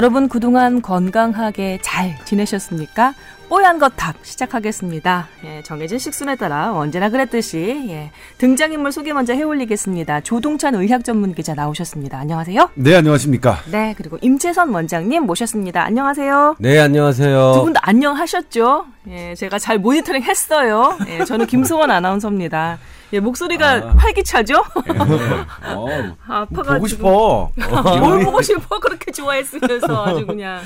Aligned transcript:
여러분 0.00 0.30
그동안 0.30 0.80
건강하게 0.80 1.78
잘 1.82 2.16
지내셨습니까? 2.24 3.12
뽀얀 3.50 3.78
거탑 3.78 4.16
시작하겠습니다. 4.22 5.28
예, 5.44 5.62
정해진 5.62 5.98
식순에 5.98 6.36
따라 6.36 6.72
언제나 6.72 7.10
그랬듯이 7.10 7.84
예, 7.90 8.10
등장인물 8.38 8.92
소개 8.92 9.12
먼저 9.12 9.34
해올리겠습니다. 9.34 10.22
조동찬 10.22 10.74
의학 10.76 11.04
전문 11.04 11.34
기자 11.34 11.52
나오셨습니다. 11.52 12.18
안녕하세요. 12.18 12.70
네, 12.76 12.96
안녕하십니까. 12.96 13.58
네, 13.70 13.94
그리고 13.94 14.16
임채선 14.22 14.70
원장님 14.70 15.24
모셨습니다. 15.24 15.84
안녕하세요. 15.84 16.56
네, 16.60 16.78
안녕하세요. 16.78 17.52
두 17.56 17.64
분도 17.64 17.78
안녕하셨죠? 17.82 18.86
예, 19.10 19.34
제가 19.34 19.58
잘 19.58 19.78
모니터링 19.78 20.22
했어요. 20.22 20.96
예, 21.08 21.26
저는 21.26 21.44
김소원 21.44 21.90
아나운서입니다. 21.90 22.78
예, 23.12 23.20
목소리가 23.20 23.70
아. 23.72 23.94
활기차죠? 23.96 24.54
예. 24.54 25.74
어, 25.74 26.16
아파가지고. 26.26 26.72
보고 26.74 26.86
싶어. 26.86 27.52
뭘 27.98 28.24
보고 28.24 28.42
싶어? 28.42 28.78
그렇게 28.78 29.10
좋아했으면서 29.10 30.04
아주 30.06 30.26
그냥. 30.26 30.60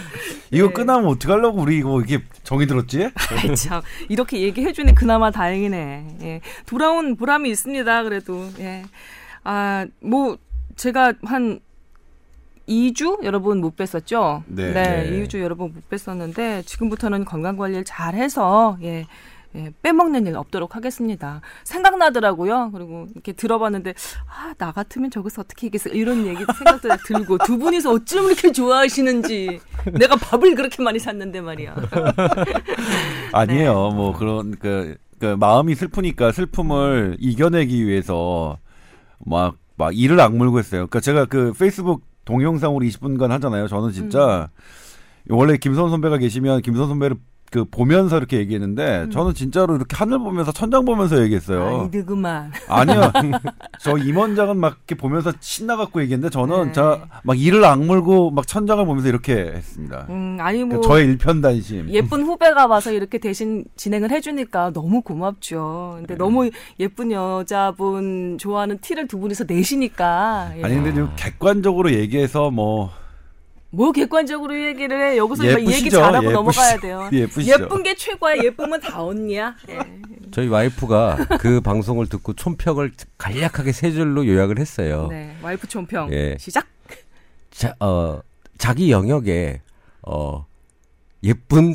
이거 0.50 0.66
예. 0.66 0.70
끝나면 0.72 1.06
어떡하려고 1.10 1.60
우리 1.62 1.78
이거 1.78 2.00
이게 2.02 2.22
정이 2.42 2.66
들었지? 2.66 3.10
아이, 3.30 3.54
참. 3.56 3.80
이렇게 4.08 4.40
얘기해주니 4.42 4.94
그나마 4.94 5.30
다행이네. 5.30 6.18
예. 6.22 6.40
돌아온 6.66 7.16
보람이 7.16 7.48
있습니다, 7.50 8.02
그래도. 8.02 8.48
예. 8.58 8.84
아, 9.42 9.86
뭐, 10.00 10.36
제가 10.76 11.14
한 11.24 11.60
2주 12.68 13.22
여러분 13.24 13.60
못 13.60 13.76
뵀었죠? 13.76 14.42
네. 14.46 14.72
네. 14.72 15.10
2주 15.26 15.40
여러분 15.40 15.72
못 15.74 15.88
뵀었는데 15.90 16.66
지금부터는 16.66 17.24
건강 17.26 17.56
관리를 17.56 17.84
잘 17.84 18.14
해서 18.14 18.78
예. 18.82 19.06
예, 19.56 19.72
빼먹는 19.82 20.26
일 20.26 20.36
없도록 20.36 20.74
하겠습니다. 20.74 21.40
생각나더라고요. 21.62 22.70
그리고 22.72 23.06
이렇게 23.12 23.32
들어봤는데 23.32 23.94
아, 24.26 24.54
나 24.58 24.72
같으면 24.72 25.10
저기서 25.10 25.42
어떻게 25.42 25.68
얘기했어 25.68 25.90
이런 25.90 26.26
얘기 26.26 26.44
생각도 26.44 26.88
들고 27.06 27.38
두 27.38 27.58
분이서 27.58 27.92
어쩜 27.92 28.26
이렇게 28.26 28.50
좋아하시는지 28.50 29.60
내가 29.92 30.16
밥을 30.16 30.54
그렇게 30.54 30.82
많이 30.82 30.98
샀는데 30.98 31.40
말이야. 31.40 31.74
아니에요. 33.32 33.88
네. 33.90 33.94
뭐 33.94 34.12
그런 34.16 34.56
그, 34.58 34.96
그 35.20 35.36
마음이 35.38 35.74
슬프니까 35.74 36.32
슬픔을 36.32 37.16
이겨내기 37.20 37.86
위해서 37.86 38.58
막막 39.24 39.92
이를 39.92 40.20
악물고 40.20 40.58
했어요. 40.58 40.88
그러니까 40.88 41.00
제가 41.00 41.26
그 41.26 41.52
페이스북 41.52 42.02
동영상으로 42.24 42.84
20분간 42.86 43.28
하잖아요. 43.28 43.68
저는 43.68 43.92
진짜 43.92 44.48
음. 45.28 45.34
원래 45.36 45.56
김선 45.56 45.90
선배가 45.90 46.18
계시면 46.18 46.62
김선 46.62 46.88
선배를 46.88 47.16
그 47.54 47.64
보면서 47.64 48.18
이렇게 48.18 48.38
얘기했는데 48.38 49.02
음. 49.02 49.10
저는 49.12 49.32
진짜로 49.32 49.76
이렇게 49.76 49.94
하늘 49.94 50.18
보면서 50.18 50.50
천장 50.50 50.84
보면서 50.84 51.22
얘기했어요. 51.22 51.82
아니 51.82 52.04
그만. 52.04 52.50
아니요. 52.66 53.12
저 53.78 53.96
임원장은 53.96 54.56
막 54.56 54.78
이렇게 54.78 54.96
보면서 54.96 55.32
신나 55.38 55.76
갖고 55.76 56.02
얘기했는데 56.02 56.32
저는 56.32 56.66
네. 56.66 56.72
저막 56.72 57.38
이를 57.38 57.64
악물고 57.64 58.32
막 58.32 58.44
천장을 58.48 58.84
보면서 58.84 59.08
이렇게 59.08 59.34
했습니다. 59.34 60.06
음 60.08 60.38
아니 60.40 60.64
뭐 60.64 60.80
그러니까 60.80 60.88
저의 60.88 61.06
일편단심. 61.06 61.90
예쁜 61.90 62.24
후배가 62.24 62.66
와서 62.66 62.90
이렇게 62.90 63.18
대신 63.18 63.64
진행을 63.76 64.10
해 64.10 64.20
주니까 64.20 64.72
너무 64.72 65.02
고맙죠. 65.02 65.92
근데 65.98 66.14
네. 66.14 66.18
너무 66.18 66.50
예쁜 66.80 67.12
여자분 67.12 68.36
좋아하는 68.36 68.78
티를 68.78 69.06
두 69.06 69.20
분이서 69.20 69.44
내시니까. 69.46 70.54
예. 70.56 70.64
아니 70.64 70.74
근데 70.74 70.92
좀 70.92 71.08
객관적으로 71.14 71.92
얘기해서 71.92 72.50
뭐 72.50 72.90
뭐 73.74 73.92
객관적으로 73.92 74.58
얘기를 74.66 75.00
해. 75.00 75.16
여기서 75.16 75.44
예쁘시죠? 75.44 75.72
얘기 75.72 75.90
잘하고 75.90 76.16
예쁘시, 76.26 76.32
넘어가야 76.32 76.76
돼요. 76.78 77.08
예쁘시죠? 77.12 77.52
예쁜 77.64 77.82
게 77.82 77.94
최고야. 77.94 78.36
예쁘면 78.42 78.80
다 78.80 79.02
언니야. 79.02 79.54
예. 79.68 79.78
저희 80.30 80.48
와이프가 80.48 81.26
그 81.40 81.60
방송을 81.62 82.08
듣고 82.08 82.32
촌평을 82.34 82.92
간략하게 83.18 83.72
세 83.72 83.90
줄로 83.92 84.26
요약을 84.26 84.58
했어요. 84.58 85.08
네, 85.10 85.36
와이프 85.42 85.66
촌평. 85.68 86.12
예. 86.12 86.36
시작. 86.38 86.66
자, 87.50 87.74
어, 87.80 88.20
자기 88.58 88.90
영역에 88.90 89.60
어 90.02 90.46
예쁜 91.24 91.74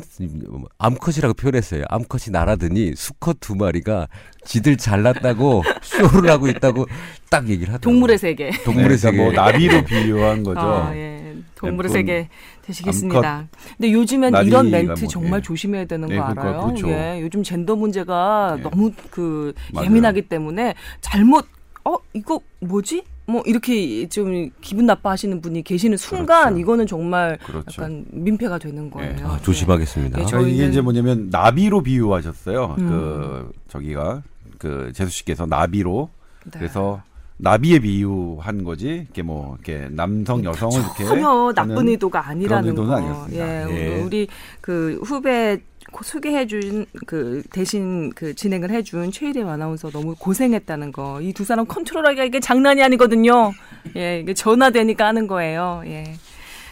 암컷이라고 0.78 1.34
표현했어요. 1.34 1.84
암컷이 1.88 2.30
날아드니 2.30 2.94
수컷 2.96 3.38
두 3.40 3.56
마리가 3.56 4.08
지들 4.44 4.76
잘났다고 4.76 5.62
쇼를 5.82 6.30
하고 6.30 6.48
있다고 6.48 6.86
딱 7.28 7.48
얘기를 7.48 7.74
하더라고요. 7.74 7.80
동물의 7.92 8.18
세계. 8.18 8.50
동물의 8.64 8.96
네, 8.96 9.10
그러니까 9.10 9.22
뭐 9.24 9.32
나비로 9.32 9.84
비유한 9.84 10.42
거죠. 10.44 10.60
아, 10.60 10.94
예. 10.96 11.34
동물의 11.56 11.90
세계 11.90 12.28
되시겠습니다. 12.62 13.48
근데 13.76 13.92
요즘엔 13.92 14.34
이런 14.46 14.70
멘트 14.70 15.08
정말 15.08 15.40
예. 15.40 15.42
조심해야 15.42 15.84
되는 15.86 16.08
네, 16.08 16.16
거 16.16 16.22
그러니까 16.22 16.42
알아요? 16.42 16.66
그렇죠. 16.66 16.88
예. 16.88 17.20
요즘 17.20 17.42
젠더 17.42 17.76
문제가 17.76 18.56
예. 18.58 18.62
너무 18.62 18.92
그 19.10 19.52
맞아요. 19.72 19.86
예민하기 19.86 20.22
때문에 20.22 20.74
잘못 21.00 21.46
어 21.84 21.96
이거 22.12 22.40
뭐지? 22.60 23.02
뭐 23.30 23.42
이렇게 23.46 24.08
좀 24.08 24.50
기분 24.60 24.86
나빠하시는 24.86 25.40
분이 25.40 25.62
계시는 25.62 25.96
순간 25.96 26.44
그렇죠. 26.44 26.58
이거는 26.58 26.86
정말 26.86 27.38
그렇죠. 27.38 27.82
약간 27.82 28.04
민폐가 28.10 28.58
되는 28.58 28.90
거예요. 28.90 29.16
네. 29.16 29.22
아, 29.22 29.38
조심하겠습니다. 29.42 30.18
네. 30.18 30.26
네, 30.26 30.50
이게 30.50 30.66
이제 30.66 30.80
뭐냐면 30.80 31.28
나비로 31.30 31.82
비유하셨어요. 31.82 32.76
음. 32.78 32.88
그 32.88 33.52
저기가 33.68 34.22
그 34.58 34.92
재수 34.94 35.10
씨께서 35.10 35.46
나비로 35.46 36.10
네. 36.44 36.50
그래서 36.58 37.02
나비에 37.38 37.78
비유한 37.78 38.64
거지. 38.64 38.86
이렇게 38.88 39.22
뭐 39.22 39.56
이렇게 39.64 39.88
남성 39.90 40.44
여성을 40.44 40.78
이렇게 40.78 41.04
전혀 41.04 41.52
나쁜 41.54 41.88
의도가 41.88 42.28
아니라는 42.28 42.74
거. 42.74 42.94
아니었습니다. 42.94 43.70
예, 43.70 43.96
예. 43.96 44.02
우리 44.02 44.28
그 44.60 45.00
후배 45.02 45.58
소개해 46.04 46.46
준 46.46 46.86
그 47.06 47.42
대신 47.50 48.10
그 48.14 48.34
진행을 48.34 48.70
해 48.70 48.82
준 48.82 49.10
최일의 49.12 49.44
아나운서 49.44 49.90
너무 49.90 50.14
고생했다는 50.18 50.92
거. 50.92 51.20
이 51.20 51.32
두 51.32 51.44
사람 51.44 51.66
컨트롤하기가 51.66 52.24
이게 52.24 52.40
장난이 52.40 52.82
아니거든요. 52.82 53.52
예, 53.96 54.20
이게 54.20 54.34
전화되니까 54.34 55.06
하는 55.06 55.26
거예요. 55.26 55.82
예. 55.86 56.14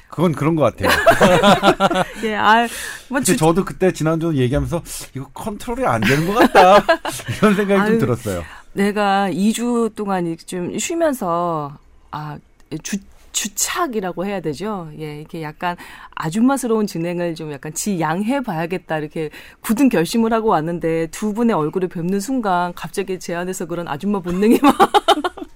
그건 0.09 0.33
그런 0.33 0.57
것 0.57 0.63
같아요. 0.63 0.89
예, 2.25 2.35
아, 2.35 2.67
뭐 3.09 3.21
주... 3.21 3.37
저도 3.37 3.65
그때 3.65 3.93
지난주 3.93 4.35
얘기하면서 4.35 4.83
이거 5.15 5.27
컨트롤이 5.35 5.85
안 5.87 6.01
되는 6.01 6.27
것 6.27 6.35
같다 6.53 6.85
이런 7.39 7.55
생각이 7.55 7.81
아유, 7.81 7.91
좀 7.91 7.99
들었어요. 7.99 8.43
내가 8.73 9.29
2주 9.31 9.95
동안 9.95 10.37
좀 10.47 10.79
쉬면서 10.79 11.77
아 12.11 12.39
주, 12.83 12.97
주착이라고 13.33 14.27
해야 14.27 14.41
되죠. 14.41 14.91
예, 14.99 15.19
이렇게 15.19 15.43
약간 15.43 15.77
아줌마스러운 16.15 16.87
진행을 16.87 17.35
좀 17.35 17.53
약간 17.53 17.73
지양해 17.75 18.41
봐야겠다 18.41 18.99
이렇게 18.99 19.31
굳은 19.61 19.89
결심을 19.89 20.33
하고 20.33 20.49
왔는데 20.49 21.09
두 21.09 21.33
분의 21.33 21.55
얼굴을 21.55 21.89
뵙는 21.89 22.21
순간 22.21 22.73
갑자기 22.75 23.19
제 23.19 23.35
안에서 23.35 23.67
그런 23.67 23.89
아줌마 23.89 24.21
본능이 24.21 24.59
막 24.63 24.77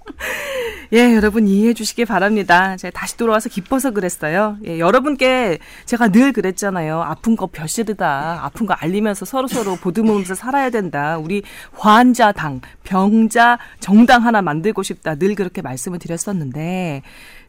예, 0.94 1.14
여러분 1.14 1.48
이해해 1.48 1.72
주시기 1.72 2.04
바랍니다. 2.04 2.76
제가 2.76 2.92
다시 2.98 3.16
돌아와서 3.16 3.48
기뻐서 3.48 3.92
그랬어요. 3.92 4.58
예, 4.66 4.78
여러분께 4.78 5.58
제가 5.86 6.08
늘 6.08 6.32
그랬잖아요. 6.32 7.00
아픈 7.00 7.34
거 7.34 7.46
별시르다. 7.46 8.40
아픈 8.44 8.66
거 8.66 8.74
알리면서 8.74 9.24
서로서로 9.24 9.76
보듬으면서 9.76 10.34
살아야 10.34 10.68
된다. 10.68 11.16
우리 11.16 11.44
환자당, 11.72 12.60
병자 12.84 13.58
정당 13.80 14.26
하나 14.26 14.42
만들고 14.42 14.82
싶다. 14.82 15.14
늘 15.14 15.34
그렇게 15.34 15.62
말씀을 15.62 15.98
드렸었는데 15.98 17.00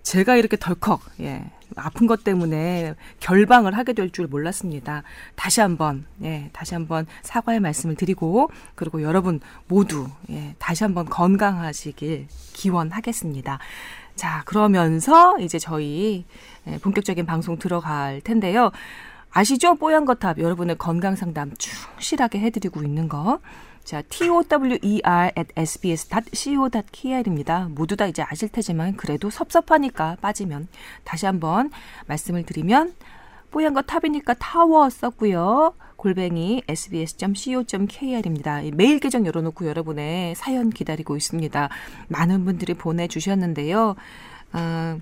제가 0.04 0.36
이렇게 0.36 0.58
덜컥 0.58 1.02
예, 1.22 1.50
아픈 1.76 2.08
것 2.08 2.24
때문에 2.24 2.94
결방을 3.20 3.76
하게 3.76 3.94
될 3.94 4.12
줄 4.12 4.28
몰랐습니다. 4.28 5.04
다시 5.36 5.62
한번 5.62 6.06
예, 6.22 6.50
다시 6.54 6.76
한번 6.76 7.08
사과의 7.24 7.60
말씀을 7.62 7.96
드리고 7.96 8.52
그리고 8.76 9.02
여러분 9.02 9.40
모두 9.68 10.08
예, 10.30 10.56
다시 10.60 10.84
한번 10.84 11.06
건강하시길 11.06 12.28
기원하겠습니다. 12.54 13.60
자, 14.16 14.44
그러면서 14.46 15.40
이제 15.40 15.58
저희 15.58 16.26
예, 16.68 16.78
본격적인 16.78 17.26
방송 17.26 17.58
들어갈 17.58 18.22
텐데요. 18.22 18.72
아시죠? 19.32 19.76
뽀얀 19.76 20.06
거탑 20.06 20.38
여러분의 20.38 20.78
건강 20.78 21.16
상담 21.16 21.52
충실하게 21.58 22.40
해드리고 22.40 22.84
있는 22.84 23.08
거. 23.10 23.40
자, 23.84 24.02
tower 24.04 24.46
at 25.38 25.50
sbs.co.kr입니다. 25.56 27.68
모두 27.72 27.96
다 27.96 28.08
이제 28.08 28.24
아실 28.24 28.50
테지만 28.50 28.96
그래도 28.96 29.30
섭섭하니까 29.30 30.18
빠지면 30.22 30.68
다시 31.04 31.26
한번 31.26 31.72
말씀을 32.08 32.44
드리면 32.44 32.94
뽀얀 33.52 33.74
거 33.74 33.82
탑이니까 33.82 34.36
타워 34.36 34.90
썼고요. 34.90 35.76
골뱅이 35.96 36.64
sbs.co.kr입니다. 36.68 38.62
메일 38.74 39.00
계정 39.00 39.26
열어놓고 39.26 39.68
여러분의 39.68 40.36
사연 40.36 40.70
기다리고 40.70 41.16
있습니다. 41.16 41.70
많은 42.08 42.46
분들이 42.46 42.74
보내주셨는데요. 42.74 43.96
어, 44.54 45.00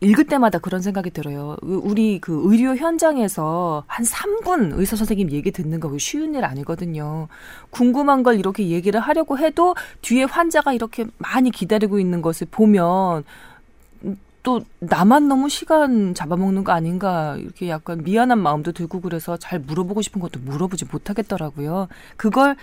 읽을 0.00 0.24
때마다 0.24 0.58
그런 0.58 0.82
생각이 0.82 1.10
들어요. 1.10 1.56
우리 1.62 2.18
그 2.20 2.42
의료 2.44 2.76
현장에서 2.76 3.84
한 3.86 4.04
3분 4.04 4.78
의사 4.78 4.96
선생님 4.96 5.30
얘기 5.30 5.50
듣는 5.50 5.80
거 5.80 5.96
쉬운 5.98 6.34
일 6.34 6.44
아니거든요. 6.44 7.28
궁금한 7.70 8.22
걸 8.22 8.38
이렇게 8.38 8.68
얘기를 8.68 9.00
하려고 9.00 9.38
해도 9.38 9.74
뒤에 10.02 10.24
환자가 10.24 10.72
이렇게 10.72 11.06
많이 11.18 11.50
기다리고 11.50 11.98
있는 11.98 12.20
것을 12.22 12.46
보면 12.50 13.24
또 14.42 14.60
나만 14.78 15.26
너무 15.26 15.48
시간 15.48 16.12
잡아먹는 16.12 16.64
거 16.64 16.72
아닌가 16.72 17.36
이렇게 17.38 17.70
약간 17.70 18.02
미안한 18.04 18.38
마음도 18.38 18.72
들고 18.72 19.00
그래서 19.00 19.38
잘 19.38 19.58
물어보고 19.58 20.02
싶은 20.02 20.20
것도 20.20 20.38
물어보지 20.40 20.84
못하겠더라고요. 20.92 21.88
그걸 22.16 22.56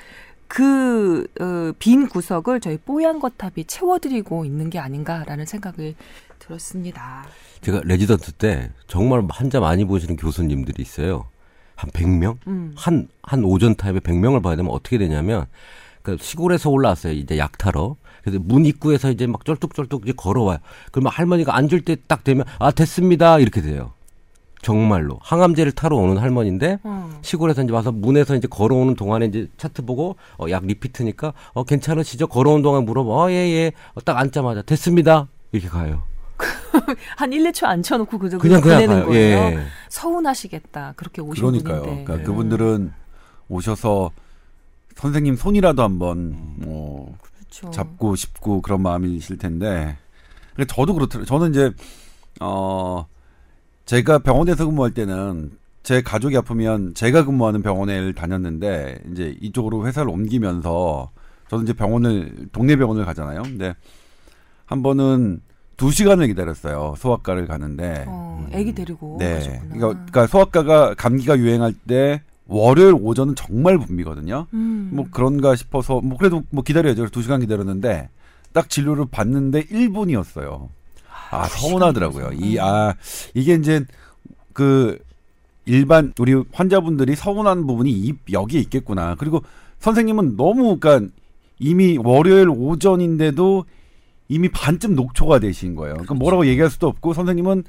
그 0.47 1.25
빈 1.25 2.03
어, 2.03 2.07
구석을 2.07 2.59
저희 2.59 2.77
뽀얀 2.77 3.19
거탑이 3.19 3.65
채워드리고 3.65 4.45
있는 4.45 4.69
게 4.69 4.77
아닌가라는 4.77 5.45
생각을 5.45 5.95
들었습니다. 6.51 7.25
제가 7.61 7.81
레지던트 7.83 8.33
때 8.33 8.71
정말 8.87 9.23
환자 9.29 9.59
많이 9.59 9.85
보시는 9.85 10.15
교수님들이 10.15 10.81
있어요. 10.81 11.25
한 11.75 11.89
100명? 11.91 12.37
음. 12.47 12.73
한, 12.75 13.07
한 13.23 13.43
오전 13.43 13.75
타입에 13.75 13.99
100명을 13.99 14.43
봐야 14.43 14.55
되면 14.55 14.71
어떻게 14.71 14.97
되냐면, 14.97 15.45
그 16.01 16.17
시골에서 16.19 16.69
올라왔어요. 16.69 17.13
이제 17.13 17.37
약 17.37 17.57
타러. 17.57 17.95
그래서 18.23 18.39
문 18.43 18.65
입구에서 18.65 19.09
이제 19.11 19.25
막 19.27 19.45
쩔뚝쩔뚝 19.45 20.03
이제 20.03 20.13
걸어와요. 20.15 20.57
그러면 20.91 21.11
할머니가 21.11 21.55
앉을 21.55 21.81
때 21.81 21.95
딱 22.07 22.23
되면, 22.23 22.45
아, 22.59 22.71
됐습니다. 22.71 23.39
이렇게 23.39 23.61
돼요. 23.61 23.93
정말로 24.61 25.17
항암제를 25.23 25.71
타러 25.71 25.97
오는 25.97 26.19
할머니인데 26.19 26.77
어. 26.83 27.09
시골에서 27.23 27.63
이제 27.63 27.73
와서 27.73 27.91
문에서 27.91 28.35
이제 28.35 28.47
걸어오는 28.47 28.93
동안에 28.93 29.25
이제 29.25 29.47
차트 29.57 29.83
보고 29.85 30.17
어, 30.37 30.45
약 30.51 30.67
리피트니까 30.67 31.33
어 31.53 31.63
괜찮으시죠? 31.63 32.27
걸어오는 32.27 32.61
동안 32.61 32.85
물어봐. 32.85 33.09
어, 33.09 33.31
예, 33.31 33.35
예. 33.37 33.71
어, 33.95 34.01
딱 34.01 34.19
앉자마자 34.19 34.61
됐습니다. 34.61 35.29
이렇게 35.51 35.67
가요. 35.67 36.03
한 37.17 37.33
1, 37.33 37.43
2초 37.51 37.65
앉혀놓고 37.65 38.17
그저 38.19 38.37
그냥 38.37 38.61
그냥 38.61 38.81
보내는 38.81 39.05
거예요. 39.05 39.37
예. 39.37 39.65
서운하시겠다. 39.89 40.93
그렇게 40.95 41.21
오신 41.21 41.41
그러니까요. 41.41 41.81
분인데. 41.81 42.03
그러니까 42.03 42.17
네. 42.17 42.23
그분들은 42.23 42.93
오셔서 43.49 44.11
선생님 44.95 45.35
손이라도 45.35 45.83
한번 45.83 46.35
뭐 46.57 47.17
그렇죠. 47.21 47.71
잡고 47.71 48.15
싶고 48.15 48.61
그런 48.61 48.81
마음이실 48.81 49.37
텐데. 49.37 49.97
저도 50.67 50.93
그렇더라고요. 50.93 51.25
저는 51.25 51.51
이제 51.51 51.71
어 52.39 53.05
제가 53.85 54.19
병원에서 54.19 54.65
근무할 54.65 54.93
때는 54.93 55.51
제 55.83 56.01
가족이 56.01 56.37
아프면 56.37 56.93
제가 56.93 57.25
근무하는 57.25 57.61
병원에 57.61 58.13
다녔는데 58.13 58.99
이제 59.11 59.35
이쪽으로 59.41 59.87
회사를 59.87 60.09
옮기면서 60.09 61.11
저는 61.49 61.63
이제 61.63 61.73
병원을 61.73 62.49
동네 62.51 62.75
병원을 62.75 63.05
가잖아요. 63.05 63.41
근데 63.41 63.73
한 64.65 64.83
번은 64.83 65.41
두 65.81 65.89
시간을 65.89 66.27
기다렸어요. 66.27 66.93
소아과를 66.95 67.47
가는데. 67.47 68.05
어, 68.07 68.47
아기 68.53 68.71
데리고. 68.71 69.17
네. 69.19 69.33
가셨구나. 69.33 69.61
그러니까, 69.61 69.87
그러니까 69.87 70.27
소아과가 70.27 70.93
감기가 70.93 71.39
유행할 71.39 71.73
때 71.73 72.21
월요일 72.45 72.93
오전은 72.93 73.33
정말 73.33 73.79
붐비거든요. 73.79 74.45
음. 74.53 74.91
뭐 74.93 75.07
그런가 75.09 75.55
싶어서 75.55 75.99
뭐 75.99 76.19
그래도 76.19 76.43
뭐 76.51 76.63
기다려야죠. 76.63 77.09
두 77.09 77.23
시간 77.23 77.39
기다렸는데 77.39 78.09
딱 78.53 78.69
진료를 78.69 79.05
받는데 79.09 79.63
1분이었어요. 79.63 80.67
아, 81.31 81.47
서운하더라고요. 81.47 82.33
이, 82.33 82.59
아, 82.59 82.93
이게 83.33 83.55
이제 83.55 83.83
그 84.53 84.99
일반 85.65 86.13
우리 86.19 86.43
환자분들이 86.51 87.15
서운한 87.15 87.65
부분이 87.65 87.89
이, 87.89 88.13
여기에 88.31 88.59
있겠구나. 88.59 89.15
그리고 89.15 89.41
선생님은 89.79 90.37
너무 90.37 90.77
그러니까 90.77 91.11
이미 91.57 91.97
월요일 91.97 92.49
오전인데도 92.49 93.65
이미 94.31 94.49
반쯤 94.49 94.95
녹초가 94.95 95.39
되신 95.39 95.75
거예요. 95.75 95.93
그러니까 95.93 96.13
뭐라고 96.15 96.45
얘기할 96.47 96.69
수도 96.69 96.87
없고 96.87 97.13
선생님은 97.13 97.63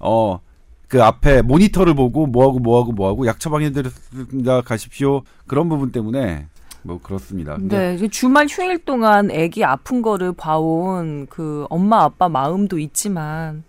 어 0.00 0.40
그 0.88 1.02
앞에 1.02 1.42
모니터를 1.42 1.94
보고 1.94 2.26
뭐하고 2.26 2.58
뭐하고 2.58 2.92
뭐하고 2.92 3.26
약 3.26 3.38
처방해 3.38 3.70
드렸습니다 3.72 4.62
가십시오 4.62 5.22
그런 5.46 5.68
부분 5.68 5.92
때문에 5.92 6.46
뭐 6.82 6.98
그렇습니다. 7.02 7.58
네, 7.60 7.96
주말 8.08 8.46
휴일 8.48 8.78
동안 8.84 9.30
아기 9.30 9.64
아픈 9.64 10.00
거를 10.00 10.32
봐온 10.32 11.26
그 11.28 11.66
엄마 11.68 12.04
아빠 12.04 12.28
마음도 12.28 12.78
있지만 12.78 13.64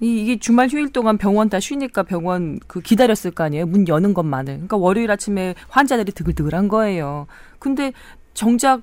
이, 0.00 0.22
이게 0.22 0.38
주말 0.38 0.68
휴일 0.68 0.90
동안 0.92 1.18
병원 1.18 1.50
다 1.50 1.60
쉬니까 1.60 2.04
병원 2.04 2.60
그 2.66 2.80
기다렸을 2.80 3.32
거 3.32 3.44
아니에요. 3.44 3.66
문 3.66 3.86
여는 3.86 4.14
것만을. 4.14 4.54
그러니까 4.54 4.76
월요일 4.78 5.10
아침에 5.10 5.54
환자들이 5.68 6.12
드글드글한 6.12 6.68
거예요. 6.68 7.26
근데 7.58 7.92
정작 8.32 8.82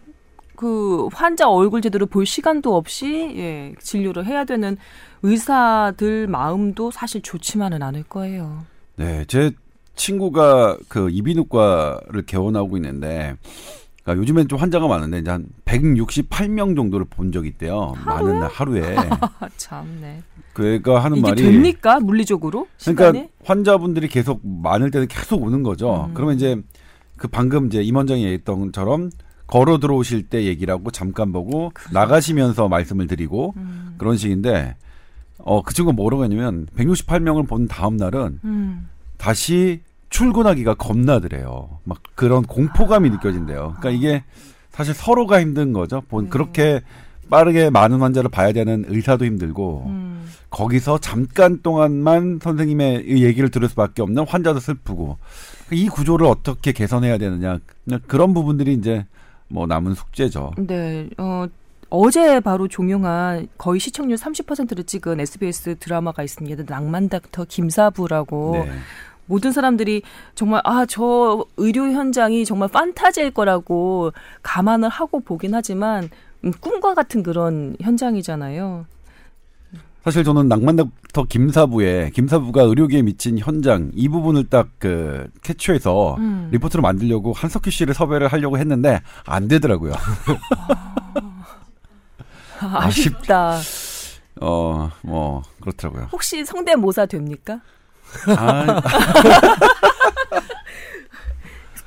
그 0.56 1.08
환자 1.14 1.50
얼굴 1.50 1.82
제대로 1.82 2.06
볼 2.06 2.26
시간도 2.26 2.76
없이 2.76 3.34
예, 3.36 3.74
진료를 3.80 4.26
해야 4.26 4.46
되는 4.46 4.78
의사들 5.24 6.28
마음도 6.28 6.92
사실 6.92 7.22
좋지만은 7.22 7.82
않을 7.82 8.04
거예요. 8.04 8.66
네, 8.96 9.26
제 9.28 9.52
친구가 9.96 10.78
그 10.88 11.10
이비인후과를 11.10 12.26
개원하고 12.26 12.78
있는데 12.78 13.36
그러니까 14.04 14.22
요즘엔 14.22 14.48
좀 14.48 14.60
환자가 14.60 14.88
많은데 14.88 15.20
이제 15.20 15.32
한 15.32 15.48
168명 15.66 16.76
정도를 16.76 17.08
본 17.10 17.32
적이 17.32 17.50
있대요. 17.50 17.94
하루에? 17.98 18.24
많은 18.24 18.40
날 18.40 18.50
하루에. 18.50 18.96
참네. 19.58 20.22
그가 20.54 21.04
하는 21.04 21.18
이게 21.18 21.28
말이 21.28 21.44
됩니까 21.44 22.00
물리적으로? 22.00 22.68
그러니까 22.86 23.28
환자분들이 23.44 24.08
계속 24.08 24.42
많을 24.44 24.92
때는 24.92 25.08
계속 25.08 25.42
오는 25.42 25.64
거죠. 25.64 26.06
음. 26.10 26.14
그러면 26.14 26.36
이제 26.36 26.62
그 27.18 27.28
방금 27.28 27.66
이제 27.66 27.82
임원장이 27.82 28.24
얘기했던 28.24 28.68
것처럼 28.68 29.10
걸어 29.48 29.78
들어오실 29.78 30.24
때 30.30 30.46
얘기를 30.46 30.74
하고 30.74 30.92
잠깐 30.92 31.32
보고 31.32 31.72
그래. 31.74 31.90
나가시면서 31.94 32.68
말씀을 32.68 33.08
드리고 33.08 33.54
음. 33.58 33.96
그런 33.98 34.18
식인데 34.18 34.76
어 35.40 35.62
그 35.62 35.74
친구가 35.74 35.96
뭐라고 35.96 36.24
했냐면 36.24 36.66
168명을 36.78 37.48
본 37.48 37.68
다음 37.68 37.98
날은 37.98 38.40
음. 38.44 38.88
다시 39.18 39.82
출근하기가 40.10 40.76
겁나더래요. 40.76 41.80
막 41.84 42.00
그런 42.16 42.44
공포감이 42.44 43.10
느껴진대요. 43.10 43.76
그러니까 43.80 43.90
이게 43.90 44.24
사실 44.72 44.94
서로가 44.94 45.42
힘든 45.42 45.74
거죠. 45.74 46.02
본 46.10 46.26
네. 46.26 46.30
그렇게 46.30 46.82
빠르게 47.30 47.70
많은 47.70 48.00
환자를 48.02 48.30
봐야 48.30 48.52
되는 48.54 48.86
의사도 48.88 49.26
힘들고 49.26 49.84
음. 49.88 50.28
거기서 50.50 51.00
잠깐 51.00 51.60
동안만 51.62 52.40
선생님의 52.42 53.08
얘기를 53.22 53.50
들을 53.50 53.68
수밖에 53.68 54.02
없는 54.02 54.26
환자도 54.28 54.60
슬프고 54.60 55.18
이 55.72 55.90
구조를 55.90 56.28
어떻게 56.28 56.72
개선해야 56.72 57.18
되느냐 57.18 57.60
그런 58.08 58.34
부분들이 58.34 58.74
이제 58.74 59.06
뭐 59.48 59.66
남은 59.68 59.94
숙제죠. 59.94 60.52
네. 60.58 61.10
어 61.18 61.46
어제 61.90 62.40
바로 62.40 62.68
종영한 62.68 63.48
거의 63.58 63.80
시청률 63.80 64.18
30%를 64.18 64.84
찍은 64.84 65.20
SBS 65.20 65.76
드라마가 65.80 66.24
있습니다. 66.24 66.64
낭만 66.68 67.10
닥터 67.10 67.46
김사부라고 67.46 68.52
네. 68.66 68.72
모든 69.28 69.52
사람들이 69.52 70.02
정말 70.36 70.62
아 70.64 70.86
저 70.88 71.46
의료 71.58 71.84
현장이 71.84 72.46
정말 72.46 72.70
판타지일 72.70 73.32
거라고 73.32 74.12
감안을 74.44 74.90
하고 74.90 75.20
보긴 75.20 75.54
하지만 75.56 76.10
음, 76.44 76.52
꿈과 76.60 76.94
같은 76.94 77.24
그런 77.24 77.76
현장이잖아요. 77.82 78.86
사실 80.06 80.24
저는 80.24 80.48
낭만닥터 80.48 81.24
김사부의 81.24 82.12
김사부가 82.12 82.62
의료계에 82.62 83.02
미친 83.02 83.40
현장 83.40 83.90
이 83.96 84.08
부분을 84.08 84.50
딱 84.50 84.68
그 84.78 85.28
캐치해서 85.42 86.16
음. 86.20 86.50
리포트를 86.52 86.82
만들려고 86.84 87.34
한석규 87.34 87.72
씨를 87.72 87.94
섭외를 87.96 88.28
하려고 88.28 88.58
했는데 88.60 89.02
안 89.26 89.48
되더라고요. 89.48 89.94
아, 92.60 92.86
아쉽다. 92.86 93.58
어, 94.42 94.92
뭐 95.02 95.42
그렇더라고요. 95.62 96.10
혹시 96.12 96.46
성대모사 96.46 97.08
됩니까? 97.08 97.62
아. 98.38 98.82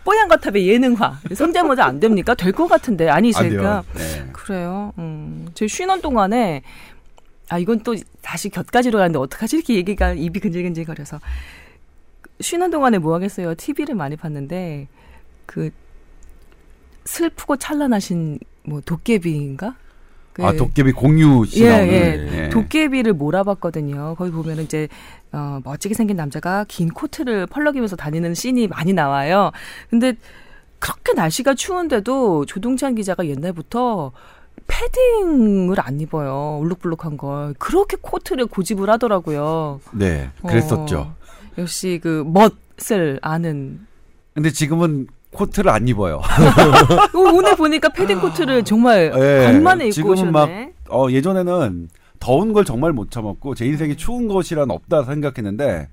뽀얀 0.04 0.26
거탑의 0.28 0.66
예능화 0.66 1.18
성대모사 1.34 1.84
안 1.84 2.00
됩니까? 2.00 2.34
될 2.34 2.50
것 2.52 2.66
같은데 2.66 3.10
아니 3.10 3.30
제가 3.32 3.84
네. 3.94 4.26
그래요. 4.32 4.92
음, 4.96 5.48
제 5.52 5.66
쉬는 5.68 6.00
동안에 6.00 6.62
아 7.50 7.58
이건 7.58 7.80
또 7.80 7.94
다시 8.20 8.48
곁가지로 8.48 8.98
가는데 8.98 9.18
어떡하지 9.18 9.56
이렇게 9.56 9.74
얘기가 9.74 10.12
입이 10.12 10.40
근질근질 10.40 10.84
거려서 10.84 11.18
쉬는 12.40 12.70
동안에 12.70 12.98
뭐 12.98 13.14
하겠어요? 13.14 13.54
TV를 13.54 13.94
많이 13.94 14.16
봤는데 14.16 14.88
그 15.46 15.70
슬프고 17.04 17.56
찬란하신 17.56 18.38
뭐 18.64 18.80
도깨비인가? 18.84 19.74
그, 20.34 20.44
아 20.44 20.52
도깨비 20.52 20.92
공유 20.92 21.44
씨 21.46 21.64
예, 21.64 21.68
예. 21.68 22.44
예. 22.44 22.48
도깨비를 22.50 23.14
몰아봤거든요. 23.14 24.14
거기 24.16 24.30
보면 24.30 24.60
이제 24.60 24.86
어, 25.32 25.60
멋지게 25.64 25.94
생긴 25.94 26.16
남자가 26.16 26.64
긴 26.68 26.90
코트를 26.90 27.46
펄럭이면서 27.46 27.96
다니는 27.96 28.34
씬이 28.34 28.68
많이 28.68 28.92
나와요. 28.92 29.50
근데 29.90 30.14
그렇게 30.78 31.12
날씨가 31.14 31.54
추운데도 31.54 32.46
조동찬 32.46 32.94
기자가 32.94 33.26
옛날부터 33.26 34.12
패딩을 34.68 35.80
안 35.80 36.00
입어요. 36.00 36.58
울룩불룩한 36.62 37.16
걸. 37.16 37.54
그렇게 37.58 37.96
코트를 38.00 38.46
고집을 38.46 38.88
하더라고요. 38.90 39.80
네, 39.92 40.30
그랬었죠. 40.46 40.98
어, 40.98 41.14
역시 41.58 41.98
그 42.02 42.24
멋을 42.26 43.18
아는. 43.22 43.80
근데 44.34 44.50
지금은 44.50 45.08
코트를 45.32 45.70
안 45.70 45.88
입어요. 45.88 46.20
오늘 47.14 47.56
보니까 47.56 47.88
패딩 47.88 48.20
코트를 48.20 48.64
정말 48.64 49.10
네, 49.10 49.44
간만에 49.46 49.88
입고 49.88 50.10
오셨네. 50.10 50.30
막 50.30 50.48
어, 50.90 51.10
예전에는 51.10 51.88
더운 52.20 52.52
걸 52.52 52.64
정말 52.64 52.92
못 52.92 53.10
참았고 53.10 53.54
제 53.54 53.66
인생에 53.66 53.96
추운 53.96 54.28
것이란 54.28 54.70
없다 54.70 55.04
생각했는데 55.04 55.88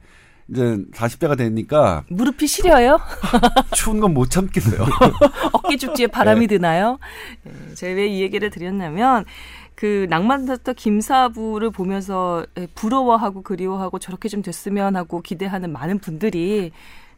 이제 0.48 0.62
40대가 0.94 1.36
되니까 1.38 2.04
무릎이 2.10 2.46
시려요? 2.48 3.00
추운 3.74 4.00
건 4.00 4.14
못 4.14 4.30
참겠어요. 4.30 4.86
어깨 5.54 5.75
축지에 5.78 6.08
바람이 6.08 6.42
네. 6.48 6.58
드나요? 6.58 7.00
네, 7.44 7.52
제가 7.74 7.96
왜 7.96 8.08
이 8.08 8.22
얘기를 8.22 8.50
드렸냐면 8.52 9.25
그 9.74 10.06
낭만다터 10.10 10.74
김사부를 10.74 11.72
보면서 11.72 12.46
예, 12.58 12.68
부러워하고 12.75 13.42
그리워하고 13.42 14.00
저렇게 14.00 14.30
좀 14.30 14.42
됐으면 14.42 14.96
하고 14.96 15.22
기대하는 15.22 15.72
많은 15.72 16.00
분들이 16.00 16.72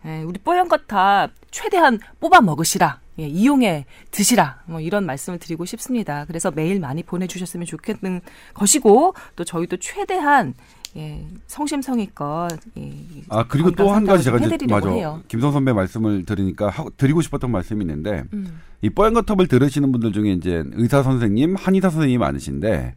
예, 0.05 0.21
우리 0.23 0.39
뽀얀 0.39 0.67
것 0.69 0.87
다 0.87 1.27
최대한 1.51 1.99
뽑아 2.21 2.39
먹으시라. 2.41 2.99
예, 3.19 3.27
이용해 3.27 3.85
드시라 4.11 4.61
뭐 4.65 4.79
이런 4.79 5.05
말씀을 5.05 5.37
드리고 5.39 5.65
싶습니다. 5.65 6.23
그래서 6.25 6.49
메일 6.51 6.79
많이 6.79 7.03
보내주셨으면 7.03 7.65
좋겠는 7.65 8.21
것이고 8.53 9.13
또 9.35 9.43
저희도 9.43 9.77
최대한 9.77 10.53
예, 10.97 11.27
성심성의껏 11.47 12.51
예, 12.77 12.91
아 13.29 13.45
그리고 13.47 13.71
또 13.71 13.91
한 13.91 14.05
가지 14.05 14.23
제가 14.23 14.37
이제 14.37 14.57
맞아 14.67 14.89
해요. 14.89 15.21
김성 15.27 15.51
선배 15.51 15.71
말씀을 15.73 16.25
들으니까 16.25 16.69
하고, 16.69 16.89
드리고 16.97 17.21
싶었던 17.21 17.51
말씀이 17.51 17.81
있는데 17.83 18.23
음. 18.33 18.59
이 18.81 18.89
뽀얀 18.89 19.13
거탑을 19.13 19.47
들으시는 19.47 19.91
분들 19.91 20.11
중에 20.11 20.31
이제 20.31 20.63
의사 20.73 21.03
선생님, 21.03 21.55
한의사 21.55 21.89
선생님이 21.89 22.17
많으신데 22.19 22.95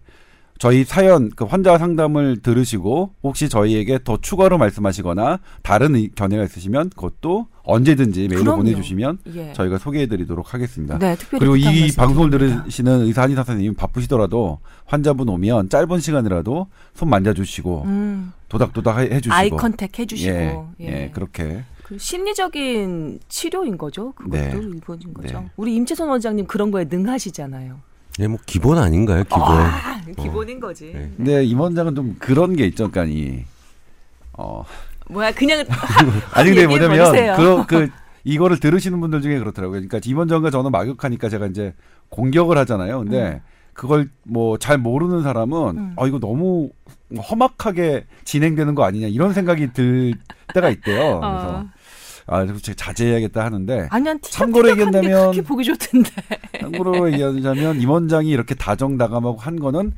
저희 0.60 0.84
사연 0.84 1.30
그 1.30 1.44
환자 1.46 1.78
상담을 1.78 2.42
들으시고 2.42 3.14
혹시 3.22 3.48
저희에게 3.48 4.00
더 4.04 4.18
추가로 4.20 4.58
말씀하시거나 4.58 5.40
다른 5.62 5.94
의- 5.96 6.10
견해가 6.14 6.44
있으시면 6.44 6.90
그것도 6.90 7.46
언제든지 7.62 8.28
메일로 8.28 8.42
그럼요. 8.42 8.56
보내주시면 8.58 9.18
예. 9.36 9.54
저희가 9.54 9.78
소개해드리도록 9.78 10.52
하겠습니다. 10.52 10.98
네, 10.98 11.16
특별히 11.16 11.38
그리고 11.40 11.56
이 11.56 11.64
말씀 11.64 11.96
방송을 11.96 12.28
드립니다. 12.30 12.62
들으시는 12.64 13.00
의사 13.06 13.22
한의사 13.22 13.42
선생님 13.42 13.74
바쁘시더라도 13.74 14.58
환자분 14.84 15.30
오면 15.30 15.70
짧은 15.70 15.98
시간이라도 15.98 16.66
손 16.92 17.08
만져주시고 17.08 17.82
음, 17.86 18.32
도닥도닥 18.50 18.98
해- 18.98 19.14
해주시고 19.14 19.34
아이 19.34 19.48
컨택 19.48 19.98
해주시고 19.98 20.30
예, 20.30 20.58
예. 20.80 20.86
예, 21.04 21.10
그렇게 21.14 21.64
그 21.84 21.96
심리적인 21.96 23.20
치료인 23.30 23.78
거죠. 23.78 24.12
그것도 24.12 24.36
네. 24.36 24.50
일본인 24.54 25.14
거죠. 25.14 25.40
네. 25.40 25.48
우리 25.56 25.74
임채선 25.76 26.06
원장님 26.06 26.46
그런 26.46 26.70
거에 26.70 26.84
능하시잖아요. 26.84 27.78
예, 28.20 28.26
뭐 28.26 28.38
기본 28.46 28.78
아닌가요? 28.78 29.24
기본. 29.24 29.40
아, 29.42 30.00
기본인 30.18 30.60
거지. 30.60 30.92
네. 30.92 31.10
근데 31.16 31.44
임 31.44 31.58
원장은 31.60 31.94
좀 31.94 32.16
그런 32.18 32.54
게 32.54 32.66
있죠, 32.66 32.90
그러니까 32.90 33.44
어 34.34 34.64
뭐야 35.08 35.32
그냥 35.32 35.64
아니 36.32 36.50
근데 36.50 36.66
뭐냐면 36.66 36.98
버리세요. 36.98 37.36
그, 37.36 37.66
그 37.66 37.88
이거를 38.24 38.60
들으시는 38.60 39.00
분들 39.00 39.22
중에 39.22 39.38
그렇더라고요. 39.38 39.80
그러니까 39.80 40.00
임 40.04 40.18
원장과 40.18 40.50
저는 40.50 40.70
막역하니까 40.70 41.28
제가 41.28 41.46
이제 41.46 41.74
공격을 42.10 42.58
하잖아요. 42.58 42.98
근데 43.00 43.40
그걸 43.72 44.10
뭐 44.24 44.58
잘 44.58 44.76
모르는 44.76 45.22
사람은 45.22 45.78
음. 45.78 45.92
어 45.96 46.06
이거 46.06 46.18
너무 46.18 46.70
험악하게 47.30 48.06
진행되는 48.24 48.74
거 48.74 48.84
아니냐 48.84 49.06
이런 49.08 49.32
생각이 49.32 49.72
들 49.72 50.14
때가 50.54 50.68
있대요. 50.70 51.20
그래서 51.20 51.48
어. 51.58 51.66
아 52.30 52.44
그래서 52.44 52.60
제가 52.60 52.76
자제해야겠다 52.76 53.44
하는데 53.44 53.88
아니야 53.90 54.14
참고로 54.22 54.74
게 54.74 54.84
얘기한다면- 54.84 55.02
그렇게 55.02 55.42
보기 55.42 55.64
좋던데. 55.64 56.10
참고로 56.60 57.12
얘기하자면 57.12 57.80
임 57.80 57.90
원장이 57.90 58.28
이렇게 58.30 58.54
다정다감하고 58.54 59.36
한 59.38 59.58
거는 59.58 59.92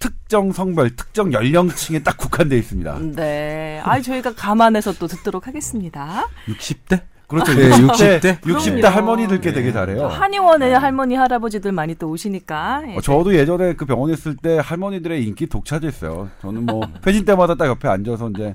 특정 0.00 0.52
성별, 0.52 0.94
특정 0.96 1.32
연령층에 1.32 2.00
딱 2.02 2.16
국한돼 2.16 2.58
있습니다. 2.58 2.98
네. 3.14 3.80
아 3.84 4.00
저희가 4.00 4.34
감안해서 4.34 4.94
또 4.94 5.06
듣도록 5.06 5.46
하겠습니다. 5.46 6.26
60대? 6.46 7.00
그렇죠. 7.28 7.52
네, 7.54 7.68
60대, 7.70 8.20
60대? 8.20 8.40
60대 8.40 8.80
그럼요. 8.80 8.86
할머니들께 8.88 9.52
되게 9.52 9.70
잘해요. 9.72 10.06
한의원에 10.06 10.72
할머니 10.72 11.14
할아버지들 11.14 11.72
많이 11.72 11.94
또 11.94 12.08
오시니까. 12.08 12.82
예. 12.88 12.96
어, 12.96 13.00
저도 13.02 13.34
예전에 13.34 13.74
그 13.74 13.84
병원에 13.84 14.14
있을 14.14 14.34
때 14.36 14.58
할머니들의 14.62 15.22
인기 15.24 15.46
독차지했어요. 15.46 16.30
저는 16.40 16.64
뭐 16.66 16.80
회진 17.06 17.24
때마다 17.24 17.54
딱 17.54 17.66
옆에 17.66 17.86
앉아서 17.86 18.30
이제 18.30 18.52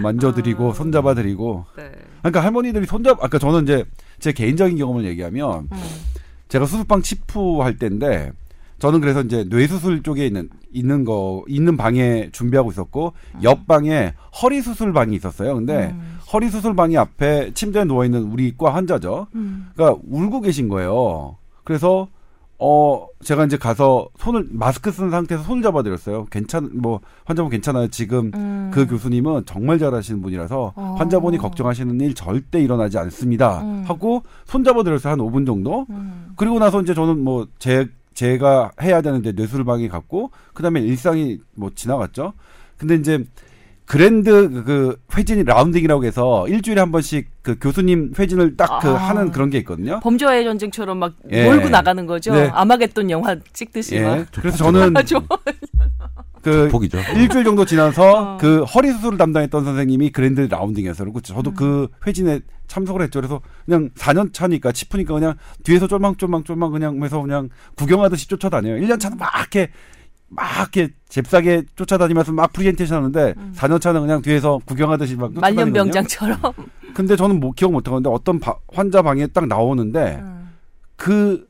만져드리고 0.00 0.74
손잡아드리고. 0.74 1.66
네. 1.76 1.90
그러니까 2.18 2.42
할머니들이 2.42 2.86
손잡. 2.86 3.22
아까 3.22 3.38
저는 3.38 3.64
이제 3.64 3.84
제 4.18 4.32
개인적인 4.32 4.76
경험을 4.76 5.04
얘기하면 5.04 5.68
음. 5.70 5.78
제가 6.48 6.66
수술방 6.66 7.02
치프 7.02 7.58
할 7.58 7.76
때인데 7.76 8.32
저는 8.78 9.00
그래서 9.00 9.22
이제 9.22 9.44
뇌수술 9.48 10.02
쪽에 10.02 10.26
있는 10.26 10.48
있는 10.72 11.04
거 11.04 11.44
있는 11.48 11.76
방에 11.76 12.30
준비하고 12.32 12.70
있었고 12.70 13.12
옆 13.42 13.66
방에 13.66 14.14
허리 14.42 14.62
수술 14.62 14.92
방이 14.92 15.16
있었어요. 15.16 15.54
근데 15.54 15.88
음. 15.88 16.18
허리 16.32 16.48
수술 16.48 16.76
방이 16.76 16.96
앞에 16.96 17.52
침대에 17.54 17.84
누워 17.84 18.04
있는 18.04 18.24
우리 18.24 18.56
과 18.56 18.74
환자죠. 18.74 19.26
음. 19.34 19.70
그러니까 19.74 20.00
울고 20.08 20.42
계신 20.42 20.68
거예요. 20.68 21.36
그래서 21.64 22.08
어 22.60 23.06
제가 23.22 23.44
이제 23.44 23.56
가서 23.56 24.08
손을 24.18 24.48
마스크 24.50 24.90
쓴 24.90 25.10
상태에서 25.10 25.44
손을 25.44 25.62
잡아드렸어요. 25.62 26.26
괜찮 26.26 26.70
뭐 26.74 27.00
환자분 27.24 27.50
괜찮아요. 27.50 27.86
지금 27.88 28.32
음. 28.34 28.70
그 28.74 28.86
교수님은 28.86 29.44
정말 29.46 29.78
잘하시는 29.78 30.20
분이라서 30.22 30.72
어. 30.74 30.94
환자분이 30.98 31.38
걱정하시는 31.38 32.00
일 32.00 32.14
절대 32.14 32.60
일어나지 32.60 32.98
않습니다. 32.98 33.62
음. 33.62 33.84
하고 33.86 34.22
손 34.44 34.64
잡아드렸어요 34.64 35.12
한 35.12 35.18
5분 35.20 35.46
정도. 35.46 35.86
음. 35.90 36.32
그리고 36.36 36.58
나서 36.58 36.82
이제 36.82 36.94
저는 36.94 37.22
뭐제 37.22 37.90
제가 38.14 38.72
해야 38.82 39.02
되는데 39.02 39.30
뇌술방에 39.30 39.86
갔고 39.86 40.32
그다음에 40.52 40.80
일상이 40.80 41.38
뭐 41.54 41.70
지나갔죠. 41.72 42.32
근데 42.76 42.96
이제 42.96 43.24
그랜드 43.88 44.50
그- 44.50 44.64
그 44.64 44.96
회진이 45.16 45.44
라운딩이라고 45.44 46.04
해서 46.04 46.46
일주일에 46.46 46.80
한 46.80 46.92
번씩 46.92 47.28
그 47.42 47.58
교수님 47.58 48.12
회진을 48.18 48.56
딱그 48.56 48.88
아. 48.88 48.94
하는 48.94 49.32
그런 49.32 49.48
게 49.48 49.56
있거든요. 49.58 49.98
범죄와의 50.00 50.44
전쟁처럼 50.44 50.98
막 50.98 51.14
예. 51.30 51.44
몰고 51.44 51.70
나가는 51.70 52.04
거죠. 52.04 52.34
네. 52.34 52.50
아마겟돈 52.52 53.08
영화 53.10 53.34
찍듯이 53.54 53.96
예. 53.96 54.02
막. 54.02 54.26
그래서 54.32 54.58
저는 54.58 54.94
아, 54.94 55.02
좋아. 55.02 55.22
그 56.42 56.68
복이죠. 56.68 56.98
일주일 57.16 57.44
정도 57.44 57.64
지나서 57.64 58.34
어. 58.34 58.36
그 58.38 58.62
허리 58.64 58.92
수술을 58.92 59.18
담당했던 59.18 59.64
선생님이 59.64 60.10
그랜드 60.10 60.42
라운딩에서 60.42 61.04
그리고 61.04 61.20
저도 61.20 61.52
그 61.54 61.88
회진에 62.06 62.40
참석을 62.68 63.02
했죠. 63.02 63.20
그래서 63.20 63.40
그냥 63.64 63.90
4년 63.96 64.32
차니까 64.32 64.72
치프니까 64.72 65.14
그냥 65.14 65.34
뒤에서 65.64 65.88
쫄망쫄망쫄망 65.88 66.70
그냥 66.72 67.02
해서 67.02 67.20
그냥 67.22 67.48
구경하듯이 67.76 68.28
쫓아다녀요. 68.28 68.76
1년 68.86 69.00
차는 69.00 69.16
막 69.16 69.30
이렇게 69.38 69.70
막 70.28 70.44
이렇게 70.74 70.92
잽싸게 71.08 71.64
쫓아다니면서 71.76 72.32
막 72.32 72.52
프리젠테이션 72.52 72.98
하는데 72.98 73.34
4년 73.54 73.80
차는 73.80 74.02
그냥 74.02 74.20
뒤에서 74.22 74.60
구경하듯이 74.66 75.16
막. 75.16 75.32
말년병장처럼. 75.34 76.38
근데 76.94 77.16
저는 77.16 77.40
뭐 77.40 77.52
기억 77.52 77.72
못 77.72 77.86
하는데 77.88 78.08
어떤 78.10 78.38
바- 78.38 78.56
환자 78.72 79.02
방에 79.02 79.26
딱 79.28 79.46
나오는데 79.46 80.18
음. 80.20 80.50
그 80.96 81.48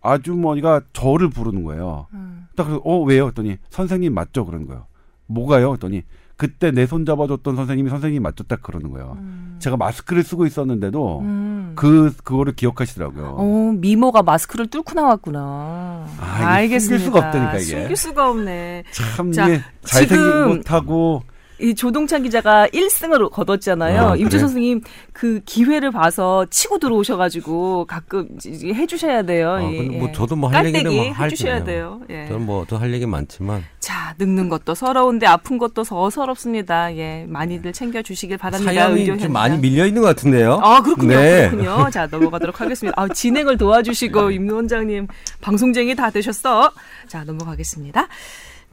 아주머니가 0.00 0.82
저를 0.92 1.28
부르는 1.30 1.64
거예요. 1.64 2.06
음. 2.14 2.46
딱 2.56 2.64
그래서 2.64 2.80
어 2.84 3.02
왜요? 3.02 3.26
했더니 3.26 3.56
선생님 3.70 4.14
맞죠? 4.14 4.44
그런 4.46 4.66
거예요. 4.66 4.86
뭐가요? 5.26 5.72
했더니 5.72 6.02
그때 6.46 6.70
내 6.70 6.84
손 6.86 7.06
잡아줬던 7.06 7.56
선생님이 7.56 7.88
선생님 7.88 8.22
맞죠? 8.22 8.44
딱 8.44 8.62
그러는 8.62 8.90
거예요. 8.90 9.16
음. 9.18 9.56
제가 9.58 9.76
마스크를 9.78 10.22
쓰고 10.22 10.44
있었는데도 10.46 11.20
음. 11.20 11.72
그 11.74 12.12
그거를 12.22 12.54
기억하시더라고요. 12.54 13.36
어, 13.38 13.72
미모가 13.76 14.22
마스크를 14.22 14.66
뚫고 14.66 14.92
나왔구나. 14.94 16.06
아, 16.20 16.44
알겠습니다. 16.46 16.98
숨길 16.98 17.04
수가 17.06 17.18
없다니까, 17.26 17.54
이게. 17.56 17.64
숨길 17.64 17.96
수가 17.96 18.30
없네. 18.30 18.84
참 18.92 19.32
자, 19.32 19.48
이게 19.48 19.62
잘생긴 19.84 20.16
지금 20.16 20.48
못하고 20.56 21.22
이 21.60 21.72
조동찬 21.74 22.24
기자가 22.24 22.66
1승을 22.68 23.30
거뒀잖아요. 23.30 24.00
아, 24.10 24.16
임주 24.16 24.30
그래? 24.30 24.40
선생님 24.40 24.80
그 25.12 25.40
기회를 25.44 25.92
봐서 25.92 26.44
치고 26.50 26.78
들어오셔가지고 26.78 27.84
가끔 27.86 28.28
이- 28.44 28.72
해주셔야 28.74 29.22
돼요. 29.22 29.52
아, 29.52 29.62
이- 29.62 29.76
근데 29.76 29.98
뭐 29.98 30.08
예. 30.08 30.12
저도 30.12 30.34
뭐 30.34 30.50
할 30.50 30.66
얘기는 30.66 30.82
깔때기 30.84 31.08
뭐할 31.10 31.30
해주셔야. 31.30 31.64
돼요. 31.64 32.00
예. 32.10 32.26
저는 32.26 32.44
뭐 32.46 32.64
더 32.66 32.76
할 32.76 32.92
얘기 32.92 33.06
많지만 33.06 33.62
자, 33.78 34.14
늙는 34.18 34.48
것도 34.48 34.74
서러운데 34.74 35.26
아픈 35.26 35.58
것도 35.58 35.84
더 35.84 36.10
서럽습니다. 36.10 36.94
예, 36.96 37.24
많이들 37.28 37.72
챙겨주시길 37.72 38.36
바랍니다. 38.38 38.72
사연이 38.72 39.04
좀. 39.18 39.32
많이 39.32 39.56
밀려 39.58 39.86
있는 39.86 40.02
것 40.02 40.08
같은데요. 40.08 40.58
아, 40.62 40.82
그렇군요. 40.82 41.16
네. 41.16 41.50
그렇군요. 41.50 41.88
자, 41.90 42.08
넘어가도록 42.10 42.60
하겠습니다. 42.60 43.00
아, 43.00 43.06
진행을 43.08 43.58
도와주시고, 43.58 44.30
임 44.32 44.50
원장님, 44.50 45.06
방송쟁이 45.40 45.94
다 45.94 46.10
되셨어. 46.10 46.72
자, 47.06 47.22
넘어가겠습니다. 47.24 48.08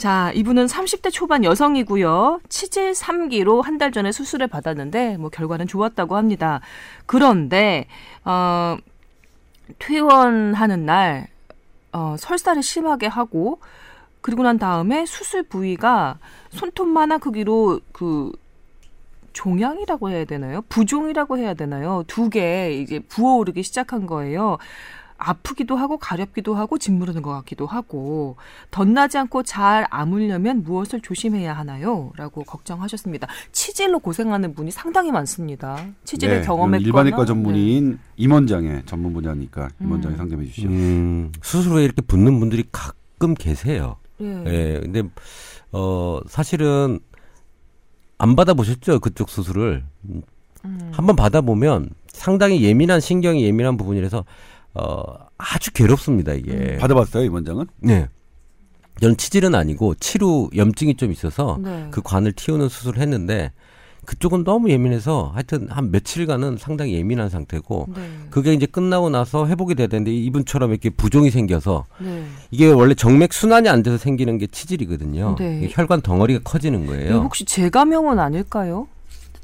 자, 0.01 0.31
이분은 0.33 0.65
30대 0.65 1.11
초반 1.11 1.43
여성이고요. 1.43 2.41
치질 2.49 2.93
3기로 2.93 3.61
한 3.61 3.77
달 3.77 3.91
전에 3.91 4.11
수술을 4.11 4.47
받았는데, 4.47 5.17
뭐, 5.17 5.29
결과는 5.29 5.67
좋았다고 5.67 6.15
합니다. 6.15 6.59
그런데, 7.05 7.85
어, 8.25 8.77
퇴원하는 9.77 10.85
날, 10.87 11.27
어, 11.91 12.15
설사를 12.17 12.63
심하게 12.63 13.05
하고, 13.05 13.59
그리고 14.21 14.41
난 14.41 14.57
다음에 14.57 15.05
수술 15.05 15.43
부위가 15.43 16.17
손톱만한 16.49 17.19
크기로 17.19 17.79
그 17.91 18.31
종양이라고 19.33 20.09
해야 20.09 20.25
되나요? 20.25 20.61
부종이라고 20.69 21.37
해야 21.37 21.53
되나요? 21.53 22.03
두 22.07 22.29
개 22.29 22.71
이제 22.73 22.99
부어오르기 22.99 23.61
시작한 23.63 24.07
거예요. 24.07 24.57
아프기도 25.21 25.75
하고 25.75 25.97
가렵기도 25.97 26.55
하고 26.55 26.77
짓무르는 26.77 27.21
것 27.21 27.31
같기도 27.31 27.67
하고 27.67 28.35
덧나지 28.71 29.17
않고 29.19 29.43
잘 29.43 29.85
아물려면 29.89 30.63
무엇을 30.63 31.01
조심해야 31.01 31.53
하나요? 31.53 32.11
라고 32.17 32.43
걱정하셨습니다. 32.43 33.27
치질로 33.51 33.99
고생하는 33.99 34.55
분이 34.55 34.71
상당히 34.71 35.11
많습니다. 35.11 35.85
치질을 36.05 36.39
네, 36.39 36.45
경험했거나 36.45 36.85
일반외과 36.85 37.17
네. 37.19 37.25
전문의인 37.25 37.99
임원장의 38.17 38.83
전문 38.87 39.13
분야니까 39.13 39.69
임원장이 39.79 40.15
음. 40.15 40.17
상담해 40.17 40.45
주시죠. 40.47 40.67
음, 40.67 41.31
수술 41.43 41.73
후에 41.73 41.83
이렇게 41.83 42.01
붓는 42.01 42.39
분들이 42.39 42.63
가끔 42.71 43.35
계세요. 43.35 43.97
네. 44.17 44.43
예, 44.47 44.79
근데 44.81 45.03
어 45.71 46.19
사실은 46.27 46.99
안 48.17 48.35
받아보셨죠 48.35 48.99
그쪽 48.99 49.29
수술을 49.29 49.83
음, 50.05 50.21
음. 50.65 50.91
한번 50.91 51.15
받아보면 51.15 51.89
상당히 52.07 52.63
예민한 52.63 52.99
신경이 52.99 53.43
예민한 53.43 53.77
부분이라서 53.77 54.25
어 54.73 55.03
아주 55.37 55.71
괴롭습니다 55.71 56.33
이게. 56.33 56.51
음. 56.51 56.77
받아봤어요 56.79 57.25
임원장은? 57.25 57.67
네. 57.79 58.07
저는 58.99 59.17
치질은 59.17 59.55
아니고 59.55 59.95
치루 59.95 60.49
염증이 60.55 60.95
좀 60.95 61.11
있어서 61.11 61.59
네. 61.61 61.87
그 61.91 62.01
관을 62.01 62.33
틔우는 62.33 62.69
수술을 62.69 63.01
했는데 63.01 63.51
그쪽은 64.05 64.43
너무 64.43 64.69
예민해서 64.69 65.31
하여튼 65.33 65.67
한 65.69 65.91
며칠간은 65.91 66.57
상당히 66.57 66.93
예민한 66.93 67.29
상태고 67.29 67.87
네. 67.95 68.01
그게 68.29 68.53
이제 68.53 68.65
끝나고 68.65 69.09
나서 69.09 69.47
회복이 69.47 69.75
돼야 69.75 69.87
되는데 69.87 70.11
이분처럼 70.11 70.71
이렇게 70.71 70.89
부종이 70.89 71.29
생겨서 71.29 71.85
네. 71.99 72.25
이게 72.49 72.67
원래 72.67 72.93
정맥 72.93 73.31
순환이 73.33 73.69
안 73.69 73.83
돼서 73.83 73.97
생기는 73.97 74.37
게 74.37 74.47
치질이거든요. 74.47 75.35
네. 75.37 75.67
혈관 75.71 76.01
덩어리가 76.01 76.41
커지는 76.43 76.85
거예요. 76.87 77.17
혹시 77.17 77.45
재감형은 77.45 78.19
아닐까요? 78.19 78.87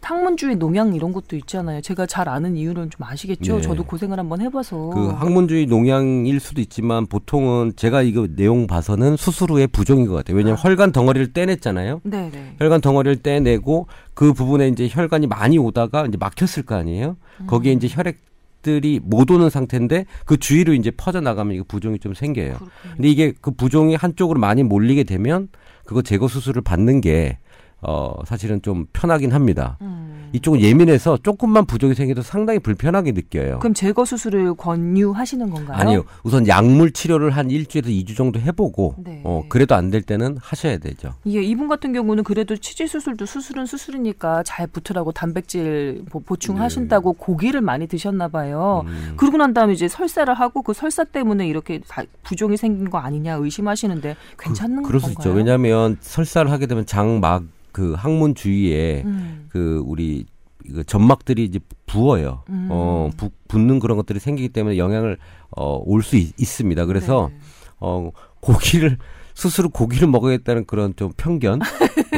항문주의 0.02 0.56
농양 0.56 0.94
이런 0.94 1.12
것도 1.12 1.36
있잖아요. 1.36 1.82
제가 1.82 2.06
잘 2.06 2.30
아는 2.30 2.56
이유는 2.56 2.90
좀 2.90 3.04
아시겠죠? 3.04 3.56
네. 3.58 3.62
저도 3.62 3.84
고생을 3.84 4.18
한번 4.18 4.42
해봐서. 4.42 4.90
그 4.90 5.08
항문주의 5.08 5.66
농양일 5.66 6.40
수도 6.40 6.62
있지만 6.62 7.06
보통은 7.08 7.74
제가 7.76 8.04
이거 8.04 8.28
내용 8.36 8.68
봐서는 8.68 9.18
수술 9.18 9.52
후에 9.52 9.68
부종인 9.68 10.08
것 10.08 10.14
같아요. 10.14 10.38
왜냐하면 10.38 10.60
혈관 10.62 10.92
덩어리를 10.92 11.34
떼냈잖아요. 11.34 12.02
네네. 12.04 12.56
혈관 12.60 12.82
덩어리를 12.82 13.18
떼내고 13.18 13.88
그 14.14 14.34
부분에 14.34 14.70
이제 14.70 14.88
혈관이 14.90 15.28
많이 15.28 15.58
오다가 15.58 16.06
이제 16.06 16.18
막혔을 16.18 16.64
거 16.64 16.76
아니에요. 16.76 17.18
거기에 17.48 17.74
이제 17.74 17.88
혈액 17.90 18.28
들이 18.64 19.00
못 19.02 19.30
오는 19.32 19.50
상태인데 19.50 20.06
그 20.26 20.38
주위로 20.38 20.74
이제 20.74 20.92
퍼져 20.92 21.22
나가면 21.22 21.56
이거 21.56 21.64
부종이 21.68 22.00
좀 22.00 22.14
생겨요. 22.14 22.54
그렇군요. 22.54 22.70
근데 22.96 23.08
이게 23.08 23.34
그 23.40 23.52
부종이 23.52 23.96
한쪽으로 23.96 24.40
많이 24.40 24.64
몰리게 24.64 25.04
되면 25.04 25.48
그거 25.86 26.02
제거 26.02 26.28
수술을 26.28 26.64
받는 26.64 27.02
게 27.02 27.38
어, 27.82 28.22
사실은 28.26 28.62
좀 28.62 28.86
편하긴 28.94 29.34
합니다. 29.34 29.78
음. 29.82 30.17
이쪽은 30.34 30.62
예민해서 30.62 31.18
조금만 31.24 31.66
부종이 31.66 31.96
생겨도 31.96 32.22
상당히 32.22 32.60
불편하게 32.60 33.12
느껴요. 33.14 33.60
그럼 33.60 33.74
제거 33.74 34.06
수술을 34.06 34.54
권유하시는 34.56 35.50
건가요? 35.50 35.78
아니요. 35.78 36.04
우선 36.24 36.48
약물 36.48 36.92
치료를 36.92 37.32
한 37.32 37.50
일주에서 37.50 37.90
이주 37.90 38.16
정도 38.16 38.40
해보고, 38.40 38.96
네. 39.00 39.22
어, 39.24 39.44
그래도 39.50 39.76
안 39.76 39.88
될 39.88 40.02
때는 40.02 40.38
하셔야 40.42 40.78
되죠. 40.80 41.14
예, 41.28 41.42
이분 41.42 41.70
같은 41.70 41.94
경우는 41.94 42.26
그래도 42.26 42.58
치질 42.58 42.88
수술도 42.90 43.26
수술은 43.26 43.66
수술이니까 43.66 44.44
잘 44.44 44.68
붙으라고 44.68 45.14
단백질 45.14 46.04
보- 46.10 46.20
보충하신다고 46.20 47.14
고기를 47.14 47.62
많이 47.62 47.88
드셨나 47.88 48.28
봐요. 48.28 48.84
네. 48.86 48.92
음. 48.92 49.14
그러고 49.16 49.38
난 49.38 49.54
다음에 49.54 49.72
이제 49.74 49.88
설사를 49.88 50.32
하고 50.34 50.62
그 50.62 50.74
설사 50.74 51.06
때문에 51.06 51.48
이렇게 51.48 51.80
다 51.88 52.04
부종이 52.24 52.58
생긴 52.58 52.90
거 52.90 52.98
아니냐 52.98 53.36
의심하시는데 53.36 54.16
괜찮은 54.38 54.84
그, 54.84 54.88
그럴 54.90 55.00
수 55.00 55.06
건가요? 55.08 55.22
있죠. 55.32 55.38
왜냐하면 55.38 55.98
설사를 56.02 56.52
하게 56.52 56.68
되면 56.68 56.86
장막 56.86 57.44
그 57.72 57.94
항문 57.94 58.34
주위에 58.36 59.04
음. 59.06 59.47
그 59.58 59.82
우리 59.86 60.26
그 60.68 60.84
점막들이 60.84 61.44
이제 61.46 61.60
부어요. 61.88 62.44
음. 62.50 62.68
어, 62.70 63.10
부, 63.18 63.30
붓는 63.48 63.80
그런 63.80 63.98
것들이 63.98 64.20
생기기 64.20 64.50
때문에 64.50 64.78
영향을 64.78 65.18
어, 65.56 65.82
올 65.84 66.04
수 66.04 66.16
있습니다. 66.18 66.86
그래서 66.86 67.30
네. 67.32 67.40
어, 67.80 68.12
고기를 68.42 68.98
스스로 69.34 69.70
고기를 69.70 70.08
먹어야겠다는 70.08 70.66
그런 70.66 70.94
좀 70.96 71.12
편견 71.18 71.62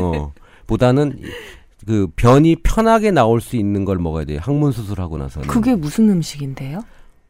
어, 0.02 0.34
보다는 0.68 1.20
그 1.86 2.08
변이 2.16 2.56
편하게 2.58 3.12
나올 3.12 3.40
수 3.42 3.56
있는 3.56 3.86
걸 3.86 3.98
먹어야 4.00 4.26
돼요. 4.26 4.40
항문 4.42 4.72
수술하고 4.74 5.18
나서는. 5.18 5.48
그게 5.48 5.76
무슨 5.76 6.10
음식인데요? 6.10 6.82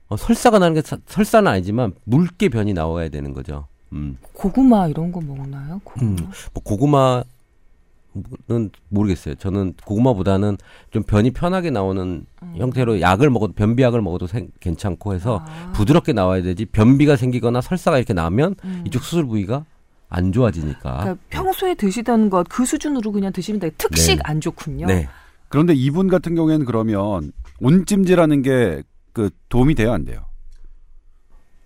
어, 0.08 0.18
설사가 0.18 0.58
나는 0.60 0.74
게 0.76 0.82
사- 0.82 0.98
설사는 1.06 1.48
아니지만 1.52 1.94
묽게 2.06 2.50
변이 2.50 2.74
나와야 2.74 3.10
되는 3.10 3.34
거죠. 3.34 3.68
음. 3.94 4.18
고구마 4.34 4.88
이런 4.88 5.12
거 5.12 5.20
먹나요? 5.22 5.82
고구마. 5.84 6.12
음. 6.12 6.18
뭐 6.54 6.64
고구마 6.64 7.24
는 8.50 8.72
모르겠어요. 8.90 9.36
저는 9.36 9.76
고구마보다는 9.86 10.58
좀 10.92 11.04
변이 11.04 11.30
편하게 11.32 11.70
나오는 11.70 12.26
음. 12.42 12.54
형태로 12.58 13.02
약을 13.02 13.30
먹어도 13.30 13.54
변비약을 13.54 14.02
먹어도 14.02 14.26
생- 14.26 14.50
괜찮고 14.60 15.14
해서 15.14 15.44
아. 15.48 15.72
부드럽게 15.74 16.14
나와야 16.14 16.42
되지 16.42 16.66
변비가 16.66 17.16
생기거나 17.16 17.62
설사가 17.62 17.98
이렇게 17.98 18.14
나면 18.14 18.56
음. 18.66 18.84
이쪽 18.88 19.04
수술 19.04 19.26
부위가 19.28 19.64
안 20.10 20.32
좋아지니까. 20.32 20.80
그러니까 21.02 21.18
평소에 21.30 21.76
드시던 21.76 22.32
것 22.32 22.46
그 22.50 22.66
수준으로 22.66 23.12
그냥 23.12 23.32
드시면 23.32 23.60
돼요. 23.60 23.72
특식 23.78 24.16
네. 24.16 24.22
안 24.26 24.42
좋군요. 24.42 24.88
네. 24.88 25.08
그런데 25.48 25.74
이분 25.76 26.08
같은 26.08 26.34
경우에는 26.36 26.66
그러면 26.66 27.32
온찜질하는 27.62 28.42
게 28.42 28.82
그 29.12 29.32
도움이 29.50 29.74
돼요, 29.76 29.92
안 29.92 30.06
돼요? 30.06 30.22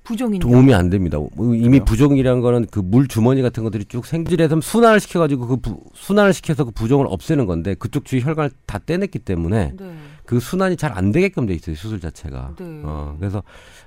부종인 0.04 0.39
도움이 0.39 0.74
안 0.74 0.89
됩니다. 0.89 1.18
뭐 1.36 1.56
이미 1.56 1.80
그래요? 1.80 1.86
부종이라는 1.86 2.42
거는 2.42 2.66
그 2.68 2.82
물 2.82 3.08
주머니 3.08 3.42
같은 3.42 3.63
것들이 3.63 3.86
쭉 3.86 4.06
생질해서 4.06 4.60
순환을 4.62 5.00
시켜가지고 5.00 5.48
그 5.48 5.56
부, 5.58 5.80
순환을 5.94 6.34
시켜서 6.34 6.66
그 6.66 6.72
부종을 6.72 7.08
없애는 7.10 7.46
건데 7.46 7.74
그쪽 7.76 8.06
주위 8.06 8.22
혈관을 8.22 8.52
다 8.66 8.80
떼냈기 8.80 9.20
때문에 9.20 9.74
네. 9.78 9.94
그 10.26 10.39
순환이 10.39 10.76
잘 10.78 10.92
안 10.94 11.12
되게끔 11.12 11.46
돼 11.46 11.54
있어요 11.54 11.76
수술 11.76 12.00
자체가. 12.00 12.56
네. 12.58 12.82
어, 12.84 13.16
그래서 13.20 13.42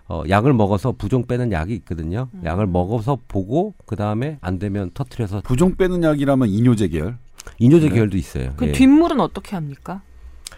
어, 0.09 0.23
약을 0.29 0.53
먹어서 0.55 0.93
부종 0.93 1.27
빼는 1.27 1.53
약이 1.53 1.75
있거든요. 1.77 2.29
음. 2.35 2.43
약을 2.45 2.67
먹어서 2.67 3.19
보고 3.29 3.75
그 3.85 3.95
다음에 3.97 4.39
안 4.41 4.59
되면 4.59 4.91
터트려서 4.95 5.43
부종 5.45 5.75
빼는 5.77 6.03
약이라면 6.03 6.49
이뇨제 6.49 6.89
계열. 6.89 7.19
이뇨제 7.59 7.89
네. 7.89 7.95
계열도 7.95 8.17
있어요. 8.17 8.55
그 8.57 8.69
예. 8.69 8.73
뒷물은 8.73 9.21
어떻게 9.21 9.55
합니까? 9.55 10.01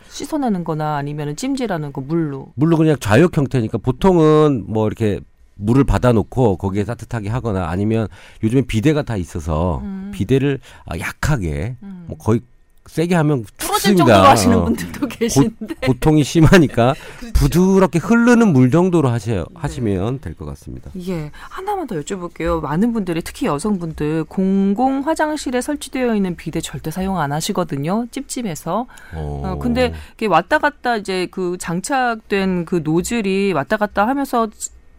씻어내는 0.09 0.64
거나 0.64 0.97
아니면 0.97 1.37
찜질하는 1.37 1.92
거 1.92 2.01
물로. 2.01 2.53
물론 2.55 2.79
그냥 2.79 2.97
좌욕 2.99 3.37
형태니까 3.37 3.79
보통은 3.79 4.64
뭐 4.66 4.87
이렇게 4.87 5.21
물을 5.59 5.85
받아놓고 5.85 6.57
거기에 6.57 6.85
따뜻하게 6.85 7.29
하거나 7.29 7.68
아니면 7.68 8.09
요즘에 8.42 8.62
비데가 8.62 9.03
다 9.03 9.16
있어서 9.16 9.81
음. 9.83 10.11
비데를 10.14 10.61
아, 10.87 10.99
약하게 10.99 11.77
음. 11.83 12.05
뭐 12.07 12.16
거의 12.16 12.40
세게 12.88 13.14
하면 13.16 13.44
죽습니다. 13.59 14.31
하시는 14.31 14.57
어. 14.57 14.64
분들도 14.64 15.07
계신데. 15.09 15.75
고 15.87 15.94
통이 16.01 16.25
심하니까 16.25 16.94
그렇죠. 17.21 17.33
부드럽게 17.35 17.99
흐르는 17.99 18.53
물 18.53 18.71
정도로 18.71 19.11
하셔, 19.11 19.33
네. 19.33 19.44
하시면 19.55 20.21
될것 20.21 20.49
같습니다. 20.49 20.90
예, 21.07 21.31
하나만 21.33 21.87
더 21.87 21.97
여쭤볼게요. 22.01 22.62
많은 22.62 22.94
분들이 22.94 23.21
특히 23.23 23.47
여성분들 23.47 24.25
공공 24.25 25.01
화장실에 25.07 25.61
설치되어 25.61 26.14
있는 26.14 26.35
비데 26.35 26.61
절대 26.61 26.90
사용 26.90 27.18
안 27.18 27.31
하시거든요. 27.33 28.07
찝찝해서. 28.11 28.87
어, 29.14 29.42
어, 29.44 29.59
근데 29.59 29.92
이게 30.14 30.27
왔다 30.27 30.59
갔다 30.59 30.97
이제 30.97 31.29
그 31.31 31.57
장착된 31.61 32.64
그 32.64 32.81
노즐이 32.83 33.53
왔다 33.53 33.77
갔다 33.77 34.09
하면서 34.09 34.49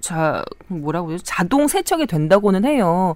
자 0.02 0.44
뭐라고 0.68 1.12
해요? 1.12 1.18
자동 1.24 1.68
세척이 1.68 2.08
된다고는 2.08 2.66
해요. 2.66 3.16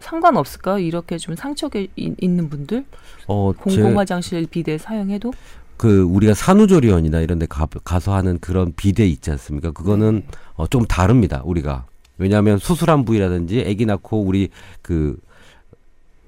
상관없을까? 0.00 0.78
이렇게 0.80 1.16
좀 1.16 1.34
상처가 1.34 1.78
이- 1.78 1.88
있는 2.20 2.50
분들 2.50 2.84
어, 3.26 3.52
공공 3.52 3.70
제- 3.90 3.94
화장실 3.96 4.46
비데 4.46 4.76
사용해도 4.76 5.32
그 5.76 6.02
우리가 6.02 6.34
산후조리원이나 6.34 7.20
이런 7.20 7.38
데 7.38 7.46
가, 7.46 7.66
가서 7.84 8.14
하는 8.14 8.38
그런 8.38 8.72
비데 8.76 9.06
있지 9.06 9.30
않습니까? 9.30 9.70
그거는 9.72 10.16
네. 10.16 10.38
어, 10.56 10.66
좀 10.66 10.84
다릅니다. 10.86 11.42
우리가. 11.44 11.86
왜냐하면 12.16 12.58
수술한 12.58 13.04
부위라든지 13.04 13.64
아기 13.68 13.86
낳고 13.86 14.22
우리 14.22 14.50
그 14.82 15.16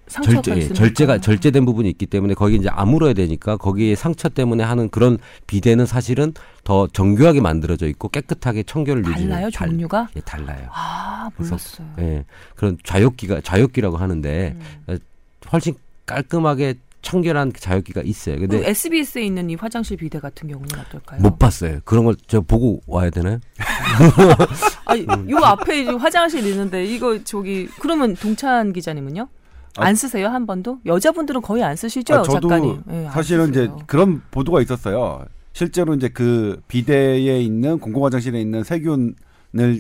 절제, 0.09 0.57
예. 0.57 0.69
절제가 0.73 1.19
절제된 1.19 1.65
부분이 1.65 1.89
있기 1.91 2.07
때문에 2.07 2.35
거기 2.35 2.57
이제 2.57 2.69
아물어야 2.69 3.13
되니까 3.13 3.57
거기에 3.57 3.95
상처 3.97 4.29
때문에 4.29 4.63
하는 4.63 4.89
그런 4.89 5.19
비데는 5.47 5.85
사실은 5.87 6.33
더 6.65 6.87
정교하게 6.87 7.41
만들어져 7.41 7.87
있고 7.89 8.09
깨끗하게 8.09 8.63
청결을 8.63 9.03
유지하는 9.05 9.29
달라요 9.31 9.51
달- 9.53 9.69
종류가? 9.69 10.09
예, 10.17 10.21
달라요. 10.21 10.69
아 10.73 11.29
그래서- 11.37 11.51
몰랐어요. 11.57 11.89
예. 11.99 12.25
그런 12.55 12.79
좌욕기가 12.85 13.41
좌욕기라고 13.41 13.97
하는데 13.97 14.57
음. 14.89 14.99
훨씬 15.53 15.75
깔끔하게 16.07 16.75
청결한 17.03 17.53
그 17.53 17.61
자욕기가 17.61 18.03
있어요. 18.05 18.37
근데 18.39 18.69
SBS에 18.69 19.23
있는 19.25 19.49
이 19.51 19.55
화장실 19.55 19.97
비데 19.97 20.19
같은 20.19 20.49
경우는 20.49 20.69
어떨까요? 20.79 21.21
못 21.21 21.39
봤어요. 21.39 21.79
그런 21.85 22.05
걸 22.05 22.17
저 22.27 22.41
보고 22.41 22.81
와야 22.87 23.11
되나요? 23.11 23.39
아니, 24.87 25.03
음. 25.09 25.31
요 25.31 25.37
앞에 25.39 25.85
화장실 25.85 26.45
있는데 26.47 26.85
이거 26.85 27.23
저기 27.25 27.69
그러면 27.81 28.15
동찬 28.17 28.73
기자님은요? 28.73 29.29
안 29.79 29.95
쓰세요 29.95 30.29
한 30.29 30.47
번도? 30.47 30.79
여자분들은 30.87 31.43
거의 31.43 31.63
안 31.63 31.77
쓰시죠, 31.77 32.15
아, 32.15 32.23
저도 32.23 32.49
작가님? 32.49 32.83
예, 32.91 33.07
안 33.07 33.13
사실은 33.13 33.51
이제. 33.51 33.71
그런 33.87 34.23
보도가 34.31 34.61
있었어요. 34.63 35.25
실제로 35.53 35.95
이제 35.95 36.09
그 36.09 36.61
비대에 36.69 37.41
있는 37.41 37.79
공공 37.79 38.05
화장실에 38.05 38.41
있는 38.41 38.63
세균을 38.63 39.15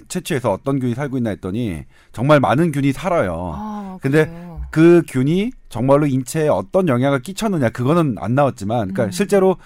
채취해서 0.08 0.52
어떤 0.52 0.80
균이 0.80 0.94
살고 0.94 1.18
있나 1.18 1.30
했더니 1.30 1.82
정말 2.12 2.40
많은 2.40 2.72
균이 2.72 2.92
살아요. 2.92 3.52
아, 3.54 3.98
근데 4.00 4.24
그래요. 4.26 4.60
그 4.70 5.02
균이 5.08 5.50
정말로 5.68 6.06
인체에 6.06 6.48
어떤 6.48 6.88
영향을 6.88 7.20
끼쳤느냐 7.20 7.70
그거는 7.70 8.16
안 8.18 8.34
나왔지만 8.34 8.78
그러니까 8.88 9.04
음. 9.04 9.10
실제로 9.10 9.56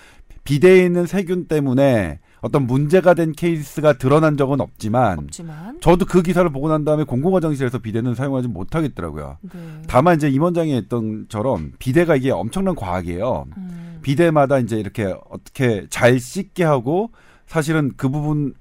비대에 0.45 0.85
있는 0.85 1.07
세균 1.07 1.47
때문에 1.47 2.19
어떤 2.41 2.67
문제가 2.67 3.15
된 3.15 3.33
케이스가 3.33 3.95
드러난 3.95 4.37
적은 4.37 4.61
없지만 4.61 5.19
없지만 5.19 5.81
저도 5.81 6.07
그 6.07 6.23
기사를 6.23 6.49
보고 6.51 6.69
난 6.69 6.85
다음에 6.85 7.05
공공 7.05 7.37
화장실에서 7.37 7.79
비대는 7.79 8.15
사용하지 8.15 8.49
못하겠더라고요. 8.49 9.39
네. 9.43 9.51
다만 9.87 10.17
이제 10.17 10.29
임원장이 10.29 10.75
했던처럼 10.75 11.73
비대가 11.79 12.17
이게 12.17 12.31
엄청난 12.31 12.75
과학이에요. 12.75 13.47
음. 13.57 13.99
비대마다 14.03 14.59
이제 14.59 14.79
이렇게 14.79 15.15
어떻게 15.31 15.87
잘 15.91 16.19
씻게 16.19 16.65
하고 16.65 17.11
사실은 17.47 17.93
그 17.97 18.09
부분 18.09 18.55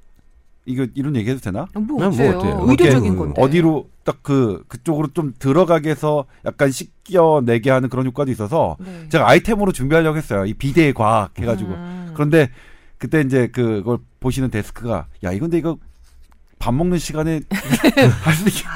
이거 0.66 0.86
이런 0.94 1.16
얘기해도 1.16 1.40
되나? 1.42 1.68
뭐뭐 1.74 2.08
어때요? 2.08 2.38
어때요? 2.38 2.66
의료적인 2.68 3.04
이렇게 3.06 3.18
건데. 3.18 3.42
어디로 3.42 3.90
딱 4.04 4.20
그 4.22 4.64
그쪽으로 4.68 5.10
좀 5.14 5.34
들어가게 5.38 5.90
해서 5.92 6.26
약간 6.46 6.72
씻겨 6.72 7.42
내게 7.46 7.70
하는 7.70 7.90
그런 7.90 8.06
효과도 8.06 8.32
있어서 8.32 8.76
네. 8.80 9.08
제가 9.10 9.28
아이템으로 9.28 9.72
준비하려고 9.72 10.18
했어요. 10.18 10.46
이 10.46 10.54
비대의 10.54 10.94
과학 10.94 11.38
해가지고 11.40 11.72
음. 11.72 12.12
그런데 12.14 12.50
그때 13.00 13.22
이제 13.22 13.48
그걸 13.48 13.98
보시는 14.20 14.52
데스크가 14.52 15.08
야 15.24 15.32
이건데 15.32 15.58
이거 15.58 15.78
밥 16.60 16.74
먹는 16.74 16.98
시간에 17.00 17.38
있게. 18.48 18.68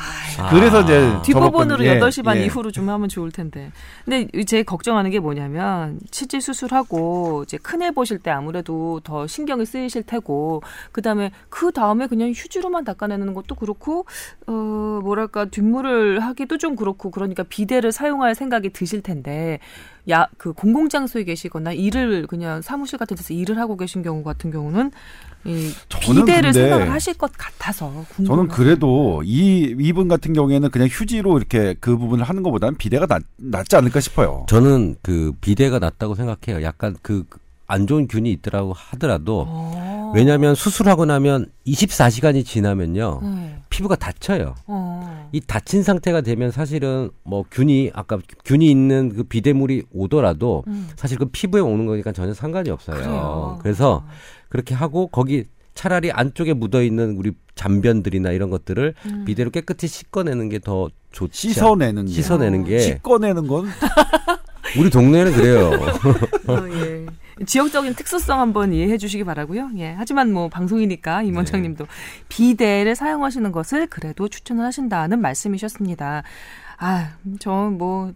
그래서 0.49 0.81
이제 0.81 1.11
뒷부분으로 1.23 1.83
접었거든요. 1.83 1.85
예, 1.85 1.99
8시 1.99 2.23
반 2.23 2.37
예. 2.37 2.45
이후로 2.45 2.71
좀 2.71 2.89
하면 2.89 3.09
좋을 3.09 3.31
텐데. 3.31 3.71
근데 4.05 4.27
제 4.45 4.63
걱정하는 4.63 5.11
게 5.11 5.19
뭐냐면 5.19 5.99
치질 6.09 6.41
수술하고 6.41 7.43
이제 7.43 7.57
큰 7.57 7.83
애 7.83 7.91
보실 7.91 8.17
때 8.19 8.31
아무래도 8.31 9.01
더 9.03 9.27
신경이 9.27 9.65
쓰이실 9.65 10.03
테고 10.03 10.63
그다음에 10.93 11.31
그 11.49 11.71
다음에 11.73 12.07
그냥 12.07 12.29
휴지로만 12.29 12.85
닦아내는 12.85 13.33
것도 13.33 13.55
그렇고 13.55 14.05
어 14.47 14.51
뭐랄까 15.03 15.45
뒷물을 15.45 16.21
하기도 16.21 16.57
좀 16.57 16.77
그렇고 16.77 17.11
그러니까 17.11 17.43
비데를 17.43 17.91
사용할 17.91 18.33
생각이 18.35 18.69
드실 18.69 19.01
텐데 19.01 19.59
야 20.09 20.27
그 20.37 20.53
공공장소에 20.53 21.23
계시거나 21.25 21.73
일을 21.73 22.27
그냥 22.27 22.61
사무실 22.61 22.97
같은 22.97 23.15
데서 23.17 23.33
일을 23.33 23.59
하고 23.59 23.75
계신 23.77 24.01
경우 24.03 24.23
같은 24.23 24.51
경우는 24.51 24.87
이 24.87 25.32
저는 25.89 26.25
비데를 26.25 26.51
근데 26.51 26.53
생각을 26.53 26.91
하실 26.91 27.13
것 27.15 27.31
같아서 27.37 27.87
궁금해요. 28.09 28.27
저는 28.27 28.47
그래도 28.47 29.21
이 29.25 29.75
이분 29.79 30.07
같은 30.07 30.33
경우에는 30.33 30.69
그냥 30.69 30.87
휴지로 30.89 31.37
이렇게 31.37 31.75
그 31.79 31.97
부분을 31.97 32.23
하는 32.23 32.43
것보다는 32.43 32.77
비대가 32.77 33.05
낫, 33.05 33.23
낫지 33.37 33.75
않을까 33.75 33.99
싶어요. 33.99 34.45
저는 34.47 34.95
그 35.01 35.33
비대가 35.41 35.79
낫다고 35.79 36.15
생각해요. 36.15 36.63
약간 36.63 36.95
그 37.01 37.25
안 37.73 37.87
좋은 37.87 38.07
균이 38.07 38.31
있더라고 38.33 38.73
하더라도 38.73 39.45
어. 39.47 39.92
왜냐하면 40.13 40.55
수술하고 40.55 41.05
나면 41.05 41.47
24시간이 41.65 42.45
지나면요 42.45 43.19
네. 43.23 43.57
피부가 43.69 43.95
다쳐요. 43.95 44.55
어. 44.67 45.29
이 45.31 45.41
다친 45.41 45.81
상태가 45.83 46.21
되면 46.21 46.51
사실은 46.51 47.09
뭐 47.23 47.43
균이 47.49 47.91
아까 47.93 48.19
균이 48.45 48.69
있는 48.69 49.13
그 49.15 49.23
비대물이 49.23 49.83
오더라도 49.93 50.63
음. 50.67 50.89
사실 50.95 51.17
그 51.17 51.25
피부에 51.25 51.61
오는 51.61 51.85
거니까 51.85 52.11
전혀 52.11 52.33
상관이 52.33 52.69
없어요. 52.69 52.97
그래요. 52.97 53.59
그래서 53.63 54.05
그렇게 54.49 54.75
하고 54.75 55.07
거기 55.07 55.45
차라리 55.73 56.11
안쪽에 56.11 56.53
묻어 56.53 56.83
있는 56.83 57.17
우리 57.17 57.31
잔변들이나 57.55 58.31
이런 58.31 58.51
것들을 58.51 58.93
음. 59.07 59.25
비대로 59.25 59.49
깨끗이 59.49 59.87
씻어내는 59.87 60.49
게 60.49 60.59
더 60.59 60.89
좋지. 61.11 61.47
않- 61.47 61.53
씻어내는 61.53 62.05
게. 62.05 62.11
씻어내는 62.11 62.63
게 62.65 62.79
씻어내는 62.79 63.47
건 63.47 63.65
우리 64.77 64.89
동네는 64.89 65.33
그래요. 65.33 65.71
어, 66.47 66.67
예. 66.71 67.05
지역적인 67.45 67.95
특수성 67.95 68.39
한번 68.39 68.73
이해해 68.73 68.97
주시기 68.97 69.23
바라고요. 69.23 69.69
예. 69.77 69.93
하지만 69.97 70.31
뭐 70.31 70.49
방송이니까 70.49 71.23
임 71.23 71.35
원장님도 71.35 71.85
비대를 72.29 72.95
사용하시는 72.95 73.51
것을 73.51 73.87
그래도 73.87 74.27
추천을 74.27 74.63
하신다는 74.65 75.19
말씀이셨습니다. 75.21 76.23
아, 76.77 77.09
저뭐 77.39 78.13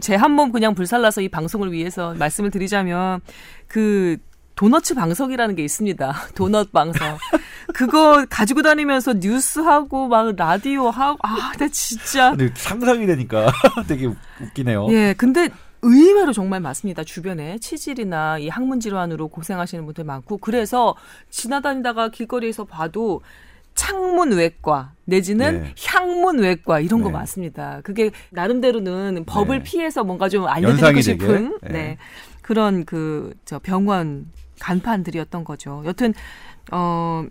제한 0.00 0.30
몸 0.32 0.52
그냥 0.52 0.74
불살라서 0.74 1.20
이 1.22 1.28
방송을 1.28 1.72
위해서 1.72 2.14
말씀을 2.14 2.50
드리자면 2.50 3.20
그 3.66 4.16
도너츠 4.54 4.94
방석이라는 4.94 5.54
게 5.54 5.62
있습니다. 5.64 6.14
도넛 6.34 6.72
방석. 6.72 7.18
그거 7.74 8.24
가지고 8.28 8.62
다니면서 8.62 9.14
뉴스 9.20 9.60
하고 9.60 10.08
막 10.08 10.34
라디오 10.36 10.88
하고 10.90 11.18
아, 11.22 11.52
나 11.58 11.68
진짜 11.68 12.30
근데 12.30 12.50
상상이 12.56 13.06
되니까 13.06 13.52
되게 13.86 14.06
웃- 14.06 14.16
웃기네요. 14.40 14.88
예, 14.90 15.14
근데 15.16 15.48
의외로 15.82 16.32
정말 16.32 16.60
많습니다. 16.60 17.04
주변에 17.04 17.58
치질이나 17.58 18.38
이 18.38 18.48
항문 18.48 18.80
질환으로 18.80 19.28
고생하시는 19.28 19.84
분들 19.84 20.04
많고 20.04 20.38
그래서 20.38 20.94
지나다니다가 21.30 22.08
길거리에서 22.08 22.64
봐도 22.64 23.20
창문 23.74 24.32
외과 24.32 24.92
내지는 25.04 25.62
네. 25.62 25.74
향문 25.86 26.40
외과 26.40 26.80
이런 26.80 27.00
거 27.00 27.08
네. 27.08 27.12
많습니다. 27.12 27.80
그게 27.84 28.10
나름대로는 28.30 29.24
법을 29.24 29.58
네. 29.58 29.62
피해서 29.62 30.02
뭔가 30.02 30.28
좀 30.28 30.46
알려드리고 30.48 31.00
싶은. 31.00 31.58
네. 31.62 31.68
네. 31.72 31.98
그런 32.42 32.84
그 32.84 33.34
저 33.44 33.58
병원 33.58 34.26
간판들이었던 34.60 35.44
거죠. 35.44 35.82
여튼 35.86 36.12
어 36.72 37.24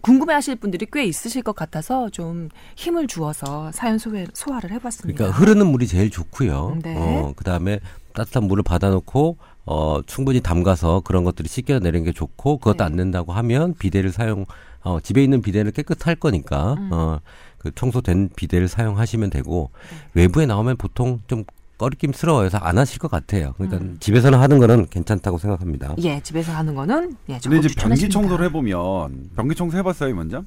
궁금해하실 0.00 0.56
분들이 0.56 0.86
꽤 0.92 1.04
있으실 1.04 1.42
것 1.42 1.54
같아서 1.54 2.08
좀 2.10 2.48
힘을 2.76 3.06
주어서 3.06 3.70
사연 3.72 3.98
소개, 3.98 4.26
소화를 4.32 4.70
해봤습니다. 4.72 5.16
그러니까 5.16 5.38
흐르는 5.38 5.66
물이 5.66 5.86
제일 5.86 6.10
좋고요. 6.10 6.78
네. 6.82 6.94
어, 6.96 7.32
그다음에 7.36 7.80
따뜻한 8.12 8.44
물을 8.44 8.62
받아놓고 8.62 9.36
어, 9.66 10.00
충분히 10.06 10.40
담가서 10.40 11.02
그런 11.04 11.24
것들이 11.24 11.48
씻겨내는 11.48 12.04
게 12.04 12.12
좋고 12.12 12.58
그것도 12.58 12.78
네. 12.78 12.84
안 12.84 12.96
된다고 12.96 13.32
하면 13.32 13.74
비데를 13.74 14.10
사용 14.10 14.46
어, 14.82 14.98
집에 15.00 15.22
있는 15.22 15.42
비데는 15.42 15.72
깨끗할 15.72 16.16
거니까 16.16 16.74
음. 16.74 16.88
어, 16.92 17.20
그 17.58 17.70
청소된 17.74 18.30
비데를 18.34 18.68
사용하시면 18.68 19.30
되고 19.30 19.70
네. 19.90 20.22
외부에 20.22 20.46
나오면 20.46 20.76
보통 20.76 21.20
좀 21.26 21.44
꺼리낌스러워서 21.80 22.58
안 22.58 22.76
하실 22.76 22.98
것 22.98 23.10
같아요. 23.10 23.54
그러니까 23.56 23.78
음. 23.78 23.96
집에서는 24.00 24.38
하는 24.38 24.58
거는 24.58 24.86
괜찮다고 24.88 25.38
생각합니다. 25.38 25.94
예, 26.02 26.20
집에서 26.20 26.52
하는 26.52 26.74
거는 26.74 27.16
예, 27.30 27.38
근데 27.42 27.58
이제. 27.58 27.68
변기 27.74 28.10
청소를 28.10 28.44
해보면 28.46 29.30
변기 29.34 29.54
청소 29.54 29.78
해봤어요, 29.78 30.10
이 30.10 30.12
원장? 30.12 30.44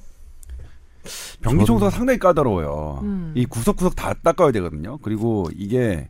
변기 1.42 1.66
청소가 1.66 1.90
상당히 1.90 2.20
까다로워요. 2.20 3.00
음. 3.02 3.34
이 3.36 3.46
구석구석 3.46 3.96
다 3.96 4.14
닦아야 4.14 4.52
되거든요. 4.52 5.00
그리고 5.00 5.50
이게 5.56 6.08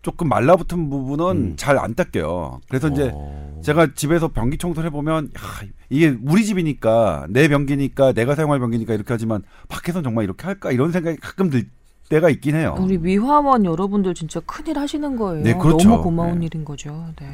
조금 0.00 0.28
말라붙은 0.28 0.88
부분은 0.88 1.26
음. 1.26 1.56
잘안 1.56 1.94
닦여요. 1.94 2.60
그래서 2.68 2.88
이제 2.88 3.10
어. 3.12 3.60
제가 3.62 3.88
집에서 3.94 4.28
변기 4.28 4.56
청소를 4.56 4.88
해보면 4.88 5.26
야, 5.36 5.68
이게 5.90 6.16
우리 6.24 6.46
집이니까 6.46 7.26
내 7.28 7.48
변기니까 7.48 8.12
내가 8.14 8.34
사용할 8.34 8.58
변기니까 8.60 8.94
이렇게 8.94 9.12
하지만 9.12 9.42
밖에선 9.68 10.02
정말 10.02 10.24
이렇게 10.24 10.46
할까 10.46 10.72
이런 10.72 10.90
생각이 10.90 11.18
가끔 11.18 11.50
들 11.50 11.68
때가 12.08 12.30
있긴 12.30 12.56
해요. 12.56 12.76
우리 12.78 12.98
미화원 12.98 13.64
여러분들 13.64 14.14
진짜 14.14 14.40
큰일 14.40 14.78
하시는 14.78 15.16
거예요. 15.16 15.42
네, 15.44 15.54
그렇죠. 15.54 15.88
너무 15.88 16.02
고마운 16.02 16.40
네. 16.40 16.46
일인 16.46 16.64
거죠. 16.64 17.06
네. 17.20 17.26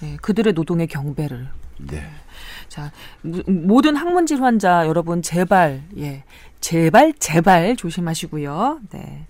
네, 0.00 0.16
그들의 0.20 0.52
노동의 0.52 0.86
경배를. 0.86 1.48
네. 1.78 2.02
자, 2.68 2.90
무- 3.22 3.42
모든 3.46 3.96
항문 3.96 4.26
질환자 4.26 4.86
여러분 4.86 5.22
제발 5.22 5.82
예. 5.98 6.24
제발 6.60 7.12
제발 7.18 7.76
조심하시고요. 7.76 8.80
네. 8.90 9.26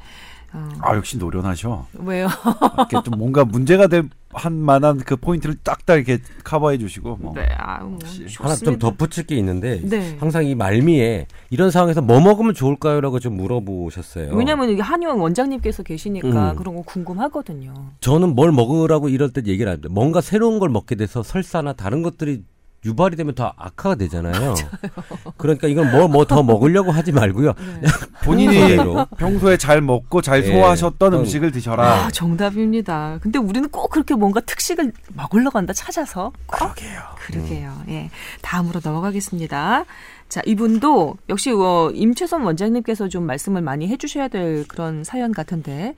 어, 0.52 0.68
아 0.80 0.94
역시 0.96 1.18
노련하셔. 1.18 1.86
왜요? 1.94 2.28
이렇게 2.76 3.02
좀 3.04 3.18
뭔가 3.18 3.44
문제가 3.44 3.86
될 3.86 4.08
한 4.34 4.52
만한 4.54 4.98
그 4.98 5.16
포인트를 5.16 5.56
딱딱 5.62 5.96
이렇게 5.96 6.18
커버해 6.42 6.78
주시고 6.78 7.16
뭐. 7.16 7.32
네. 7.34 7.48
아, 7.56 7.82
뭐 7.82 7.98
역시. 8.02 8.26
하나 8.38 8.54
좀. 8.56 8.78
덧붙일 8.78 9.26
게 9.26 9.36
있는데 9.36 9.80
네. 9.82 10.16
항상 10.18 10.44
이 10.44 10.54
말미에 10.54 11.26
이런 11.50 11.70
상황에서 11.70 12.02
뭐 12.02 12.20
먹으면 12.20 12.54
좋을까요라고 12.54 13.20
좀 13.20 13.36
물어보셨어요. 13.36 14.34
왜냐면 14.34 14.70
이게 14.70 14.82
한의원 14.82 15.18
원장님께서 15.20 15.82
계시니까 15.82 16.52
음. 16.52 16.56
그런 16.56 16.74
거 16.74 16.82
궁금하거든요. 16.82 17.72
저는 18.00 18.34
뭘 18.34 18.52
먹으라고 18.52 19.08
이럴 19.08 19.30
때 19.32 19.42
얘기를 19.46 19.70
합니다. 19.70 19.88
뭔가 19.90 20.20
새로운 20.20 20.58
걸 20.58 20.68
먹게 20.68 20.94
돼서 20.96 21.22
설사나 21.22 21.72
다른 21.74 22.02
것들이 22.02 22.42
유발이 22.84 23.16
되면 23.16 23.34
더 23.34 23.52
악화가 23.56 23.94
되잖아요. 23.96 24.54
그러니까 25.36 25.68
이건 25.68 25.90
뭐 25.90 26.06
뭐 26.08 26.24
더 26.24 26.42
먹으려고 26.42 26.90
하지 26.92 27.12
말고요. 27.12 27.52
네. 27.80 27.88
본인이. 28.24 28.76
평소에 29.18 29.56
잘 29.56 29.80
먹고 29.80 30.22
잘 30.22 30.44
예. 30.44 30.50
소화하셨던 30.52 31.12
음. 31.14 31.20
음식을 31.20 31.50
드셔라. 31.50 32.06
아, 32.06 32.10
정답입니다. 32.10 33.18
근데 33.20 33.38
우리는 33.38 33.68
꼭 33.68 33.90
그렇게 33.90 34.14
뭔가 34.14 34.40
특식을 34.40 34.92
먹으려고 35.14 35.58
한다 35.58 35.72
찾아서. 35.72 36.32
그러게요. 36.46 37.00
그러게요. 37.26 37.82
예. 37.88 38.10
다음으로 38.42 38.80
넘어가겠습니다. 38.82 39.84
자, 40.28 40.40
이분도 40.46 41.16
역시 41.28 41.52
어, 41.52 41.90
임채선 41.92 42.42
원장님께서 42.42 43.08
좀 43.08 43.24
말씀을 43.24 43.62
많이 43.62 43.88
해주셔야 43.88 44.28
될 44.28 44.66
그런 44.66 45.04
사연 45.04 45.32
같은데 45.32 45.94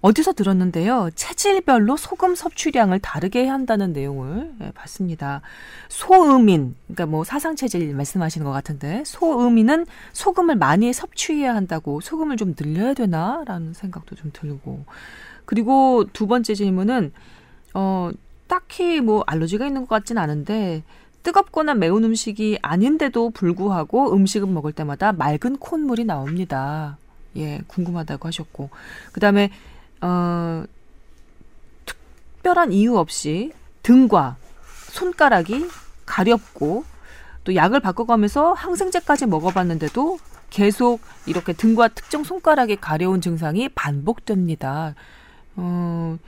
어디서 0.00 0.32
들었는데요. 0.32 1.10
체질별로 1.14 1.96
소금 1.96 2.36
섭취량을 2.36 3.00
다르게 3.00 3.48
한다는 3.48 3.92
내용을 3.92 4.52
예, 4.60 4.70
봤습니다. 4.70 5.40
소음인, 5.88 6.76
그러니까 6.86 7.06
뭐 7.06 7.24
사상 7.24 7.56
체질 7.56 7.92
말씀하시는 7.94 8.44
것 8.44 8.52
같은데 8.52 9.02
소음인은 9.04 9.86
소금을 10.12 10.54
많이 10.54 10.92
섭취해야 10.92 11.54
한다고 11.54 12.00
소금을 12.00 12.36
좀 12.36 12.54
늘려야 12.54 12.94
되나라는 12.94 13.74
생각도 13.74 14.14
좀 14.14 14.30
들고 14.32 14.84
그리고 15.44 16.04
두 16.12 16.26
번째 16.28 16.54
질문은 16.54 17.12
어 17.74 18.10
딱히 18.46 19.00
뭐 19.00 19.24
알러지가 19.26 19.66
있는 19.66 19.82
것 19.82 19.88
같진 19.88 20.16
않은데 20.16 20.84
뜨겁거나 21.24 21.74
매운 21.74 22.04
음식이 22.04 22.60
아닌데도 22.62 23.30
불구하고 23.30 24.14
음식을 24.14 24.48
먹을 24.48 24.72
때마다 24.72 25.12
맑은 25.12 25.56
콧물이 25.58 26.04
나옵니다. 26.04 26.98
예, 27.36 27.60
궁금하다고 27.66 28.28
하셨고 28.28 28.70
그 29.12 29.20
다음에 29.20 29.50
어 30.00 30.64
특별한 31.84 32.72
이유 32.72 32.96
없이 32.96 33.52
등과 33.82 34.36
손가락이 34.92 35.66
가렵고 36.06 36.84
또 37.44 37.54
약을 37.54 37.80
바꿔가면서 37.80 38.52
항생제까지 38.52 39.26
먹어봤는데도 39.26 40.18
계속 40.50 41.00
이렇게 41.26 41.52
등과 41.52 41.88
특정 41.88 42.24
손가락이 42.24 42.76
가려운 42.76 43.20
증상이 43.20 43.68
반복됩니다. 43.70 44.94
어, 45.56 46.18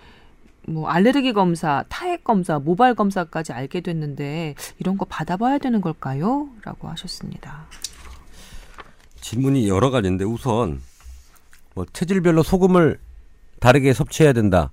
뭐 0.66 0.88
알레르기 0.88 1.32
검사, 1.32 1.84
타액 1.88 2.24
검사, 2.24 2.58
모발 2.58 2.94
검사까지 2.94 3.52
알게 3.52 3.80
됐는데 3.80 4.54
이런 4.78 4.98
거 4.98 5.04
받아봐야 5.04 5.58
되는 5.58 5.80
걸까요? 5.80 6.48
라고 6.62 6.88
하셨습니다. 6.88 7.66
질문이 9.20 9.68
여러 9.68 9.90
가지인데 9.90 10.24
우선 10.24 10.80
뭐 11.74 11.86
체질별로 11.92 12.42
소금을 12.42 12.98
다르게 13.60 13.92
섭취해야 13.92 14.32
된다. 14.32 14.72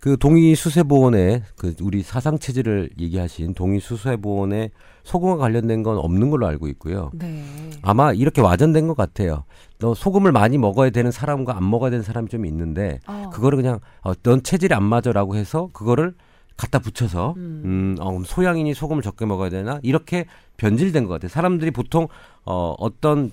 그 0.00 0.16
동의수세보원의 0.18 1.42
그 1.56 1.74
우리 1.80 2.02
사상 2.02 2.38
체질을 2.38 2.90
얘기하신 2.98 3.54
동의수세보원의 3.54 4.70
소금과 5.04 5.36
관련된 5.36 5.82
건 5.82 5.98
없는 5.98 6.30
걸로 6.30 6.46
알고 6.46 6.68
있고요. 6.68 7.10
네. 7.14 7.42
아마 7.82 8.12
이렇게 8.12 8.40
와전된 8.40 8.88
것 8.88 8.96
같아요. 8.96 9.44
너 9.78 9.94
소금을 9.94 10.32
많이 10.32 10.58
먹어야 10.58 10.90
되는 10.90 11.10
사람과 11.10 11.56
안 11.56 11.68
먹어야 11.68 11.90
되는 11.90 12.02
사람이 12.02 12.28
좀 12.28 12.44
있는데 12.46 13.00
어. 13.06 13.30
그거를 13.32 13.56
그냥 13.56 13.80
어, 14.02 14.12
넌 14.22 14.42
체질이 14.42 14.74
안 14.74 14.84
맞아라고 14.84 15.34
해서 15.34 15.70
그거를 15.72 16.14
갖다 16.56 16.78
붙여서 16.78 17.34
음. 17.36 17.62
음, 17.64 17.96
어, 18.00 18.22
소양인이 18.24 18.74
소금을 18.74 19.02
적게 19.02 19.26
먹어야 19.26 19.50
되나 19.50 19.78
이렇게 19.82 20.26
변질된 20.56 21.06
것 21.06 21.14
같아요. 21.14 21.28
사람들이 21.28 21.70
보통 21.70 22.08
어, 22.44 22.74
어떤 22.78 23.30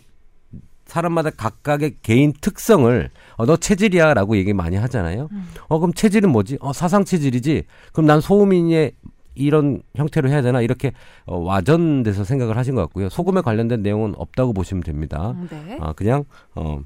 사람마다 0.94 1.32
각각의 1.32 1.96
개인 2.04 2.34
특성을 2.40 3.10
어, 3.36 3.46
너 3.48 3.58
체질이야라고 3.58 4.38
얘기 4.38 4.54
많이 4.54 4.76
하잖아요. 4.78 5.28
음. 5.32 5.48
어 5.68 5.80
그럼 5.80 5.92
체질은 5.92 6.32
뭐지? 6.32 6.60
어 6.62 6.72
사상 6.72 7.04
체질이지. 7.04 7.64
그럼 7.94 8.06
난 8.06 8.22
소음인의 8.22 8.92
이런 9.34 9.82
형태로 9.96 10.30
해야 10.30 10.44
되나 10.44 10.62
이렇게 10.62 10.92
어, 11.26 11.40
와전돼서 11.40 12.24
생각을 12.24 12.58
하신 12.58 12.76
것 12.76 12.82
같고요. 12.82 13.10
소금에 13.10 13.42
관련된 13.42 13.82
내용은 13.82 14.14
없다고 14.18 14.54
보시면 14.54 14.84
됩니다. 14.84 15.36
네. 15.50 15.80
아 15.82 15.94
그냥 15.94 16.26
어 16.54 16.82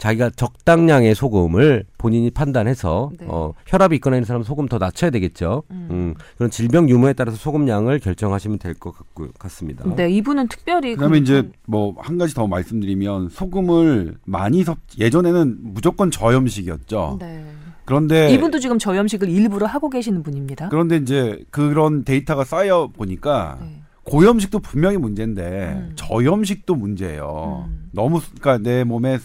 자기가 0.00 0.30
적당량의 0.30 1.14
소금을 1.14 1.84
본인이 1.98 2.30
판단해서 2.30 3.10
네. 3.20 3.26
어 3.28 3.52
혈압이 3.66 3.96
있거나 3.96 4.16
있는 4.16 4.24
사람은 4.24 4.44
소금 4.44 4.66
더 4.66 4.78
낮춰야 4.78 5.10
되겠죠. 5.10 5.62
음. 5.70 5.88
음, 5.90 6.14
그런 6.38 6.50
질병 6.50 6.88
유무에 6.88 7.12
따라서 7.12 7.36
소금량을 7.36 7.98
결정하시면 8.00 8.58
될 8.58 8.74
것 8.80 8.94
같습니다. 9.38 9.84
네, 9.94 10.08
이분은 10.08 10.48
특별히 10.48 10.94
그다음에 10.94 11.18
그- 11.18 11.22
이제 11.22 11.50
뭐 11.66 11.94
한 11.98 12.16
가지 12.16 12.34
더 12.34 12.46
말씀드리면 12.46 13.28
소금을 13.28 14.16
많이 14.24 14.64
섭 14.64 14.78
예전에는 14.98 15.58
무조건 15.60 16.10
저염식이었죠. 16.10 17.18
네. 17.20 17.44
그런데 17.84 18.32
이분도 18.32 18.58
지금 18.58 18.78
저염식을 18.78 19.28
일부러 19.28 19.66
하고 19.66 19.90
계시는 19.90 20.22
분입니다. 20.22 20.70
그런데 20.70 20.96
이제 20.96 21.44
그런 21.50 22.04
데이터가 22.04 22.44
쌓여 22.44 22.88
보니까 22.90 23.58
네. 23.60 23.82
고염식도 24.04 24.60
분명히 24.60 24.96
문제인데 24.96 25.42
음. 25.76 25.92
저염식도 25.96 26.74
문제예요. 26.74 27.66
음. 27.68 27.88
너무 27.92 28.20
그러니까 28.40 28.58
내 28.66 28.82
몸에 28.84 29.18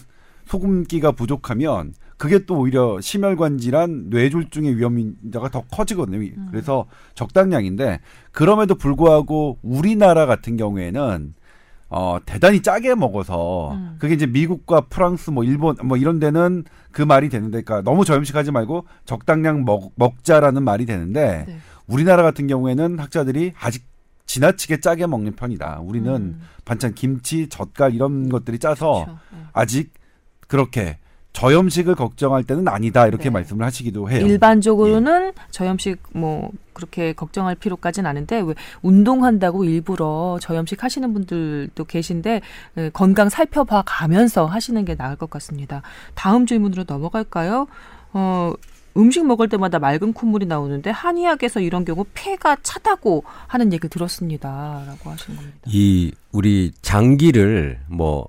소금기가 0.46 1.12
부족하면 1.12 1.92
그게 2.16 2.46
또 2.46 2.60
오히려 2.60 2.98
심혈관 3.00 3.58
질환, 3.58 4.08
뇌졸중의 4.08 4.78
위험인자가 4.78 5.50
더 5.50 5.62
커지거든요. 5.70 6.18
음. 6.18 6.48
그래서 6.50 6.86
적당량인데 7.14 8.00
그럼에도 8.32 8.74
불구하고 8.74 9.58
우리나라 9.62 10.24
같은 10.24 10.56
경우에는 10.56 11.34
어 11.88 12.18
대단히 12.24 12.62
짜게 12.62 12.94
먹어서 12.94 13.74
음. 13.74 13.96
그게 13.98 14.14
이제 14.14 14.26
미국과 14.26 14.82
프랑스 14.82 15.30
뭐 15.30 15.44
일본 15.44 15.76
뭐 15.84 15.96
이런 15.96 16.18
데는 16.18 16.64
그 16.90 17.02
말이 17.02 17.28
되는데 17.28 17.62
그러니까 17.62 17.88
너무 17.88 18.04
저염식하지 18.04 18.50
말고 18.50 18.86
적당량 19.04 19.64
먹, 19.64 19.92
먹자라는 19.94 20.64
말이 20.64 20.86
되는데 20.86 21.44
네. 21.46 21.58
우리나라 21.86 22.22
같은 22.22 22.46
경우에는 22.46 22.98
학자들이 22.98 23.52
아직 23.60 23.84
지나치게 24.24 24.80
짜게 24.80 25.06
먹는 25.06 25.36
편이다. 25.36 25.80
우리는 25.82 26.12
음. 26.12 26.40
반찬 26.64 26.94
김치, 26.94 27.48
젓갈 27.48 27.94
이런 27.94 28.28
것들이 28.28 28.58
짜서 28.58 29.04
그렇죠. 29.04 29.18
네. 29.32 29.38
아직 29.52 29.92
그렇게 30.46 30.98
저염식을 31.36 31.96
걱정할 31.96 32.44
때는 32.44 32.66
아니다 32.66 33.06
이렇게 33.06 33.24
네. 33.24 33.30
말씀을 33.30 33.66
하시기도 33.66 34.10
해요. 34.10 34.26
일반적으로는 34.26 35.32
저염식 35.50 35.98
뭐 36.14 36.50
그렇게 36.72 37.12
걱정할 37.12 37.54
필요까지는 37.54 38.08
않은데 38.08 38.40
왜 38.40 38.54
운동한다고 38.80 39.64
일부러 39.64 40.38
저염식 40.40 40.82
하시는 40.82 41.12
분들도 41.12 41.84
계신데 41.84 42.40
예, 42.78 42.90
건강 42.90 43.28
살펴봐 43.28 43.82
가면서 43.84 44.46
하시는 44.46 44.82
게 44.86 44.94
나을 44.94 45.16
것 45.16 45.28
같습니다. 45.28 45.82
다음 46.14 46.46
질문으로 46.46 46.84
넘어갈까요? 46.88 47.66
어 48.14 48.54
음식 48.96 49.26
먹을 49.26 49.50
때마다 49.50 49.78
맑은 49.78 50.14
콧물이 50.14 50.46
나오는데 50.46 50.88
한의학에서 50.88 51.60
이런 51.60 51.84
경우 51.84 52.06
폐가 52.14 52.56
차다고 52.62 53.24
하는 53.46 53.74
얘기를 53.74 53.90
들었습니다라고 53.90 55.10
하시는 55.10 55.36
겁니다. 55.36 55.58
이 55.66 56.12
우리 56.32 56.72
장기를 56.80 57.80
뭐 57.88 58.28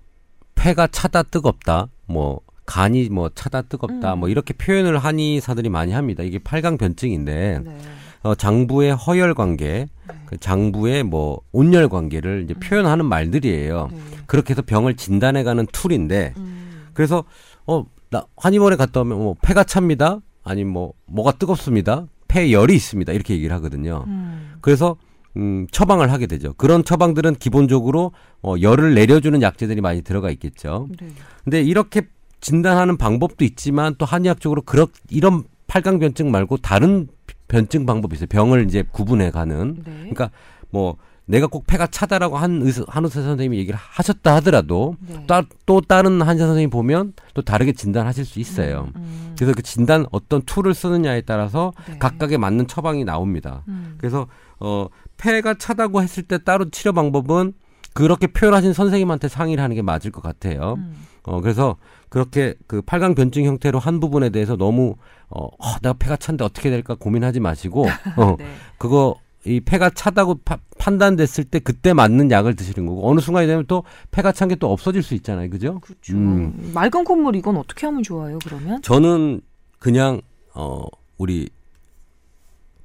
폐가 0.55 0.87
차다 0.87 1.23
뜨겁다 1.23 1.87
뭐 2.07 2.41
간이 2.65 3.09
뭐 3.09 3.29
차다 3.33 3.63
뜨겁다 3.63 4.15
음. 4.15 4.19
뭐 4.19 4.29
이렇게 4.29 4.53
표현을 4.53 4.97
한의사들이 4.97 5.69
많이 5.69 5.93
합니다. 5.93 6.23
이게 6.23 6.39
팔강 6.39 6.77
변증인데 6.77 7.61
네. 7.63 7.77
어, 8.23 8.35
장부의 8.35 8.95
허열 8.95 9.35
관계, 9.35 9.87
그 10.25 10.37
장부의 10.37 11.03
뭐 11.03 11.39
온열 11.51 11.87
관계를 11.87 12.43
이제 12.43 12.53
표현하는 12.55 13.05
말들이에요. 13.05 13.89
네. 13.91 13.97
그렇게 14.25 14.51
해서 14.51 14.61
병을 14.61 14.95
진단해가는 14.95 15.67
툴인데 15.71 16.33
음. 16.37 16.87
그래서 16.93 17.23
어 17.65 17.85
나 18.09 18.25
한의원에 18.37 18.75
갔다 18.75 19.01
오면 19.01 19.17
뭐 19.17 19.35
폐가 19.41 19.63
찹니다. 19.63 20.19
아니면 20.43 20.73
뭐 20.73 20.93
뭐가 21.07 21.33
뜨겁습니다. 21.33 22.07
폐열이 22.27 22.73
있습니다. 22.75 23.11
이렇게 23.11 23.33
얘기를 23.33 23.53
하거든요. 23.57 24.05
음. 24.07 24.55
그래서 24.61 24.95
음, 25.37 25.67
처방을 25.71 26.11
하게 26.11 26.27
되죠. 26.27 26.53
그런 26.53 26.83
처방들은 26.83 27.35
기본적으로 27.35 28.11
어, 28.41 28.55
열을 28.59 28.95
내려주는 28.95 29.41
약재들이 29.41 29.81
많이 29.81 30.01
들어가 30.01 30.29
있겠죠. 30.31 30.87
네. 30.99 31.07
근데 31.43 31.61
이렇게 31.61 32.07
진단하는 32.41 32.97
방법도 32.97 33.45
있지만 33.45 33.95
또 33.97 34.05
한의학적으로 34.05 34.61
그런 34.63 34.87
이런 35.09 35.43
팔강 35.67 35.99
변증 35.99 36.31
말고 36.31 36.57
다른 36.57 37.07
변증 37.47 37.85
방법이 37.85 38.15
있어요. 38.15 38.27
병을 38.27 38.65
이제 38.65 38.83
구분해 38.91 39.31
가는. 39.31 39.75
네. 39.85 39.91
그러니까 39.99 40.31
뭐 40.69 40.97
내가 41.25 41.47
꼭 41.47 41.67
폐가 41.67 41.87
차다라고 41.87 42.37
한 42.37 42.61
의사, 42.61 42.83
한 42.87 43.03
의사 43.03 43.21
선생님이 43.21 43.57
얘기를 43.57 43.77
하셨다 43.77 44.35
하더라도 44.35 44.95
네. 44.99 45.25
따, 45.27 45.43
또 45.65 45.81
다른 45.81 46.21
한의사 46.21 46.47
선생님 46.47 46.69
보면 46.69 47.13
또 47.33 47.41
다르게 47.41 47.73
진단하실 47.73 48.23
수 48.25 48.39
있어요. 48.39 48.89
음. 48.95 49.35
그래서 49.35 49.53
그 49.53 49.61
진단 49.61 50.05
어떤 50.11 50.41
tool을 50.43 50.73
쓰느냐에 50.73 51.21
따라서 51.21 51.73
네. 51.87 51.97
각각에 51.99 52.37
맞는 52.37 52.67
처방이 52.67 53.03
나옵니다. 53.03 53.63
음. 53.67 53.95
그래서 53.97 54.27
어 54.59 54.87
폐가 55.17 55.55
차다고 55.55 56.01
했을 56.01 56.23
때 56.23 56.37
따로 56.43 56.69
치료 56.69 56.93
방법은 56.93 57.53
그렇게 57.93 58.27
표현하신 58.27 58.73
선생님한테 58.73 59.27
상의를 59.27 59.63
하는 59.63 59.75
게 59.75 59.81
맞을 59.81 60.11
것 60.11 60.21
같아요. 60.21 60.75
음. 60.77 60.93
어 61.23 61.41
그래서 61.41 61.75
그렇게 62.09 62.53
그 62.67 62.81
팔강 62.81 63.15
변증 63.15 63.43
형태로 63.45 63.79
한 63.79 63.99
부분에 63.99 64.29
대해서 64.29 64.55
너무 64.55 64.95
어, 65.29 65.45
어 65.45 65.75
내가 65.81 65.93
폐가 65.93 66.15
찬데 66.15 66.43
어떻게 66.45 66.69
될까 66.69 66.95
고민하지 66.95 67.39
마시고 67.41 67.85
어 68.15 68.35
네. 68.39 68.45
그거 68.77 69.15
이 69.45 69.59
폐가 69.59 69.89
차다고 69.89 70.39
파- 70.45 70.57
판단됐을 70.77 71.43
때 71.45 71.59
그때 71.59 71.93
맞는 71.93 72.31
약을 72.31 72.55
드시는 72.55 72.85
거고 72.87 73.09
어느 73.09 73.19
순간이 73.19 73.47
되면 73.47 73.65
또 73.67 73.83
폐가 74.11 74.31
찬 74.31 74.47
게 74.49 74.55
또 74.55 74.71
없어질 74.71 75.03
수 75.03 75.15
있잖아요. 75.15 75.49
그죠? 75.49 75.79
그렇죠. 75.81 76.15
음. 76.15 76.71
맑은 76.73 77.03
콧물 77.03 77.35
이건 77.35 77.57
어떻게 77.57 77.85
하면 77.87 78.03
좋아요? 78.03 78.39
그러면? 78.43 78.81
저는 78.81 79.41
그냥 79.79 80.21
어 80.53 80.83
우리 81.17 81.49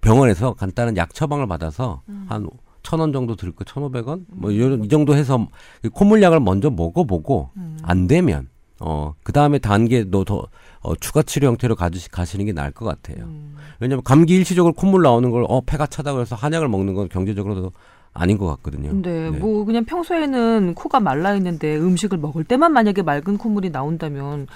병원에서 0.02 0.52
간단한 0.54 0.98
약 0.98 1.14
처방을 1.14 1.46
받아서 1.46 2.02
음. 2.08 2.26
한 2.28 2.46
천원 2.82 3.12
정도 3.12 3.36
들거 3.36 3.64
천오백 3.64 4.06
원? 4.08 4.26
뭐, 4.28 4.50
이, 4.50 4.56
이 4.56 4.88
정도 4.88 5.14
해서 5.14 5.46
이 5.84 5.88
콧물약을 5.88 6.40
먼저 6.40 6.68
먹어보고, 6.68 7.50
음. 7.56 7.78
안 7.82 8.08
되면, 8.08 8.48
어, 8.80 9.14
그 9.22 9.32
다음에 9.32 9.58
단계도 9.58 10.24
더, 10.24 10.48
어, 10.80 10.96
추가 10.96 11.22
치료 11.22 11.46
형태로 11.46 11.76
가시, 11.76 12.10
가시는 12.10 12.44
게 12.44 12.52
나을 12.52 12.72
것 12.72 12.84
같아요. 12.84 13.24
음. 13.24 13.54
왜냐면 13.78 14.02
감기 14.02 14.34
일시적으로 14.34 14.74
콧물 14.74 15.02
나오는 15.02 15.30
걸, 15.30 15.46
어, 15.48 15.60
폐가 15.60 15.86
차다고 15.86 16.20
해서 16.20 16.34
한약을 16.34 16.68
먹는 16.68 16.94
건 16.94 17.08
경제적으로도 17.08 17.70
아닌 18.12 18.36
것 18.36 18.46
같거든요. 18.46 18.92
네, 19.00 19.30
네. 19.30 19.38
뭐 19.38 19.64
그냥 19.64 19.84
평소에는 19.84 20.74
코가 20.74 20.98
말라 21.00 21.34
있는데 21.36 21.76
음식을 21.76 22.18
먹을 22.18 22.44
때만 22.44 22.72
만약에 22.72 23.02
맑은 23.02 23.38
콧물이 23.38 23.70
나온다면 23.70 24.48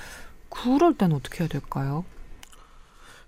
그럴 0.50 0.94
때는 0.94 1.16
어떻게 1.16 1.44
해야 1.44 1.48
될까요? 1.48 2.04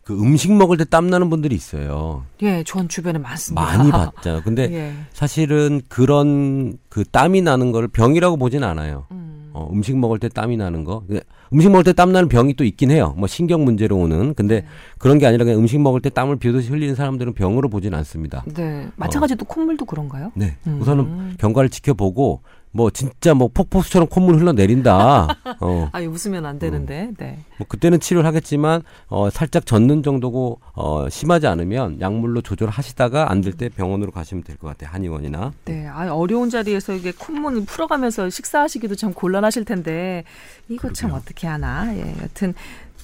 그 0.08 0.18
음식 0.18 0.50
먹을 0.54 0.78
때 0.78 0.86
땀나는 0.86 1.28
분들이 1.28 1.54
있어요. 1.54 2.24
예, 2.40 2.64
전 2.64 2.88
주변에 2.88 3.18
많습니다. 3.18 3.62
많이 3.62 3.90
봤잖아요. 3.90 4.40
근데 4.42 4.62
예. 4.72 4.94
사실은 5.12 5.82
그런 5.90 6.78
그 6.88 7.04
땀이 7.04 7.42
나는 7.42 7.72
거를 7.72 7.88
병이라고 7.88 8.38
보진 8.38 8.64
않아요. 8.64 9.04
음. 9.10 9.50
어, 9.52 9.68
음식 9.70 9.98
먹을 9.98 10.18
때 10.18 10.30
땀이 10.30 10.56
나는 10.56 10.84
거. 10.84 11.02
근데 11.06 11.20
음식 11.52 11.68
먹을 11.68 11.84
때 11.84 11.92
땀 11.92 12.12
나는 12.12 12.30
병이 12.30 12.54
또 12.54 12.64
있긴 12.64 12.90
해요. 12.90 13.14
뭐 13.18 13.26
신경 13.28 13.66
문제로 13.66 13.98
오는. 13.98 14.32
근데 14.32 14.62
네. 14.62 14.66
그런 14.96 15.18
게 15.18 15.26
아니라 15.26 15.44
그냥 15.44 15.58
음식 15.60 15.78
먹을 15.78 16.00
때 16.00 16.08
땀을 16.08 16.36
비오듯이 16.36 16.70
흘리는 16.70 16.94
사람들은 16.94 17.34
병으로 17.34 17.68
보진 17.68 17.92
않습니다. 17.92 18.44
네, 18.46 18.88
마찬가지로 18.96 19.44
콧물도 19.44 19.84
그런가요? 19.84 20.32
네. 20.34 20.56
음. 20.66 20.80
우선은 20.80 21.36
경과를 21.38 21.68
지켜보고 21.68 22.40
뭐 22.78 22.90
진짜 22.90 23.34
뭐 23.34 23.48
폭포수처럼 23.52 24.06
콧물 24.08 24.36
흘러내린다. 24.36 25.26
어. 25.60 25.88
아, 25.92 26.00
웃으면 26.00 26.46
안 26.46 26.60
되는데. 26.60 27.10
네. 27.18 27.38
뭐 27.58 27.66
그때는 27.66 27.98
치료를 27.98 28.24
하겠지만 28.28 28.82
어 29.08 29.30
살짝 29.30 29.66
젖는 29.66 30.04
정도고 30.04 30.60
어 30.74 31.08
심하지 31.08 31.48
않으면 31.48 32.00
약물로 32.00 32.40
조절하시다가 32.42 33.32
안 33.32 33.40
될 33.42 33.56
때 33.58 33.68
병원으로 33.68 34.12
가시면 34.12 34.44
될 34.44 34.56
것 34.58 34.68
같아요. 34.68 34.90
한의원이나. 34.92 35.52
네, 35.64 35.88
아, 35.88 36.14
어려운 36.14 36.50
자리에서 36.50 36.92
이게 36.94 37.10
콧물을 37.10 37.64
풀어가면서 37.66 38.30
식사하시기도 38.30 38.94
참 38.94 39.12
곤란하실 39.12 39.64
텐데 39.64 40.22
이거 40.68 40.92
참 40.92 41.10
어떻게 41.12 41.48
하나. 41.48 41.92
예, 41.96 42.14
여튼 42.22 42.54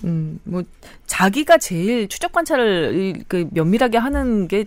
음, 0.05 0.39
뭐 0.45 0.63
자기가 1.07 1.59
제일 1.59 2.07
추적 2.09 2.31
관찰을 2.31 2.95
이- 3.19 3.25
그 3.27 3.49
면밀하게 3.51 3.99
하는 3.99 4.47
게 4.47 4.67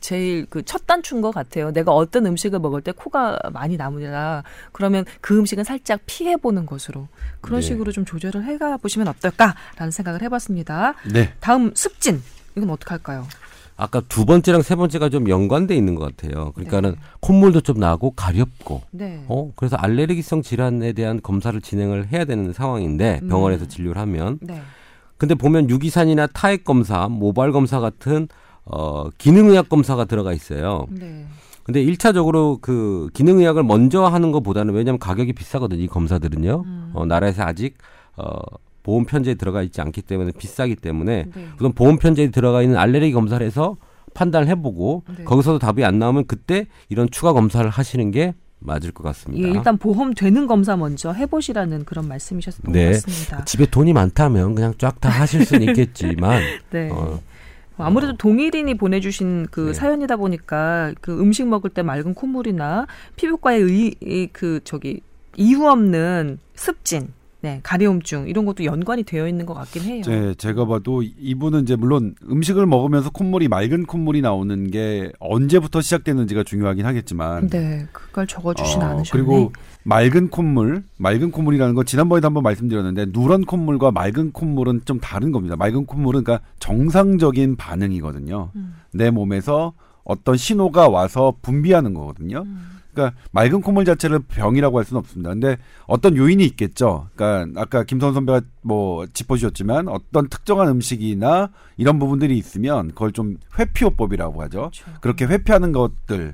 제일 0.00 0.46
그 0.46 0.62
첫 0.68 0.86
단추인 0.86 1.22
것 1.22 1.30
같아요. 1.30 1.72
내가 1.72 1.92
어떤 1.92 2.26
음식을 2.26 2.58
먹을 2.58 2.82
때 2.82 2.92
코가 2.92 3.38
많이 3.52 3.76
나무냐 3.76 4.42
그러면 4.72 5.04
그 5.20 5.38
음식은 5.38 5.64
살짝 5.64 6.00
피해 6.06 6.36
보는 6.36 6.66
것으로 6.66 7.08
그런 7.40 7.60
네. 7.60 7.66
식으로 7.66 7.92
좀 7.92 8.04
조절을 8.04 8.44
해가 8.44 8.76
보시면 8.76 9.08
어떨까라는 9.08 9.90
생각을 9.90 10.22
해봤습니다. 10.22 10.94
네. 11.12 11.32
다음 11.40 11.72
습진 11.74 12.22
이건 12.56 12.70
어떻게 12.70 12.90
할까요? 12.90 13.26
아까 13.76 14.02
두 14.08 14.26
번째랑 14.26 14.62
세 14.62 14.74
번째가 14.74 15.08
좀 15.08 15.28
연관돼 15.28 15.74
있는 15.76 15.94
것 15.94 16.16
같아요. 16.16 16.50
그러니까는 16.52 16.90
네. 16.92 16.96
콧물도 17.20 17.60
좀 17.60 17.78
나고 17.78 18.10
가렵고 18.10 18.82
네. 18.90 19.24
어 19.28 19.52
그래서 19.54 19.76
알레르기성 19.76 20.42
질환에 20.42 20.92
대한 20.92 21.20
검사를 21.22 21.58
진행을 21.60 22.08
해야 22.08 22.24
되는 22.24 22.52
상황인데 22.52 23.20
병원에서 23.28 23.64
음. 23.64 23.68
진료를 23.68 24.00
하면 24.02 24.38
네. 24.42 24.60
근데 25.16 25.34
보면 25.34 25.70
유기산이나 25.70 26.28
타액 26.28 26.64
검사, 26.64 27.08
모발 27.08 27.52
검사 27.52 27.80
같은 27.80 28.28
어 28.70 29.08
기능의학 29.18 29.68
검사가 29.68 30.04
들어가 30.04 30.32
있어요. 30.32 30.86
네. 30.90 31.24
근데 31.64 31.82
일차적으로그 31.82 33.08
기능의학을 33.12 33.62
먼저 33.62 34.04
하는 34.04 34.32
것보다는 34.32 34.74
왜냐하면 34.74 34.98
가격이 34.98 35.32
비싸거든요. 35.34 35.82
이 35.82 35.86
검사들은요. 35.86 36.62
음. 36.64 36.90
어 36.94 37.04
나라에서 37.06 37.42
아직 37.44 37.76
어 38.16 38.38
보험 38.82 39.04
편제에 39.04 39.34
들어가 39.34 39.62
있지 39.62 39.80
않기 39.80 40.02
때문에 40.02 40.32
비싸기 40.32 40.76
때문에 40.76 41.26
네. 41.34 41.48
우선 41.58 41.72
보험 41.72 41.98
편제에 41.98 42.30
들어가 42.30 42.62
있는 42.62 42.78
알레르기 42.78 43.12
검사를 43.12 43.44
해서 43.46 43.76
판단을 44.14 44.48
해보고 44.48 45.04
네. 45.18 45.24
거기서도 45.24 45.58
답이 45.58 45.84
안 45.84 45.98
나오면 45.98 46.26
그때 46.26 46.66
이런 46.88 47.08
추가 47.10 47.32
검사를 47.32 47.68
하시는 47.68 48.10
게 48.10 48.34
맞을 48.60 48.90
것 48.90 49.04
같습니다. 49.04 49.46
예, 49.46 49.52
일단 49.52 49.76
보험 49.76 50.14
되는 50.14 50.46
검사 50.46 50.76
먼저 50.76 51.12
해보시라는 51.12 51.84
그런 51.84 52.08
말씀이셨던 52.08 52.72
네. 52.72 52.86
것 52.86 53.02
같습니다. 53.04 53.44
집에 53.44 53.66
돈이 53.66 53.92
많다면 53.92 54.54
그냥 54.54 54.74
쫙 54.78 55.00
다 55.00 55.08
하실 55.10 55.44
수는 55.44 55.68
있겠지만 55.68 56.42
네. 56.70 56.90
어, 56.90 57.20
아무래도 57.84 58.16
동일인이 58.16 58.74
보내주신 58.74 59.46
그 59.50 59.66
네. 59.68 59.72
사연이다 59.72 60.16
보니까 60.16 60.92
그 61.00 61.20
음식 61.20 61.46
먹을 61.46 61.70
때 61.70 61.82
맑은 61.82 62.14
콧물이나 62.14 62.86
피부과의 63.16 63.60
의, 63.62 63.94
이- 64.00 64.28
그 64.32 64.60
저기 64.64 65.00
이유 65.36 65.64
없는 65.66 66.38
습진, 66.54 67.12
네 67.40 67.60
가려움증 67.62 68.26
이런 68.28 68.44
것도 68.44 68.64
연관이 68.64 69.04
되어 69.04 69.28
있는 69.28 69.46
것 69.46 69.54
같긴 69.54 69.82
해요. 69.82 70.02
제, 70.04 70.34
제가 70.36 70.66
봐도 70.66 71.02
이분은 71.02 71.62
이제 71.62 71.76
물론 71.76 72.16
음식을 72.28 72.66
먹으면서 72.66 73.10
콧물이 73.10 73.46
맑은 73.46 73.86
콧물이 73.86 74.22
나오는 74.22 74.68
게 74.72 75.12
언제부터 75.20 75.80
시작됐는지가 75.80 76.42
중요하긴 76.42 76.84
하겠지만 76.84 77.48
네, 77.48 77.86
그걸 77.92 78.26
적어주진 78.26 78.82
어, 78.82 78.86
않으셨네. 78.86 79.10
그리고 79.12 79.52
맑은 79.88 80.28
콧물, 80.28 80.84
맑은 80.98 81.30
콧물이라는 81.30 81.74
건 81.74 81.86
지난번에도 81.86 82.26
한번 82.26 82.42
말씀드렸는데 82.42 83.06
누런 83.08 83.46
콧물과 83.46 83.90
맑은 83.90 84.32
콧물은 84.32 84.82
좀 84.84 85.00
다른 85.00 85.32
겁니다. 85.32 85.56
맑은 85.56 85.86
콧물은 85.86 86.24
그러니까 86.24 86.46
정상적인 86.58 87.56
반응이거든요. 87.56 88.50
음. 88.54 88.74
내 88.92 89.10
몸에서 89.10 89.72
어떤 90.04 90.36
신호가 90.36 90.90
와서 90.90 91.36
분비하는 91.40 91.94
거거든요. 91.94 92.42
음. 92.42 92.78
그러니까 92.92 93.16
맑은 93.30 93.62
콧물 93.62 93.86
자체를 93.86 94.18
병이라고 94.18 94.76
할 94.76 94.84
수는 94.84 94.98
없습니다. 94.98 95.30
근데 95.30 95.56
어떤 95.86 96.18
요인이 96.18 96.44
있겠죠. 96.44 97.08
그러니까 97.14 97.58
아까 97.58 97.84
김선 97.84 98.12
선배가 98.12 98.42
뭐 98.60 99.06
짚어주셨지만 99.06 99.88
어떤 99.88 100.28
특정한 100.28 100.68
음식이나 100.68 101.48
이런 101.78 101.98
부분들이 101.98 102.36
있으면 102.36 102.88
그걸 102.88 103.12
좀 103.12 103.38
회피요법이라고 103.58 104.42
하죠. 104.42 104.58
그렇죠. 104.58 104.84
그렇게 105.00 105.24
회피하는 105.24 105.72
것들이 105.72 106.32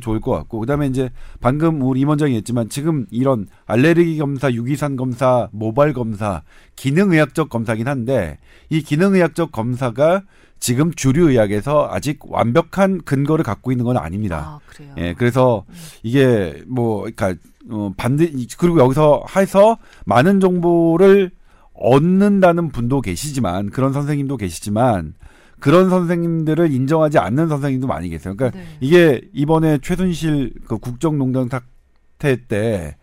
좋을 0.00 0.20
것 0.20 0.32
같고 0.32 0.60
그다음에 0.60 0.86
이제 0.86 1.10
방금 1.40 1.82
우리 1.82 2.00
임원장이 2.00 2.36
했지만 2.36 2.68
지금 2.68 3.06
이런 3.10 3.46
알레르기 3.66 4.18
검사, 4.18 4.50
유기산 4.52 4.96
검사, 4.96 5.48
모발 5.52 5.92
검사, 5.92 6.42
기능의학적 6.76 7.48
검사긴 7.48 7.88
한데 7.88 8.38
이 8.68 8.82
기능의학적 8.82 9.52
검사가 9.52 10.22
지금 10.60 10.92
주류 10.92 11.30
의학에서 11.30 11.88
아직 11.90 12.18
완벽한 12.22 13.02
근거를 13.02 13.44
갖고 13.44 13.70
있는 13.70 13.84
건 13.84 13.96
아닙니다. 13.96 14.42
아 14.44 14.60
그래요. 14.66 14.94
예, 14.98 15.14
그래서 15.14 15.64
이게 16.02 16.62
뭐, 16.66 17.02
그니까, 17.02 17.34
어, 17.70 17.92
반드, 17.96 18.30
그리고 18.58 18.80
여기서 18.80 19.24
해서 19.36 19.78
많은 20.04 20.40
정보를 20.40 21.30
얻는다는 21.74 22.70
분도 22.70 23.00
계시지만, 23.00 23.70
그런 23.70 23.92
선생님도 23.92 24.36
계시지만, 24.36 25.14
그런 25.60 25.90
선생님들을 25.90 26.72
인정하지 26.72 27.18
않는 27.18 27.48
선생님도 27.48 27.86
많이 27.86 28.08
계세요. 28.08 28.34
그러니까 28.36 28.58
네. 28.58 28.64
이게 28.80 29.20
이번에 29.32 29.78
최순실 29.78 30.54
그 30.66 30.78
국정농단 30.78 31.48
사태 31.48 32.46
때, 32.46 32.96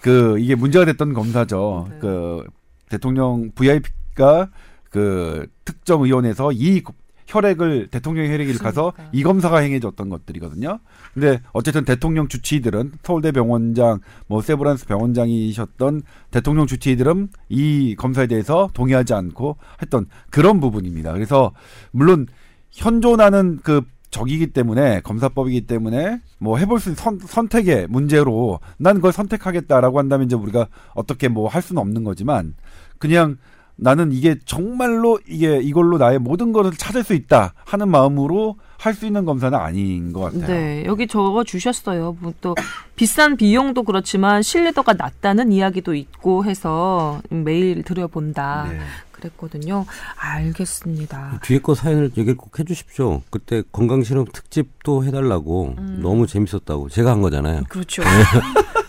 그, 0.00 0.38
이게 0.38 0.54
문제가 0.54 0.84
됐던 0.84 1.14
검사죠. 1.14 1.86
네. 1.90 1.98
그, 2.00 2.44
대통령 2.90 3.50
VIP가 3.54 4.50
그 4.90 5.46
특정 5.64 6.02
의원에서 6.02 6.52
이 6.52 6.82
혈액을 7.26 7.88
대통령 7.90 8.26
혈액을 8.26 8.58
가서 8.58 8.92
그러니까. 8.92 9.10
이 9.12 9.22
검사가 9.22 9.58
행해줬던 9.58 10.08
것들이거든요. 10.08 10.78
근데 11.14 11.40
어쨌든 11.52 11.84
대통령 11.84 12.28
주치의들은 12.28 12.92
서울대 13.02 13.32
병원장, 13.32 14.00
뭐 14.26 14.42
세브란스 14.42 14.86
병원장이셨던 14.86 16.02
대통령 16.30 16.66
주치의들은 16.66 17.28
이 17.48 17.96
검사에 17.96 18.26
대해서 18.26 18.68
동의하지 18.74 19.14
않고 19.14 19.56
했던 19.82 20.06
그런 20.30 20.60
부분입니다. 20.60 21.12
그래서 21.12 21.52
물론 21.90 22.26
현존하는 22.70 23.60
그 23.62 23.82
적이기 24.10 24.48
때문에 24.48 25.00
검사법이기 25.00 25.62
때문에 25.62 26.20
뭐 26.38 26.56
해볼 26.58 26.78
수 26.78 26.90
있는 26.90 27.02
선, 27.02 27.18
선택의 27.18 27.88
문제로 27.88 28.60
난 28.78 28.96
그걸 28.96 29.12
선택하겠다라고 29.12 29.98
한다면 29.98 30.26
이제 30.26 30.36
우리가 30.36 30.68
어떻게 30.94 31.26
뭐 31.26 31.48
할 31.48 31.62
수는 31.62 31.80
없는 31.80 32.04
거지만 32.04 32.54
그냥 32.98 33.38
나는 33.76 34.12
이게 34.12 34.36
정말로 34.44 35.18
이게 35.28 35.58
이걸로 35.60 35.98
나의 35.98 36.18
모든 36.18 36.52
것을 36.52 36.72
찾을 36.72 37.02
수 37.04 37.14
있다 37.14 37.54
하는 37.64 37.88
마음으로 37.88 38.56
할 38.78 38.92
수 38.94 39.06
있는 39.06 39.24
검사는 39.24 39.58
아닌 39.58 40.12
것 40.12 40.20
같아요. 40.20 40.46
네, 40.46 40.84
여기 40.84 41.06
적어 41.06 41.42
주셨어요. 41.42 42.16
뭐 42.20 42.34
또 42.42 42.54
비싼 42.96 43.36
비용도 43.36 43.82
그렇지만 43.84 44.42
신뢰도가 44.42 44.92
낮다는 44.94 45.50
이야기도 45.52 45.94
있고 45.94 46.44
해서 46.44 47.20
매일 47.30 47.82
들여본다 47.82 48.66
네. 48.70 48.78
그랬거든요. 49.24 49.84
알겠습니다. 50.16 51.40
뒤에 51.42 51.58
거 51.60 51.74
사연을 51.74 52.10
얘기를 52.16 52.36
꼭 52.36 52.58
해주십시오. 52.58 53.22
그때 53.30 53.62
건강실험 53.72 54.26
특집도 54.32 55.04
해달라고 55.04 55.74
음. 55.78 56.00
너무 56.02 56.26
재밌었다고 56.26 56.88
제가 56.88 57.10
한 57.10 57.22
거잖아요. 57.22 57.62
그렇죠. 57.68 58.02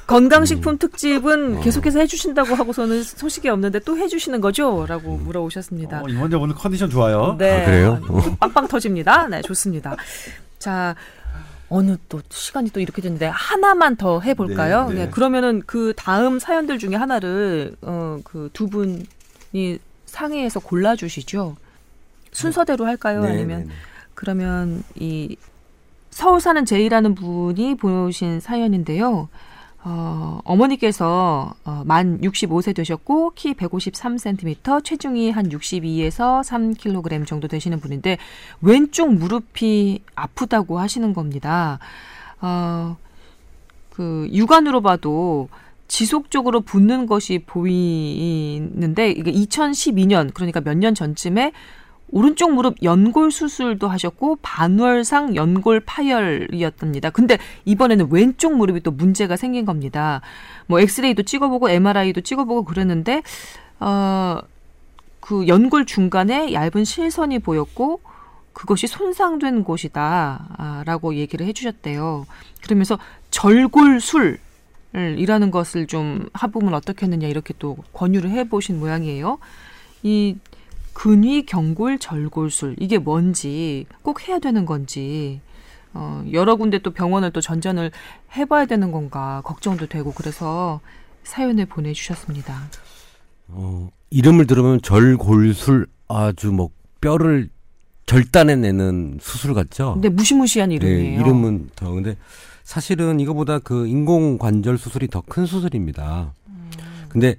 건강식품 0.07 0.77
특집은 0.77 1.57
어. 1.57 1.61
계속해서 1.61 1.99
해주신다고 1.99 2.53
하고서는 2.53 3.01
소식이 3.01 3.49
없는데 3.49 3.79
또 3.79 3.97
해주시는 3.97 4.39
거죠? 4.39 4.85
라고 4.87 5.17
물어오셨습니다. 5.17 6.03
어, 6.03 6.05
임원장 6.07 6.41
오늘 6.41 6.53
컨디션 6.53 6.89
좋아요. 6.89 7.35
네. 7.39 7.63
아, 7.63 7.65
그래요? 7.65 7.99
빵빵 8.39 8.67
터집니다. 8.67 9.27
네, 9.27 9.41
좋습니다. 9.41 9.95
자, 10.59 10.93
어느 11.69 11.97
또 12.07 12.21
시간이 12.29 12.69
또 12.69 12.79
이렇게 12.79 13.01
됐는데 13.01 13.25
하나만 13.25 13.95
더 13.95 14.19
해볼까요? 14.19 14.89
네, 14.89 14.93
네, 14.93 15.05
네. 15.05 15.09
그러면은 15.09 15.63
그 15.65 15.93
다음 15.97 16.37
사연들 16.37 16.77
중에 16.77 16.95
하나를 16.95 17.75
어, 17.81 18.19
그 18.23 18.49
두 18.53 18.67
분이 18.67 19.79
상의해서 20.15 20.61
골라주시죠. 20.61 21.57
순서대로 22.31 22.85
할까요? 22.85 23.21
네, 23.21 23.31
아니면 23.31 23.59
네, 23.59 23.65
네. 23.65 23.73
그러면 24.13 24.83
이 24.95 25.35
서울 26.09 26.39
사는 26.39 26.63
제이라는 26.63 27.15
분이 27.15 27.75
보내오신 27.75 28.39
사연인데요. 28.39 29.27
어, 29.83 30.39
어머니께서 30.45 31.53
어, 31.65 31.83
만 31.85 32.19
65세 32.21 32.73
되셨고 32.73 33.33
키 33.35 33.53
153cm, 33.53 34.83
체중이 34.83 35.31
한 35.31 35.49
62에서 35.49 36.41
3kg 36.43 37.27
정도 37.27 37.47
되시는 37.47 37.81
분인데 37.81 38.17
왼쪽 38.61 39.13
무릎이 39.13 40.01
아프다고 40.15 40.79
하시는 40.79 41.13
겁니다. 41.13 41.79
어, 42.41 42.95
그 43.91 44.27
육안으로 44.31 44.81
봐도 44.81 45.49
지속적으로 45.87 46.61
붓는 46.61 47.05
것이 47.05 47.43
보이는데 47.45 49.11
이게 49.11 49.31
2012년 49.31 50.33
그러니까 50.33 50.61
몇 50.61 50.77
년 50.77 50.95
전쯤에 50.95 51.51
오른쪽 52.11 52.53
무릎 52.53 52.75
연골 52.83 53.31
수술도 53.31 53.87
하셨고 53.87 54.37
반월상 54.41 55.35
연골 55.35 55.81
파열이었답니다. 55.81 57.09
근데 57.09 57.37
이번에는 57.65 58.07
왼쪽 58.11 58.55
무릎이 58.55 58.81
또 58.81 58.91
문제가 58.91 59.35
생긴 59.35 59.65
겁니다. 59.65 60.21
뭐 60.67 60.79
엑스레이도 60.79 61.23
찍어보고 61.23 61.69
MRI도 61.69 62.21
찍어보고 62.21 62.63
그랬는데 62.63 63.23
어그 63.79 65.47
연골 65.47 65.85
중간에 65.85 66.53
얇은 66.53 66.85
실선이 66.85 67.39
보였고 67.39 68.01
그것이 68.53 68.87
손상된 68.87 69.63
곳이다라고 69.63 71.15
얘기를 71.15 71.45
해주셨대요. 71.47 72.25
그러면서 72.63 72.97
절골술 73.31 74.39
이라는 75.17 75.51
것을 75.51 75.87
좀 75.87 76.27
해보면 76.41 76.73
어떻겠느냐 76.73 77.27
이렇게 77.27 77.53
또 77.59 77.77
권유를 77.93 78.29
해보신 78.31 78.79
모양이에요. 78.79 79.39
이 80.03 80.37
근위 80.93 81.45
경골 81.45 81.99
절골술 81.99 82.77
이게 82.79 82.97
뭔지 82.97 83.85
꼭 84.01 84.27
해야 84.27 84.39
되는 84.39 84.65
건지 84.65 85.41
어, 85.93 86.23
여러 86.31 86.55
군데 86.55 86.77
또 86.79 86.91
병원을 86.91 87.31
또 87.31 87.41
전전을 87.41 87.91
해봐야 88.35 88.65
되는 88.65 88.91
건가 88.91 89.41
걱정도 89.43 89.87
되고 89.87 90.13
그래서 90.13 90.79
사연을 91.23 91.65
보내주셨습니다. 91.65 92.69
어, 93.49 93.89
이름을 94.09 94.47
들으면 94.47 94.81
절골술 94.81 95.87
아주 96.07 96.51
뭐 96.51 96.69
뼈를 97.01 97.49
절단해내는 98.05 99.17
수술 99.21 99.53
같죠. 99.53 99.93
근데 99.93 100.09
무시무시한 100.09 100.69
네, 100.69 100.75
이름이에요. 100.75 101.21
이름은 101.21 101.69
더 101.75 101.91
근데 101.91 102.15
사실은 102.75 103.19
이거보다 103.21 103.59
그 103.59 103.87
인공 103.87 104.37
관절 104.37 104.77
수술이 104.77 105.07
더 105.07 105.21
큰 105.21 105.45
수술입니다. 105.45 106.33
음. 106.49 106.69
근데 107.07 107.35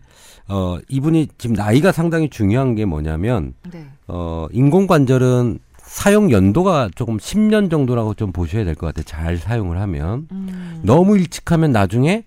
어 0.49 0.79
이분이 0.89 1.29
지금 1.37 1.55
나이가 1.57 1.91
상당히 1.93 2.31
중요한 2.31 2.75
게 2.77 2.85
뭐냐면 2.85 3.53
네. 3.71 3.87
어 4.07 4.47
인공 4.53 4.87
관절은 4.87 5.59
사용 5.79 6.31
연도가 6.31 6.89
조금 6.95 7.17
10년 7.19 7.71
정도라고 7.71 8.15
좀 8.15 8.33
보셔야 8.33 8.65
될 8.65 8.75
것 8.77 8.87
같아요. 8.87 9.03
잘 9.05 9.37
사용을 9.37 9.81
하면 9.81 10.29
음. 10.31 10.81
너무 10.85 11.19
일찍 11.19 11.51
하면 11.53 11.73
나중에 11.73 12.25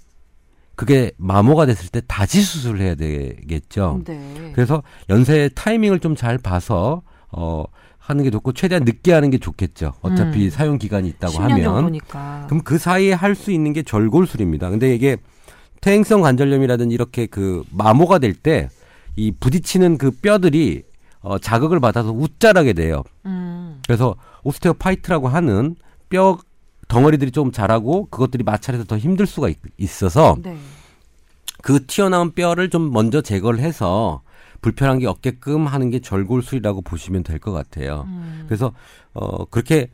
그게 0.75 1.11
마모가 1.17 1.65
됐을 1.65 1.89
때 1.89 2.01
다시 2.07 2.41
수술을 2.41 2.81
해야 2.81 2.95
되겠죠. 2.95 4.01
네. 4.05 4.51
그래서 4.53 4.83
연세 5.09 5.49
타이밍을 5.55 5.99
좀 5.99 6.15
잘 6.15 6.37
봐서 6.37 7.01
어 7.31 7.63
하는 8.09 8.23
게 8.23 8.31
좋고 8.31 8.53
최대한 8.53 8.83
늦게 8.83 9.13
하는 9.13 9.29
게 9.29 9.37
좋겠죠. 9.37 9.93
어차피 10.01 10.45
음. 10.45 10.49
사용 10.49 10.77
기간이 10.79 11.07
있다고 11.09 11.33
10년 11.33 11.39
하면 11.51 11.63
정도니까. 11.63 12.45
그럼 12.47 12.63
그 12.63 12.77
사이에 12.79 13.13
할 13.13 13.35
수 13.35 13.51
있는 13.51 13.71
게 13.71 13.83
절골술입니다. 13.83 14.69
근데 14.71 14.93
이게 14.95 15.15
퇴행성 15.81 16.21
관절염이라든지 16.21 16.93
이렇게 16.93 17.27
그 17.27 17.63
마모가 17.71 18.17
될 18.19 18.33
때 18.33 18.69
이 19.15 19.31
부딪히는 19.37 19.97
그 19.97 20.11
뼈들이 20.11 20.83
어 21.21 21.37
자극을 21.37 21.79
받아서 21.81 22.11
웃자라게 22.11 22.71
돼요. 22.73 23.03
음. 23.25 23.81
그래서 23.85 24.15
오스테오파이트라고 24.43 25.27
하는 25.27 25.75
뼈 26.09 26.37
덩어리들이 26.87 27.31
좀 27.31 27.51
자라고 27.51 28.07
그것들이 28.09 28.43
마찰해서 28.45 28.85
더 28.85 28.97
힘들 28.97 29.27
수가 29.27 29.49
있, 29.49 29.57
있어서 29.77 30.37
네. 30.41 30.55
그 31.61 31.85
튀어나온 31.85 32.31
뼈를 32.31 32.69
좀 32.69 32.91
먼저 32.93 33.19
제거를 33.21 33.59
해서 33.59 34.21
불편한 34.61 34.99
게 34.99 35.07
없게끔 35.07 35.67
하는 35.67 35.89
게 35.89 35.99
절골술이라고 35.99 36.81
보시면 36.81 37.23
될 37.23 37.39
것 37.39 37.51
같아요. 37.51 38.03
음. 38.07 38.43
그래서 38.47 38.73
어 39.13 39.45
그렇게 39.45 39.89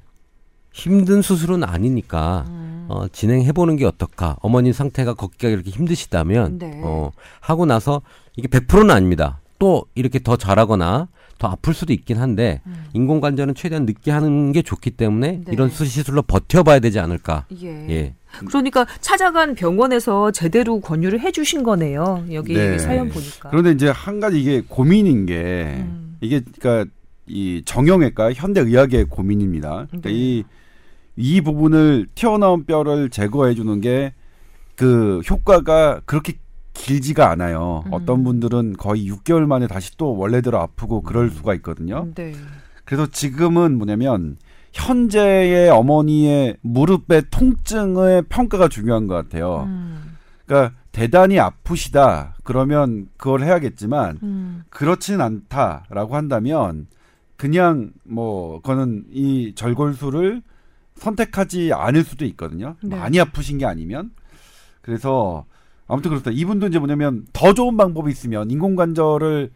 힘든 0.74 1.22
수술은 1.22 1.63
아니니까 1.63 2.45
음. 2.49 2.86
어 2.89 3.07
진행해 3.07 3.51
보는 3.51 3.76
게 3.78 3.86
어떨까? 3.86 4.36
어머님 4.41 4.74
상태가 4.74 5.13
걷기가 5.13 5.49
이렇게 5.49 5.70
힘드시다면 5.72 6.59
네. 6.59 6.82
어 6.84 7.11
하고 7.39 7.66
나서 7.66 8.01
이게 8.36 8.47
100%는 8.47 8.91
아닙니다. 8.91 9.39
또 9.59 9.86
이렇게 9.95 10.20
더 10.20 10.36
잘하거나 10.36 11.07
더 11.38 11.47
아플 11.49 11.74
수도 11.74 11.93
있긴 11.93 12.18
한데 12.18 12.61
음. 12.66 12.86
인공관절은 12.93 13.55
최대한 13.55 13.86
늦게 13.86 14.11
하는 14.11 14.51
게 14.51 14.61
좋기 14.61 14.91
때문에 14.91 15.41
네. 15.45 15.51
이런 15.51 15.70
수 15.70 15.86
시술로 15.86 16.22
버텨봐야 16.24 16.80
되지 16.80 16.99
않을까? 16.99 17.45
예. 17.61 17.68
예. 17.89 18.16
그러니까 18.47 18.86
찾아간 19.01 19.55
병원에서 19.55 20.31
제대로 20.31 20.79
권유를 20.79 21.19
해주신 21.19 21.63
거네요. 21.63 22.25
여기 22.31 22.53
네. 22.53 22.77
사연 22.77 23.09
보니까. 23.09 23.49
그런데 23.49 23.71
이제 23.71 23.89
한 23.89 24.19
가지 24.19 24.39
이게 24.39 24.63
고민인 24.67 25.25
게 25.25 25.75
음. 25.77 26.17
이게 26.21 26.41
그러니까 26.59 26.91
이 27.27 27.61
정형외과 27.65 28.33
현대의학의 28.33 29.05
고민입니다. 29.05 29.88
그러니까 29.88 30.09
네. 30.09 30.15
이, 30.15 30.43
이 31.15 31.41
부분을 31.41 32.07
튀어나온 32.15 32.65
뼈를 32.65 33.09
제거해 33.09 33.55
주는 33.55 33.81
게 33.81 34.13
그 34.75 35.21
효과가 35.29 36.01
그렇게 36.05 36.33
길지가 36.73 37.31
않아요. 37.31 37.83
음. 37.88 37.93
어떤 37.93 38.23
분들은 38.23 38.73
거의 38.73 39.09
6개월 39.09 39.45
만에 39.45 39.67
다시 39.67 39.95
또 39.97 40.17
원래대로 40.17 40.59
아프고 40.59 41.01
그럴 41.01 41.29
수가 41.29 41.53
있거든요. 41.55 42.09
네. 42.15 42.33
그래서 42.83 43.07
지금은 43.07 43.77
뭐냐면 43.77 44.38
현재의 44.76 45.69
어머니의 45.69 46.57
무릎의 46.61 47.23
통증의 47.32 48.23
평가가 48.23 48.67
중요한 48.67 49.07
것 49.07 49.15
같아요. 49.15 49.63
음. 49.67 50.17
그러니까 50.45 50.76
대단히 50.91 51.39
아프시다 51.39 52.36
그러면 52.43 53.07
그걸 53.17 53.41
해야겠지만 53.43 54.19
음. 54.21 54.63
그렇진 54.69 55.21
않다라고 55.21 56.15
한다면 56.15 56.88
그냥 57.38 57.91
뭐 58.03 58.61
그거는 58.61 59.05
이 59.11 59.53
절골술을 59.55 60.41
선택하지 60.95 61.71
않을 61.73 62.03
수도 62.03 62.26
있거든요. 62.26 62.76
네. 62.84 62.95
많이 62.95 63.19
아프신 63.19 63.57
게 63.57 63.65
아니면 63.65 64.11
그래서 64.82 65.45
아무튼 65.88 66.11
그렇다. 66.11 66.32
이분도 66.32 66.67
이제 66.67 66.80
뭐냐면 66.80 67.26
더 67.32 67.53
좋은 67.53 67.78
방법이 67.78 68.11
있으면 68.11 68.51
인공관절을 68.51 69.51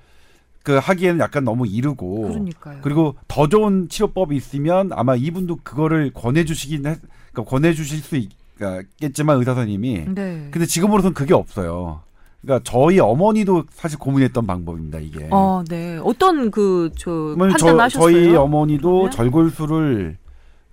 그 0.64 0.74
하기에는 0.78 1.20
약간 1.20 1.43
너무 1.43 1.66
이르고 1.66 2.28
그러니까요. 2.30 2.80
그리고 2.82 3.16
더 3.28 3.47
좋은 3.47 3.88
치료법이 3.89 4.36
있으면 4.36 4.91
아마 4.93 5.16
이분도 5.16 5.60
그거를 5.64 6.12
권해 6.14 6.45
주시긴 6.45 6.86
했, 6.86 6.99
그러니까 7.32 7.49
권해 7.49 7.74
주실 7.74 7.99
수 7.99 8.16
있겠지만 8.18 9.38
의사 9.38 9.53
선생님이 9.55 10.05
네. 10.14 10.47
근데 10.51 10.66
지금으로선 10.66 11.14
그게 11.14 11.34
없어요. 11.34 12.01
그러니까 12.41 12.70
저희 12.70 12.99
어머니도 12.99 13.64
사실 13.72 13.97
고민했던 13.99 14.45
방법입니다 14.47 14.99
이게. 14.99 15.28
어, 15.32 15.64
네. 15.68 15.97
어떤 16.03 16.51
그저 16.51 17.36
판단하셨어요? 17.38 18.14
저희 18.14 18.36
어머니도 18.36 18.91
그러면? 18.91 19.12
절골술을 19.12 20.18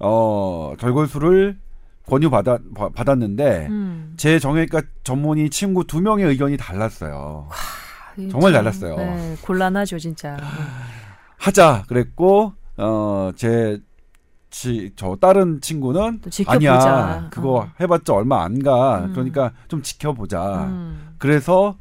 어 0.00 0.74
절골술을 0.78 1.56
권유 2.08 2.30
받아 2.30 2.58
바- 2.74 2.88
받았는데 2.90 3.66
음. 3.70 4.14
제 4.16 4.38
정형외과 4.38 4.82
전문의 5.02 5.50
친구 5.50 5.84
두 5.84 6.00
명의 6.00 6.24
의견이 6.26 6.56
달랐어요. 6.56 7.48
이 8.18 8.28
정말 8.28 8.52
참, 8.52 8.60
달랐어요. 8.64 8.96
네, 8.96 9.36
곤란하죠, 9.42 9.98
진짜. 9.98 10.36
하자 11.38 11.84
그랬고 11.88 12.52
어제 12.76 13.80
저 14.96 15.16
다른 15.20 15.60
친구는. 15.60 16.20
아니야 16.46 17.28
그거 17.30 17.54
어. 17.58 17.68
해봤자 17.80 18.14
얼마 18.14 18.42
안 18.42 18.62
가. 18.62 19.00
음. 19.04 19.12
그러니까 19.12 19.52
좀 19.68 19.82
지켜보자. 19.82 20.64
음. 20.68 21.14
그래서 21.18 21.76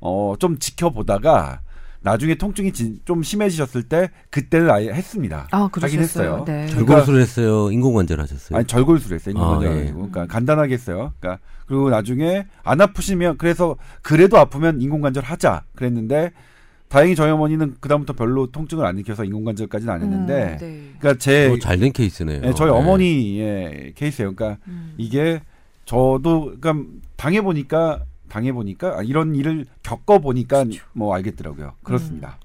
어 0.00 0.34
좀 0.38 0.58
지켜보다가 0.58 1.60
나중에 2.02 2.34
통증이 2.34 2.72
진- 2.72 2.98
좀 3.04 3.22
심해지셨을 3.22 3.82
때 3.84 4.10
그때는 4.30 4.70
아예 4.70 4.88
했습니다. 4.88 5.48
아, 5.50 5.64
하긴 5.64 5.70
그러셨어요. 5.70 6.00
했어요. 6.02 6.44
네. 6.46 6.66
절골술 6.68 7.20
했어요. 7.20 7.70
인공관절 7.70 8.20
하셨어요. 8.20 8.56
아니 8.56 8.66
절골술 8.66 9.14
했어요. 9.14 9.32
인공관절 9.34 9.68
아, 9.72 9.76
예. 9.76 9.92
그러니까 9.92 10.26
간단하게 10.26 10.74
했어요. 10.74 11.12
그러니까 11.20 11.42
그리고 11.66 11.90
나중에 11.90 12.46
안 12.64 12.80
아프시면 12.80 13.36
그래서 13.38 13.76
그래도 14.02 14.38
아프면 14.38 14.80
인공관절 14.80 15.22
하자 15.24 15.64
그랬는데 15.74 16.32
다행히 16.88 17.14
저희 17.14 17.30
어머니는 17.30 17.76
그다음부터 17.80 18.14
별로 18.14 18.46
통증을 18.50 18.84
안 18.84 18.96
일으켜서 18.96 19.22
인공관절까지는 19.24 19.92
안 19.94 20.02
했는데 20.02 20.42
음, 20.52 20.58
네. 20.58 20.80
그러니까 20.98 21.18
제 21.22 21.48
어, 21.48 21.58
잘된 21.58 21.92
케이스네요. 21.92 22.40
예, 22.44 22.52
저희 22.54 22.70
네. 22.70 22.76
어머니의 22.76 23.92
케이스예요. 23.94 24.34
그러니까 24.34 24.60
음. 24.66 24.94
이게 24.96 25.40
저도 25.84 26.54
그러니까 26.60 26.90
당해 27.16 27.42
보니까 27.42 28.00
당해 28.30 28.52
보니까 28.52 29.02
이런 29.02 29.34
일을 29.34 29.66
겪어 29.82 30.18
보니까 30.20 30.64
그렇죠. 30.64 30.82
뭐 30.94 31.14
알겠더라고요. 31.14 31.74
그렇습니다. 31.82 32.38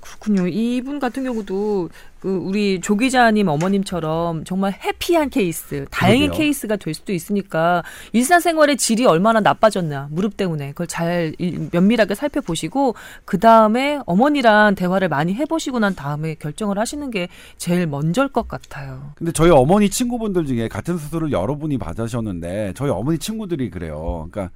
그렇군요. 0.00 0.48
이분 0.48 0.98
같은 0.98 1.24
경우도 1.24 1.90
그 2.20 2.36
우리 2.36 2.80
조 2.80 2.96
기자님 2.96 3.48
어머님처럼 3.48 4.44
정말 4.44 4.72
해피한 4.72 5.28
케이스, 5.30 5.86
다행인 5.90 6.26
그러게요. 6.28 6.38
케이스가 6.38 6.76
될 6.76 6.94
수도 6.94 7.12
있으니까 7.12 7.82
일상생활의 8.12 8.76
질이 8.76 9.04
얼마나 9.06 9.40
나빠졌나 9.40 10.08
무릎 10.10 10.36
때문에 10.36 10.68
그걸 10.70 10.86
잘 10.86 11.34
일- 11.38 11.68
면밀하게 11.72 12.14
살펴보시고 12.14 12.94
그 13.24 13.38
다음에 13.38 13.98
어머니랑 14.06 14.76
대화를 14.76 15.08
많이 15.08 15.34
해보시고 15.34 15.80
난 15.80 15.94
다음에 15.96 16.34
결정을 16.36 16.78
하시는 16.78 17.10
게 17.10 17.28
제일 17.56 17.86
먼저일 17.88 18.28
것 18.28 18.46
같아요. 18.46 19.12
근데 19.16 19.32
저희 19.32 19.50
어머니 19.50 19.90
친구분들 19.90 20.46
중에 20.46 20.68
같은 20.68 20.96
수술을 20.98 21.32
여러 21.32 21.56
분이 21.56 21.78
받으셨는데 21.78 22.72
저희 22.76 22.90
어머니 22.90 23.18
친구들이 23.18 23.70
그래요. 23.70 24.28
그러니까 24.30 24.54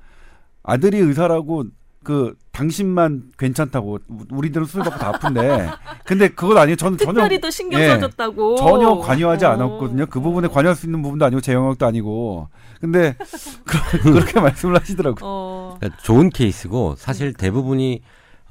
아들이 0.67 0.99
의사라고 0.99 1.65
그 2.03 2.37
당신만 2.53 3.31
괜찮다고 3.37 3.99
우리들은 4.31 4.67
수술 4.67 4.83
받고 4.85 4.99
다 4.99 5.09
아픈데 5.09 5.71
근데 6.05 6.29
그건 6.29 6.59
아니에요. 6.59 6.77
저는 6.77 6.99
전혀 6.99 7.29
또 7.41 7.51
신경 7.51 7.81
예, 7.81 7.89
써줬다고 7.89 8.57
전혀 8.57 8.95
관여하지 8.99 9.45
어. 9.45 9.51
않았거든요. 9.51 10.07
그 10.07 10.21
부분에 10.21 10.47
관여할 10.47 10.77
수 10.77 10.87
있는 10.87 11.03
부분도 11.03 11.25
아니고 11.25 11.41
제 11.41 11.53
영역도 11.53 11.85
아니고 11.85 12.49
근데 12.81 13.17
그, 13.65 13.99
그렇게 14.03 14.39
말씀을 14.41 14.79
하시더라고요. 14.81 15.19
어. 15.23 15.77
그러니까 15.81 16.01
좋은 16.03 16.31
케이스고 16.31 16.95
사실 16.97 17.33
대부분이 17.33 18.03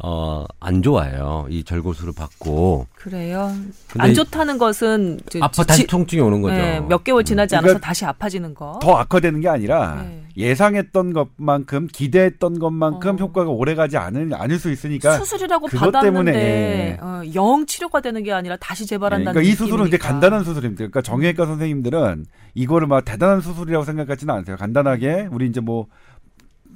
어, 0.03 0.43
안 0.59 0.81
좋아해요. 0.83 1.47
이 1.49 1.63
절골술을 1.63 2.13
받고 2.17 2.85
그래요. 2.95 3.49
안 3.97 4.13
좋다는 4.13 4.57
것은 4.57 5.19
저- 5.29 5.39
아파 5.41 5.63
지- 5.63 5.67
다시 5.67 5.87
통증이 5.87 6.21
오는 6.21 6.41
거죠. 6.41 6.53
네, 6.55 6.81
몇 6.81 7.03
개월 7.05 7.23
지나지 7.23 7.51
그러니까 7.51 7.69
않아서 7.71 7.79
다시 7.79 8.03
아파지는 8.05 8.53
거. 8.53 8.77
더 8.81 8.95
악화되는 8.97 9.39
게 9.39 9.47
아니라 9.47 10.01
네. 10.03 10.23
예상했던 10.35 11.13
것만큼 11.13 11.87
기대했던 11.87 12.59
것만큼 12.59 13.11
어. 13.11 13.17
효과가 13.17 13.49
오래가지 13.49 13.95
않을 13.95 14.31
않을 14.33 14.59
수 14.59 14.69
있으니까 14.69 15.17
수술이라고 15.17 15.67
그것 15.67 15.79
받았는데 15.91 16.31
때문에, 16.33 16.33
예. 16.37 16.97
어, 17.01 17.21
영 17.33 17.65
치료가 17.65 18.01
되는 18.01 18.21
게 18.21 18.33
아니라 18.33 18.57
다시 18.57 18.83
네, 18.83 18.89
재발한다는 18.89 19.31
그러니까 19.31 19.49
이 19.49 19.55
수술은 19.55 19.87
이제 19.87 19.95
느낌이니까. 19.95 20.07
간단한 20.09 20.43
수술입니다. 20.43 20.77
그러니까 20.79 21.01
정형외과 21.03 21.45
선생님들은 21.45 22.25
이거를 22.53 22.87
막 22.87 23.05
대단한 23.05 23.39
수술이라고 23.39 23.85
생각하지는 23.85 24.33
않으세요. 24.33 24.57
간단하게 24.57 25.29
우리 25.31 25.47
이제 25.47 25.61
뭐 25.61 25.87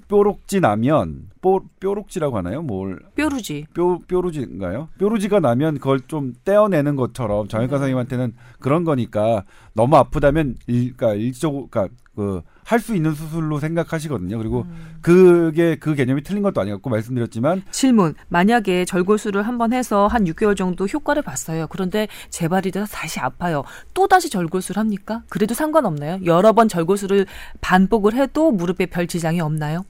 뾰록지 0.09 0.59
나면 0.59 1.29
뽀, 1.41 1.61
뾰록지라고 1.79 2.37
하나요? 2.37 2.61
뭘 2.61 2.99
뾰루지. 3.15 3.67
뾰 3.73 3.99
뾰루지인가요? 4.07 4.89
뾰루지가 4.97 5.39
나면 5.39 5.75
그걸 5.75 6.01
좀 6.01 6.33
떼어내는 6.43 6.95
것처럼 6.95 7.47
정형외과 7.47 7.75
네. 7.75 7.79
선생님한테는 7.79 8.33
그런 8.59 8.83
거니까 8.83 9.43
너무 9.73 9.95
아프다면 9.95 10.55
일, 10.67 10.95
그러니까 10.97 11.13
일적 11.13 11.69
그러니까 11.69 11.87
그 12.15 12.41
할 12.69 12.79
수 12.79 12.95
있는 12.95 13.15
수술로 13.15 13.59
생각하시거든요. 13.59 14.37
그리고 14.37 14.61
음. 14.61 14.97
그게 15.01 15.75
그 15.75 15.95
개념이 15.95 16.21
틀린 16.21 16.43
것도 16.43 16.61
아니었고 16.61 16.87
말씀드렸지만 16.91 17.63
질문. 17.71 18.13
만약에 18.27 18.85
절골술을 18.85 19.41
한번 19.41 19.73
해서 19.73 20.05
한 20.05 20.25
6개월 20.25 20.55
정도 20.55 20.85
효과를 20.85 21.23
봤어요. 21.23 21.65
그런데 21.67 22.07
재발이 22.29 22.69
돼서 22.69 22.85
다시 22.85 23.19
아파요. 23.19 23.63
또 23.95 24.07
다시 24.07 24.29
절골술 24.29 24.77
합니까? 24.77 25.23
그래도 25.29 25.55
상관없나요? 25.55 26.19
여러 26.25 26.53
번 26.53 26.67
절골술을 26.67 27.25
반복을 27.59 28.13
해도 28.13 28.51
무릎에 28.51 28.85
별 28.85 29.07
지장이 29.07 29.41
없나요? 29.41 29.83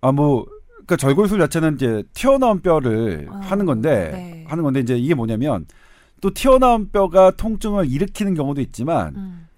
아 0.00 0.12
뭐 0.12 0.46
그러니까 0.88 0.96
절골술 0.96 1.38
자체는 1.38 1.74
이제 1.74 2.02
튀어나온 2.14 2.62
뼈를 2.62 3.28
아, 3.30 3.40
하는 3.42 3.66
건데 3.66 4.10
네. 4.12 4.44
하는 4.48 4.64
건데 4.64 4.80
이제 4.80 4.96
이게 4.96 5.14
뭐냐면 5.14 5.66
또 6.22 6.32
튀어나온 6.32 6.90
뼈가 6.90 7.30
통증을 7.30 7.90
일으키는 7.90 8.34
경우도 8.34 8.62
있지만 8.62 9.14
음. 9.14 9.48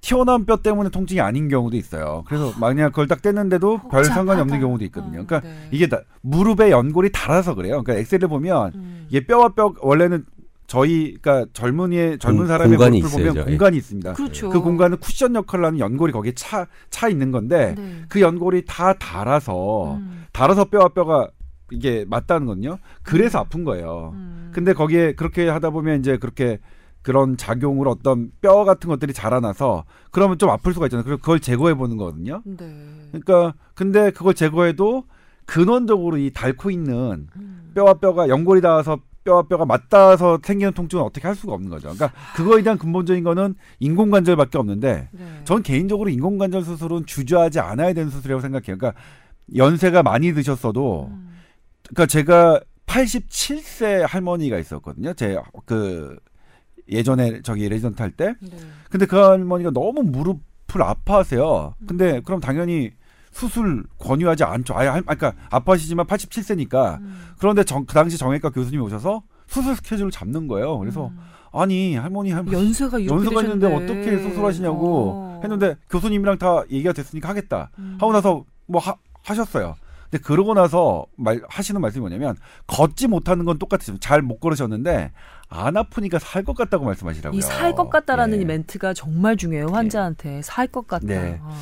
튀어나온 0.00 0.44
뼈 0.44 0.56
때문에 0.56 0.90
통증이 0.90 1.20
아닌 1.20 1.48
경우도 1.48 1.76
있어요. 1.76 2.24
그래서 2.26 2.52
만약 2.58 2.88
그걸 2.90 3.06
딱 3.06 3.22
뗐는데도 3.22 3.88
별 3.88 4.04
상관이 4.04 4.40
없는 4.40 4.60
경우도 4.60 4.84
있거든요. 4.86 5.20
어, 5.20 5.24
그러니까 5.26 5.40
네. 5.40 5.68
이게 5.70 5.86
다 5.86 6.00
무릎에 6.20 6.70
연골이 6.72 7.10
닳아서 7.12 7.54
그래요. 7.54 7.82
그러니까 7.82 7.94
엑셀을 8.00 8.28
보면 8.28 8.72
음. 8.74 9.06
이게 9.08 9.24
뼈와 9.24 9.50
뼈 9.50 9.72
원래는 9.80 10.26
저희 10.66 11.16
그러니까 11.20 11.46
젊은이의 11.52 12.18
젊은 12.18 12.38
공- 12.38 12.46
사람의 12.46 12.76
공간이 12.76 12.98
무릎을 13.02 13.12
보면 13.18 13.32
있어야죠. 13.32 13.50
예. 13.50 13.52
공간이 13.56 13.76
있습니다. 13.76 14.12
그렇죠. 14.14 14.48
그 14.50 14.60
공간은 14.60 14.98
쿠션 14.98 15.34
역할을 15.34 15.64
하는 15.66 15.78
연골이 15.78 16.12
거기에 16.12 16.32
차, 16.34 16.66
차 16.90 17.08
있는 17.08 17.30
건데 17.32 17.74
네. 17.76 18.02
그 18.08 18.20
연골이 18.20 18.64
다 18.66 18.94
닳아서 18.94 19.94
음. 19.96 20.24
닳아서 20.32 20.64
뼈와 20.64 20.88
뼈가 20.88 21.28
이게 21.70 22.04
맞다는 22.08 22.46
거든요. 22.46 22.78
그래서 23.02 23.38
아픈 23.40 23.64
거예요. 23.64 24.12
음. 24.14 24.50
근데 24.54 24.72
거기에 24.72 25.12
그렇게 25.14 25.48
하다 25.48 25.70
보면 25.70 25.98
이제 26.00 26.16
그렇게 26.18 26.58
그런 27.02 27.36
작용으로 27.36 27.90
어떤 27.90 28.30
뼈 28.40 28.64
같은 28.64 28.88
것들이 28.88 29.12
자라나서 29.12 29.84
그러면 30.10 30.38
좀 30.38 30.48
아플 30.48 30.72
수가 30.72 30.86
있잖아요. 30.86 31.04
그래서 31.04 31.20
그걸 31.20 31.40
제거해 31.40 31.74
보는 31.74 31.98
거거든요. 31.98 32.40
네. 32.46 32.56
그러니까 33.12 33.52
근데 33.74 34.10
그걸 34.10 34.32
제거해도 34.34 35.04
근원적으로 35.44 36.16
이 36.16 36.30
닳고 36.32 36.70
있는 36.70 37.28
음. 37.36 37.70
뼈와 37.74 37.94
뼈가 37.94 38.28
연골이 38.28 38.62
닿아서 38.62 38.98
뼈와 39.24 39.42
뼈가 39.42 39.64
맞닿아서 39.64 40.38
생기는 40.42 40.72
통증은 40.72 41.02
어떻게 41.02 41.26
할 41.26 41.34
수가 41.34 41.54
없는 41.54 41.70
거죠. 41.70 41.92
그러니까 41.94 42.12
그거에 42.36 42.62
대한 42.62 42.78
근본적인 42.78 43.24
거는 43.24 43.54
인공관절밖에 43.80 44.58
없는데 44.58 45.08
네. 45.10 45.40
전 45.44 45.62
개인적으로 45.62 46.10
인공관절 46.10 46.62
수술은 46.62 47.06
주저하지 47.06 47.60
않아야 47.60 47.92
되는 47.92 48.10
수술이라고 48.10 48.40
생각해요. 48.42 48.78
그러니까 48.78 48.92
연세가 49.56 50.02
많이 50.02 50.32
드셨어도 50.32 51.08
음. 51.10 51.38
그러니까 51.88 52.06
제가 52.06 52.60
87세 52.86 54.06
할머니가 54.06 54.58
있었거든요. 54.58 55.14
제 55.14 55.36
그 55.64 56.16
예전에 56.90 57.40
저기 57.42 57.68
레지던트 57.68 58.00
할 58.02 58.10
때. 58.10 58.34
네. 58.40 58.50
근데 58.90 59.06
그 59.06 59.16
할머니가 59.16 59.70
너무 59.70 60.02
무릎을 60.02 60.82
아파하세요. 60.82 61.74
근데 61.86 62.20
그럼 62.20 62.40
당연히 62.40 62.92
수술 63.34 63.84
권유하지 63.98 64.44
않죠. 64.44 64.74
아예 64.76 64.88
할- 64.88 65.02
그러니까 65.02 65.34
아파하시지만 65.50 66.06
87세니까. 66.06 67.00
음. 67.00 67.16
그런데 67.38 67.64
정, 67.64 67.84
그 67.84 67.92
당시 67.94 68.16
정형외과 68.16 68.50
교수님이 68.50 68.82
오셔서 68.84 69.22
수술 69.48 69.74
스케줄을 69.76 70.10
잡는 70.10 70.46
거예요. 70.46 70.78
그래서 70.78 71.08
음. 71.08 71.18
아니 71.52 71.96
할머니 71.96 72.30
할머니 72.30 72.56
연세가 72.56 73.04
연세가 73.04 73.42
있는데. 73.42 73.74
어떻게 73.74 74.18
수술하시냐고 74.18 75.10
어. 75.12 75.40
했는데 75.42 75.76
교수님이랑 75.90 76.38
다 76.38 76.62
얘기가 76.70 76.92
됐으니까 76.92 77.28
하겠다 77.28 77.70
음. 77.78 77.96
하고 78.00 78.12
나서 78.12 78.44
뭐 78.66 78.80
하, 78.80 78.94
하셨어요. 79.24 79.74
근데 80.10 80.22
그러고 80.22 80.54
나서 80.54 81.04
말 81.16 81.40
하시는 81.48 81.80
말씀이 81.80 82.00
뭐냐면 82.00 82.36
걷지 82.68 83.08
못하는 83.08 83.44
건 83.44 83.58
똑같아요. 83.58 83.98
잘못 83.98 84.38
걸으셨는데 84.40 85.10
안 85.48 85.76
아프니까 85.76 86.18
살 86.20 86.44
것 86.44 86.56
같다고 86.56 86.84
말씀하시더라고요. 86.84 87.38
이 87.38 87.42
살 87.42 87.74
것 87.74 87.90
같다라는 87.90 88.38
예. 88.38 88.42
이 88.42 88.44
멘트가 88.44 88.94
정말 88.94 89.36
중요해요. 89.36 89.66
환자한테 89.72 90.40
살것 90.42 90.86
같다. 90.86 91.06
네. 91.06 91.40
아. 91.42 91.52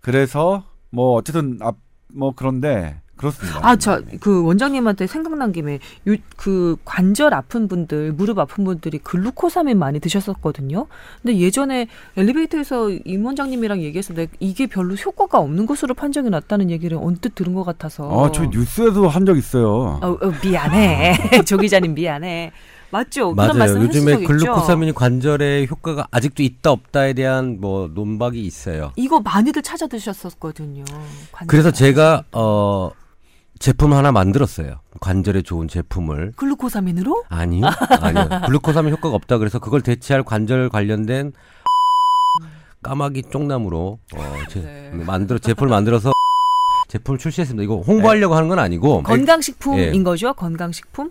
그래서 0.00 0.64
뭐 0.96 1.12
어쨌든 1.12 1.58
앞 1.60 1.76
뭐 2.16 2.32
그런데 2.34 3.00
그렇습니다. 3.16 3.66
아, 3.66 3.76
저, 3.76 4.02
그 4.20 4.44
원장님한테 4.44 5.06
생각난 5.06 5.50
김에, 5.50 5.78
요, 6.06 6.16
그 6.36 6.76
관절 6.84 7.32
아픈 7.32 7.66
분들, 7.66 8.12
무릎 8.12 8.38
아픈 8.38 8.64
분들이 8.64 8.98
글루코사민 8.98 9.78
많이 9.78 10.00
드셨었거든요. 10.00 10.86
근데 11.22 11.38
예전에 11.38 11.86
엘리베이터에서 12.18 12.90
임 12.90 13.24
원장님이랑 13.24 13.80
얘기했을 13.80 14.16
때 14.16 14.28
이게 14.38 14.66
별로 14.66 14.94
효과가 14.94 15.38
없는 15.38 15.64
것으로 15.64 15.94
판정이 15.94 16.28
났다는 16.28 16.68
얘기를 16.70 16.98
언뜻 17.00 17.34
들은 17.34 17.54
것 17.54 17.64
같아서. 17.64 18.26
아, 18.26 18.30
저 18.32 18.44
뉴스에도 18.44 19.08
한적 19.08 19.38
있어요. 19.38 19.98
어, 20.02 20.18
어, 20.20 20.32
미안해. 20.42 21.40
조 21.46 21.56
기자님 21.56 21.94
미안해. 21.94 22.52
맞죠? 22.90 23.32
맞아요. 23.34 23.76
요즘에? 23.80 24.24
글루코사민이 24.24 24.92
관절에 24.92 25.66
효과가 25.70 26.08
아직도 26.10 26.42
있다 26.42 26.70
없다에 26.70 27.12
대한 27.14 27.58
뭐 27.60 27.88
논박이 27.92 28.40
있어요. 28.40 28.92
이거 28.96 29.20
많이들 29.20 29.62
찾아 29.62 29.86
드셨었거든요. 29.86 30.84
그래서 31.46 31.70
제가. 31.70 32.24
어 32.32 32.90
제품 33.58 33.94
하나 33.94 34.12
만들었어요. 34.12 34.80
관절에 35.00 35.42
좋은 35.42 35.66
제품을. 35.68 36.32
글루코사민으로? 36.36 37.24
아니요, 37.28 37.66
아니요. 38.00 38.28
글루코사민 38.46 38.92
효과가 38.92 39.14
없다 39.14 39.38
그래서 39.38 39.58
그걸 39.58 39.80
대체할 39.80 40.22
관절 40.24 40.68
관련된 40.68 41.32
까마귀 42.82 43.24
쪽나무로 43.30 43.98
어, 44.14 44.34
제, 44.50 44.60
네. 44.60 44.90
만들어 44.92 45.38
제품을 45.38 45.70
만들어서 45.70 46.12
제품을 46.88 47.18
출시했습니다. 47.18 47.64
이거 47.64 47.76
홍보하려고 47.80 48.34
하는 48.36 48.48
건 48.48 48.58
아니고 48.58 49.02
건강식품인 49.02 49.94
예. 49.94 50.02
거죠? 50.02 50.34
건강식품? 50.34 51.10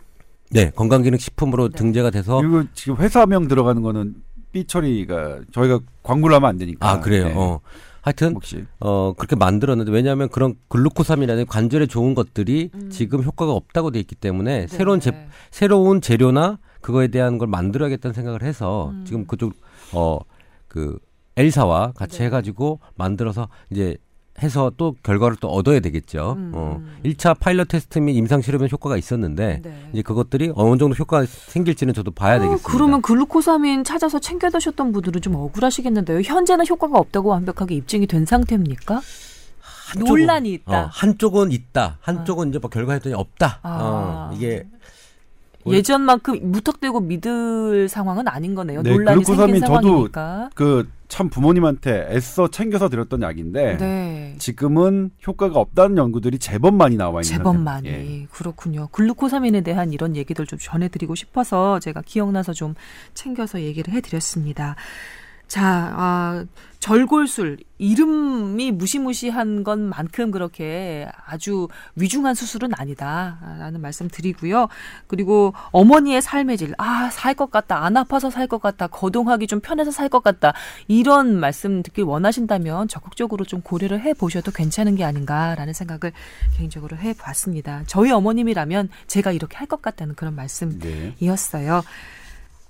네 0.52 0.72
건강기능식품으로 0.72 1.70
네. 1.70 1.78
등재가 1.78 2.12
돼서 2.12 2.38
그리고 2.38 2.64
지금 2.74 2.98
회사명 2.98 3.48
들어가는 3.48 3.82
거는 3.82 4.16
삐 4.52 4.66
처리가 4.66 5.42
저희가 5.52 5.80
광고를 6.04 6.36
하면 6.36 6.50
안 6.50 6.58
되니까. 6.58 6.90
아 6.90 7.00
그래요. 7.00 7.26
네. 7.26 7.34
어. 7.36 7.60
하여튼 8.02 8.36
혹시 8.36 8.64
어 8.80 9.14
그렇게 9.18 9.36
만들었는데 9.36 9.92
왜냐하면 9.92 10.30
그런 10.30 10.54
글루코사민이라는 10.68 11.48
관절에 11.48 11.88
좋은 11.88 12.14
것들이 12.14 12.70
음. 12.76 12.90
지금 12.92 13.24
효과가 13.24 13.52
없다고 13.52 13.90
돼 13.90 14.00
있기 14.00 14.14
때문에 14.14 14.62
네. 14.62 14.68
새로운 14.68 15.00
제 15.00 15.28
새로운 15.50 16.02
재료나 16.02 16.60
그거에 16.82 17.08
대한 17.08 17.40
걸 17.40 17.48
만들어야겠다는 17.48 18.14
생각을 18.14 18.44
해서 18.44 18.92
음. 18.92 19.04
지금 19.06 19.26
그쪽 19.26 19.54
어그 19.92 21.00
엘사와 21.36 21.94
같이 21.96 22.20
네. 22.20 22.26
해가지고 22.26 22.80
만들어서 22.96 23.50
이제 23.72 23.98
해서 24.44 24.70
또 24.76 24.96
결과를 25.02 25.38
또 25.40 25.48
얻어야 25.48 25.80
되겠죠. 25.80 26.34
음. 26.38 26.52
어 26.54 26.82
1차 27.06 27.40
파일럿 27.40 27.70
테스트 27.70 28.00
및 28.00 28.14
임상 28.18 28.42
실험에 28.42 28.68
효과가 28.70 28.98
있었는데 28.98 29.62
네. 29.64 29.90
이제 29.94 30.02
그것들이 30.02 30.52
어느 30.56 30.78
정도 30.78 30.94
효과가 30.94 31.26
생길지는 31.26 31.94
저도 31.94 32.12
봐야 32.12 32.36
어, 32.36 32.40
되겠습니다. 32.40 32.70
그러면 32.70 33.02
글루코사민 33.02 33.86
찾아서 33.86 34.20
챙겨 34.20 34.50
드셨던 34.50 34.92
분들은 34.92 35.22
좀 35.22 35.36
억울하시겠는데요. 35.36 36.22
현재는 36.22 36.66
효과가 36.70 37.00
없다고 37.00 37.30
완벽하게 37.30 37.76
입증이 37.76 38.08
된 38.08 38.26
상태입니까? 38.26 39.02
한쪽은- 39.94 40.08
논란이 40.08 40.52
있다. 40.54 40.82
어, 40.84 40.90
한쪽은 40.92 41.52
있다. 41.52 41.98
한쪽은 42.02 42.50
이제 42.50 42.60
뭐 42.60 42.70
결과했더니 42.70 43.16
없다. 43.16 43.60
아. 43.62 44.30
어, 44.32 44.36
이게 44.36 44.66
예전만큼 45.74 46.52
무턱대고 46.52 47.00
믿을 47.02 47.90
상황은 47.90 48.28
아닌 48.28 48.56
거네요. 48.56 48.84
네, 48.84 48.92
논란이 48.92 49.24
생긴 49.24 49.60
상황이니까. 49.60 50.50
그 50.54 50.96
참 51.08 51.30
부모님한테 51.30 52.08
애써 52.10 52.50
챙겨서 52.50 52.90
드렸던 52.90 53.22
약인데 53.22 53.78
네. 53.78 54.36
지금은 54.40 55.12
효과가 55.26 55.60
없다는 55.60 55.98
연구들이 55.98 56.40
제법 56.40 56.74
많이 56.74 56.98
나와 56.98 57.22
있는 57.22 57.38
제법. 57.38 57.58
많이 57.58 57.88
예. 57.88 58.28
그렇군요. 58.32 58.88
글루코사민에 58.92 59.62
대한 59.62 59.94
이런 59.94 60.16
얘기들 60.16 60.46
좀 60.48 60.58
전해드리고 60.60 61.16
싶어서 61.16 61.80
제가 61.80 62.02
기억나서 62.06 62.54
좀 62.54 62.74
챙겨서 63.14 63.62
얘기를 63.62 63.94
해드렸습니다. 63.94 64.76
자, 65.48 65.94
아, 65.96 66.46
절골술 66.80 67.58
이름이 67.80 68.72
무시무시한 68.72 69.64
것만큼 69.64 70.30
그렇게 70.30 71.08
아주 71.26 71.68
위중한 71.96 72.36
수술은 72.36 72.72
아니다라는 72.76 73.82
말씀 73.82 74.08
드리고요. 74.08 74.68
그리고 75.08 75.54
어머니의 75.72 76.22
삶의 76.22 76.58
질, 76.58 76.74
아, 76.78 77.10
살 77.12 77.34
것 77.36 77.50
같다, 77.50 77.84
안 77.84 77.98
아파서 77.98 78.30
살 78.30 78.48
것 78.48 78.62
같다, 78.62 78.88
거동하기 78.88 79.48
좀 79.48 79.60
편해서 79.62 79.90
살 79.92 80.10
것 80.10 80.24
같다 80.24 80.54
이런 80.88 81.40
말씀 81.40 81.82
듣길 81.82 82.04
원하신다면 82.04 82.88
적극적으로 82.88 83.46
좀 83.46 83.62
고려를 83.62 84.02
해 84.02 84.14
보셔도 84.14 84.52
괜찮은 84.52 84.96
게 84.96 85.04
아닌가라는 85.04 85.74
생각을 85.74 86.14
개인적으로 86.56 86.98
해 86.98 87.14
봤습니다. 87.14 87.82
저희 87.88 88.12
어머님이라면 88.12 88.90
제가 89.08 89.32
이렇게 89.32 89.58
할 89.58 89.66
것 89.68 89.82
같다는 89.82 90.14
그런 90.14 90.34
네. 90.36 90.44
말씀이었어요. 90.44 91.84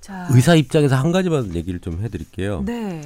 자, 0.06 0.28
의사 0.30 0.54
입장에서 0.54 0.96
한 0.96 1.12
가지만 1.12 1.56
얘기를 1.56 1.80
좀 1.80 2.00
해드릴게요. 2.00 2.62
네. 2.64 3.02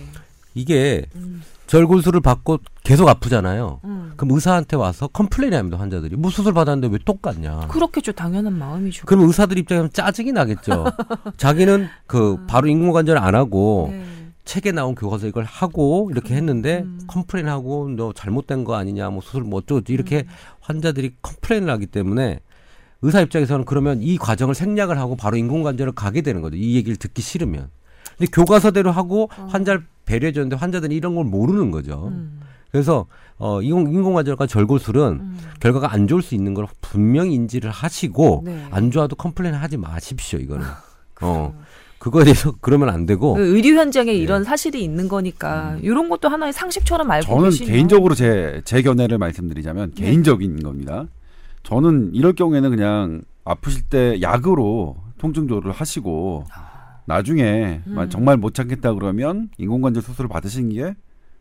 이게 0.53 1.05
음, 1.15 1.41
절골술을 1.67 2.19
받고 2.19 2.57
계속 2.83 3.07
아프잖아요. 3.07 3.79
음. 3.85 4.11
그럼 4.17 4.35
의사한테 4.35 4.75
와서 4.75 5.07
complain 5.07 5.53
합니다, 5.53 5.79
환자들이. 5.79 6.17
뭐 6.17 6.29
수술 6.29 6.51
받았는데 6.53 6.91
왜 6.91 6.99
똑같냐. 7.05 7.67
그렇겠죠. 7.69 8.11
당연한 8.11 8.51
마음이죠. 8.59 9.05
그럼 9.05 9.27
의사들 9.27 9.57
입장에서 9.57 9.87
짜증이 9.87 10.33
나겠죠. 10.33 10.87
자기는 11.37 11.87
그 12.05 12.43
바로 12.47 12.67
인공관절을 12.67 13.21
안 13.21 13.33
하고 13.33 13.87
네. 13.93 14.03
책에 14.43 14.73
나온 14.73 14.93
교과서 14.93 15.27
이걸 15.27 15.45
하고 15.45 16.09
이렇게 16.11 16.35
했는데 16.35 16.79
음. 16.79 16.99
complain하고 17.07 17.91
너 17.95 18.11
잘못된 18.11 18.65
거 18.65 18.75
아니냐 18.75 19.09
뭐 19.09 19.21
수술 19.21 19.43
뭐 19.43 19.59
어쩌고 19.59 19.83
이렇게 19.87 20.25
음. 20.27 20.33
환자들이 20.59 21.15
complain을 21.21 21.69
하기 21.69 21.85
때문에 21.85 22.41
의사 23.01 23.21
입장에서는 23.21 23.65
그러면 23.65 24.01
이 24.01 24.17
과정을 24.17 24.55
생략을 24.55 24.97
하고 24.97 25.15
바로 25.15 25.37
인공관절을 25.37 25.93
가게 25.93 26.21
되는 26.21 26.41
거죠. 26.41 26.57
이 26.57 26.75
얘기를 26.75 26.97
듣기 26.97 27.21
싫으면. 27.21 27.69
근데 28.17 28.29
교과서대로 28.31 28.91
하고 28.91 29.29
어. 29.37 29.47
환자를 29.49 29.83
배려해 30.05 30.33
줬는데 30.33 30.57
환자들은 30.57 30.95
이런 30.95 31.15
걸 31.15 31.25
모르는 31.25 31.71
거죠. 31.71 32.09
음. 32.09 32.41
그래서 32.71 33.07
어 33.37 33.61
인공 33.61 33.93
인공관절과 33.93 34.47
절골술은 34.47 35.01
음. 35.01 35.37
결과가 35.59 35.93
안 35.93 36.07
좋을 36.07 36.21
수 36.21 36.35
있는 36.35 36.53
걸 36.53 36.67
분명히 36.81 37.33
인지를 37.33 37.71
하시고 37.71 38.43
네. 38.45 38.67
안 38.69 38.91
좋아도 38.91 39.15
complain 39.15 39.55
하지 39.55 39.77
마십시오 39.77 40.39
이거는. 40.39 40.65
어 41.21 41.53
그거에 41.99 42.23
대해서 42.25 42.53
그러면 42.61 42.89
안 42.89 43.05
되고 43.05 43.35
그 43.35 43.55
의료 43.55 43.75
현장에 43.79 44.11
네. 44.11 44.17
이런 44.17 44.43
사실이 44.43 44.83
있는 44.83 45.07
거니까 45.07 45.77
이런 45.81 46.09
것도 46.09 46.29
하나의 46.29 46.53
상식처럼 46.53 47.09
알고 47.09 47.25
저는 47.25 47.49
계시면 47.49 47.71
개인적으로 47.71 48.15
제, 48.15 48.61
제 48.65 48.81
견해를 48.81 49.17
말씀드리자면 49.17 49.93
네. 49.95 50.05
개인적인 50.05 50.61
겁니다. 50.61 51.05
저는 51.69 52.11
이럴 52.13 52.33
경우에는 52.33 52.69
그냥 52.71 53.21
아프실 53.45 53.83
때 53.83 54.21
약으로 54.21 54.97
통증 55.17 55.47
조절을 55.47 55.71
하시고 55.71 56.45
나중에 57.05 57.81
음. 57.87 57.93
만- 57.95 58.09
정말 58.09 58.37
못 58.37 58.53
참겠다 58.53 58.93
그러면 58.93 59.49
인공관절 59.57 60.01
수술을 60.03 60.27
받으시는 60.29 60.69
게 60.73 60.95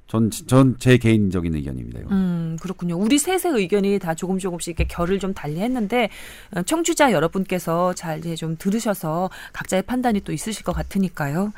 전 0.09 0.31
전 0.31 0.77
제 0.79 0.97
개인적인 0.97 1.55
의견입니다. 1.55 2.01
이건. 2.01 2.13
음, 2.13 2.57
그렇군요. 2.63 2.97
우리 2.97 3.19
셋의 3.19 3.41
의견이 3.55 3.99
다 3.99 4.15
조금 4.15 4.39
조금씩 4.39 4.81
이렇게 4.81 4.85
결을 4.91 5.19
좀 5.19 5.35
달리 5.35 5.61
했는데, 5.61 6.09
어, 6.57 6.63
청취자 6.63 7.13
여러분께서 7.13 7.93
잘 7.93 8.19
이제 8.21 8.35
좀 8.35 8.57
들으셔서 8.57 9.29
각자의 9.53 9.83
판단이 9.83 10.23
또 10.23 10.33
있으실 10.33 10.65
것 10.65 10.73
같으니까요. 10.73 11.53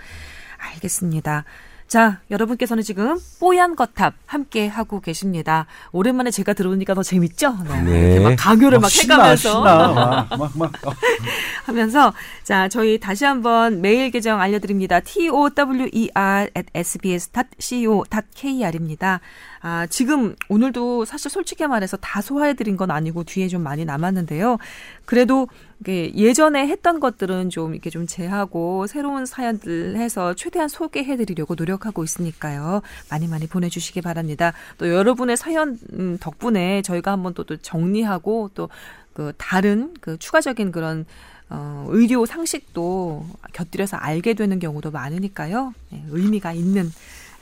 알겠습니다. 0.58 1.44
자, 1.90 2.20
여러분께서는 2.30 2.84
지금 2.84 3.18
뽀얀 3.40 3.74
거탑 3.74 4.14
함께 4.24 4.68
하고 4.68 5.00
계십니다. 5.00 5.66
오랜만에 5.90 6.30
제가 6.30 6.52
들어오니까 6.52 6.94
더 6.94 7.02
재밌죠? 7.02 7.56
네. 7.84 8.12
이렇게 8.12 8.20
막 8.20 8.36
강요를 8.36 8.78
막 8.78 8.88
신나, 8.88 9.14
해가면서. 9.16 9.50
신나. 9.50 10.28
막, 10.30 10.38
막, 10.38 10.56
막. 10.56 10.86
어. 10.86 10.92
하면서 11.66 12.14
자 12.44 12.68
저희 12.68 13.00
다시 13.00 13.24
한번 13.24 13.80
메일 13.80 14.12
계정 14.12 14.40
알려드립니다. 14.40 15.00
t 15.00 15.28
o 15.30 15.50
w 15.50 15.88
e 15.92 16.10
r 16.14 16.48
at 16.56 16.68
sbs.co.kr입니다. 16.72 18.00
아 19.62 19.86
지금 19.86 20.34
오늘도 20.48 21.04
사실 21.04 21.30
솔직히 21.30 21.66
말해서 21.66 21.96
다 21.98 22.22
소화해드린 22.22 22.76
건 22.76 22.90
아니고 22.90 23.24
뒤에 23.24 23.48
좀 23.48 23.62
많이 23.62 23.84
남았는데요. 23.84 24.58
그래도 25.04 25.48
예전에 25.86 26.66
했던 26.66 27.00
것들은 27.00 27.50
좀 27.50 27.74
이렇게 27.74 27.90
좀 27.90 28.06
제하고 28.06 28.86
새로운 28.86 29.26
사연들 29.26 29.96
해서 29.96 30.34
최대한 30.34 30.68
소개해드리려고 30.68 31.54
노력하고 31.54 32.04
있으니까요. 32.04 32.82
많이 33.10 33.26
많이 33.28 33.46
보내주시기 33.46 34.00
바랍니다. 34.02 34.52
또 34.78 34.88
여러분의 34.88 35.36
사연 35.36 35.78
음, 35.94 36.18
덕분에 36.20 36.82
저희가 36.82 37.12
한번 37.12 37.34
또, 37.34 37.44
또 37.44 37.56
정리하고 37.56 38.50
또 38.54 38.68
그 39.12 39.32
다른 39.36 39.94
그 40.00 40.18
추가적인 40.18 40.72
그런 40.72 41.04
어, 41.48 41.84
의료 41.88 42.26
상식도 42.26 43.26
곁들여서 43.52 43.96
알게 43.96 44.34
되는 44.34 44.58
경우도 44.58 44.92
많으니까요. 44.92 45.74
네, 45.90 46.04
의미가 46.08 46.52
있는 46.52 46.90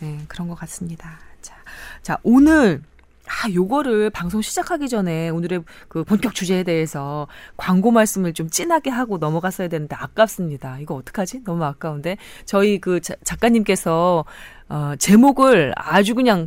네, 0.00 0.18
그런 0.28 0.48
것 0.48 0.54
같습니다. 0.56 1.20
자, 1.40 1.54
자 2.02 2.18
오늘 2.22 2.82
아 3.26 3.50
요거를 3.52 4.08
방송 4.10 4.40
시작하기 4.40 4.88
전에 4.88 5.28
오늘의 5.28 5.62
그 5.88 6.02
본격 6.02 6.34
주제에 6.34 6.62
대해서 6.62 7.26
광고 7.58 7.90
말씀을 7.90 8.32
좀 8.32 8.48
진하게 8.48 8.88
하고 8.90 9.18
넘어갔어야 9.18 9.68
되는데 9.68 9.94
아깝습니다. 9.96 10.78
이거 10.80 10.94
어떡하지? 10.94 11.44
너무 11.44 11.64
아까운데 11.64 12.16
저희 12.46 12.78
그 12.80 13.00
자- 13.00 13.16
작가님께서 13.24 14.24
어, 14.70 14.92
제목을 14.98 15.72
아주 15.76 16.14
그냥 16.14 16.46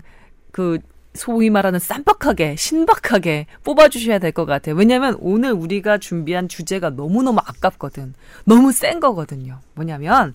그 0.51 0.79
소위 1.13 1.49
말하는 1.49 1.77
쌈박하게 1.79 2.55
신박하게 2.55 3.45
뽑아주셔야 3.63 4.17
될 4.19 4.31
것 4.31 4.45
같아요. 4.45 4.75
왜냐하면 4.75 5.17
오늘 5.19 5.51
우리가 5.51 5.97
준비한 5.97 6.47
주제가 6.47 6.91
너무너무 6.91 7.39
아깝거든. 7.45 8.13
너무 8.45 8.71
센 8.71 8.99
거거든요. 8.99 9.59
뭐냐면 9.75 10.33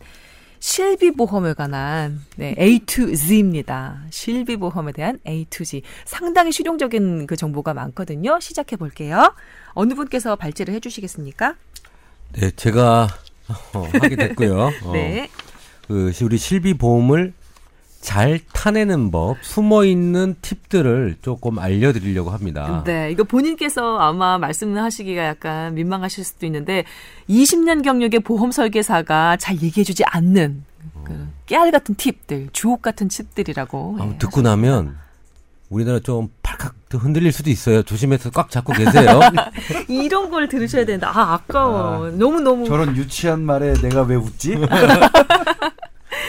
실비보험에 0.59 1.55
관한 1.55 2.25
네, 2.37 2.55
A 2.59 2.79
to 2.81 3.15
Z입니다. 3.15 4.03
실비보험에 4.11 4.93
대한 4.93 5.19
A 5.27 5.45
to 5.51 5.65
Z. 5.65 5.83
상당히 6.05 6.53
실용적인 6.53 7.27
그 7.27 7.37
정보가 7.37 7.75
많거든요. 7.75 8.39
시작해 8.41 8.77
볼게요. 8.77 9.35
어느 9.75 9.95
분께서 9.95 10.37
발제를 10.37 10.75
해주시겠습니까? 10.75 11.55
네 12.33 12.51
제가 12.53 13.09
어, 13.75 13.89
하게 14.01 14.17
됐고요. 14.17 14.71
어, 14.83 14.93
네. 14.93 15.29
그 15.87 16.11
시- 16.13 16.25
우리 16.25 16.37
실비 16.39 16.75
보험을 16.75 17.33
잘 18.07 18.39
타내는 18.53 19.11
법, 19.11 19.37
숨어 19.43 19.85
있는 19.85 20.37
팁들을 20.41 21.17
조금 21.23 21.59
알려드리려고 21.59 22.31
합니다. 22.31 22.85
네, 22.87 23.11
이거 23.11 23.25
본인께서 23.25 23.99
아마 23.99 24.39
말씀하시기가 24.39 25.25
약간 25.25 25.75
민망하실 25.75 26.23
수도 26.23 26.47
있는데 26.47 26.85
20년 27.29 27.83
경력의 27.83 28.21
보험 28.21 28.53
설계사가 28.53 29.39
잘 29.39 29.61
얘기해주지 29.61 30.05
않는 30.05 30.63
그 31.03 31.29
깨알 31.47 31.73
같은 31.73 31.97
팁들, 31.97 32.51
주옥 32.53 32.81
같은 32.81 33.09
팁들이라고. 33.09 33.97
아, 33.99 34.09
예, 34.09 34.19
듣고 34.19 34.41
나면 34.41 34.97
우리나라 35.69 35.99
좀 35.99 36.29
팔칵 36.45 36.77
흔들릴 36.93 37.33
수도 37.33 37.51
있어요. 37.51 37.83
조심해서 37.83 38.31
꽉 38.31 38.53
잡고 38.53 38.73
계세요. 38.73 39.19
이런 39.89 40.31
걸 40.31 40.47
들으셔야 40.49 40.87
되는데 40.87 41.07
아 41.07 41.35
아까워. 41.35 42.09
너무 42.11 42.39
너무 42.41 42.67
저런 42.69 42.97
유치한 42.97 43.43
말에 43.43 43.75
내가 43.75 44.03
왜 44.03 44.15
웃지? 44.15 44.57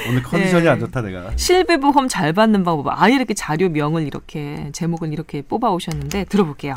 오늘 0.09 0.23
컨디션이 0.23 0.63
네. 0.63 0.69
안 0.69 0.79
좋다 0.79 1.01
내가. 1.01 1.31
실비보험 1.35 2.07
잘 2.07 2.33
받는 2.33 2.63
방법. 2.63 2.87
아예 2.95 3.15
이렇게 3.15 3.33
자료명을 3.33 4.05
이렇게 4.05 4.69
제목을 4.73 5.13
이렇게 5.13 5.41
뽑아 5.41 5.71
오셨는데 5.71 6.25
들어볼게요. 6.25 6.75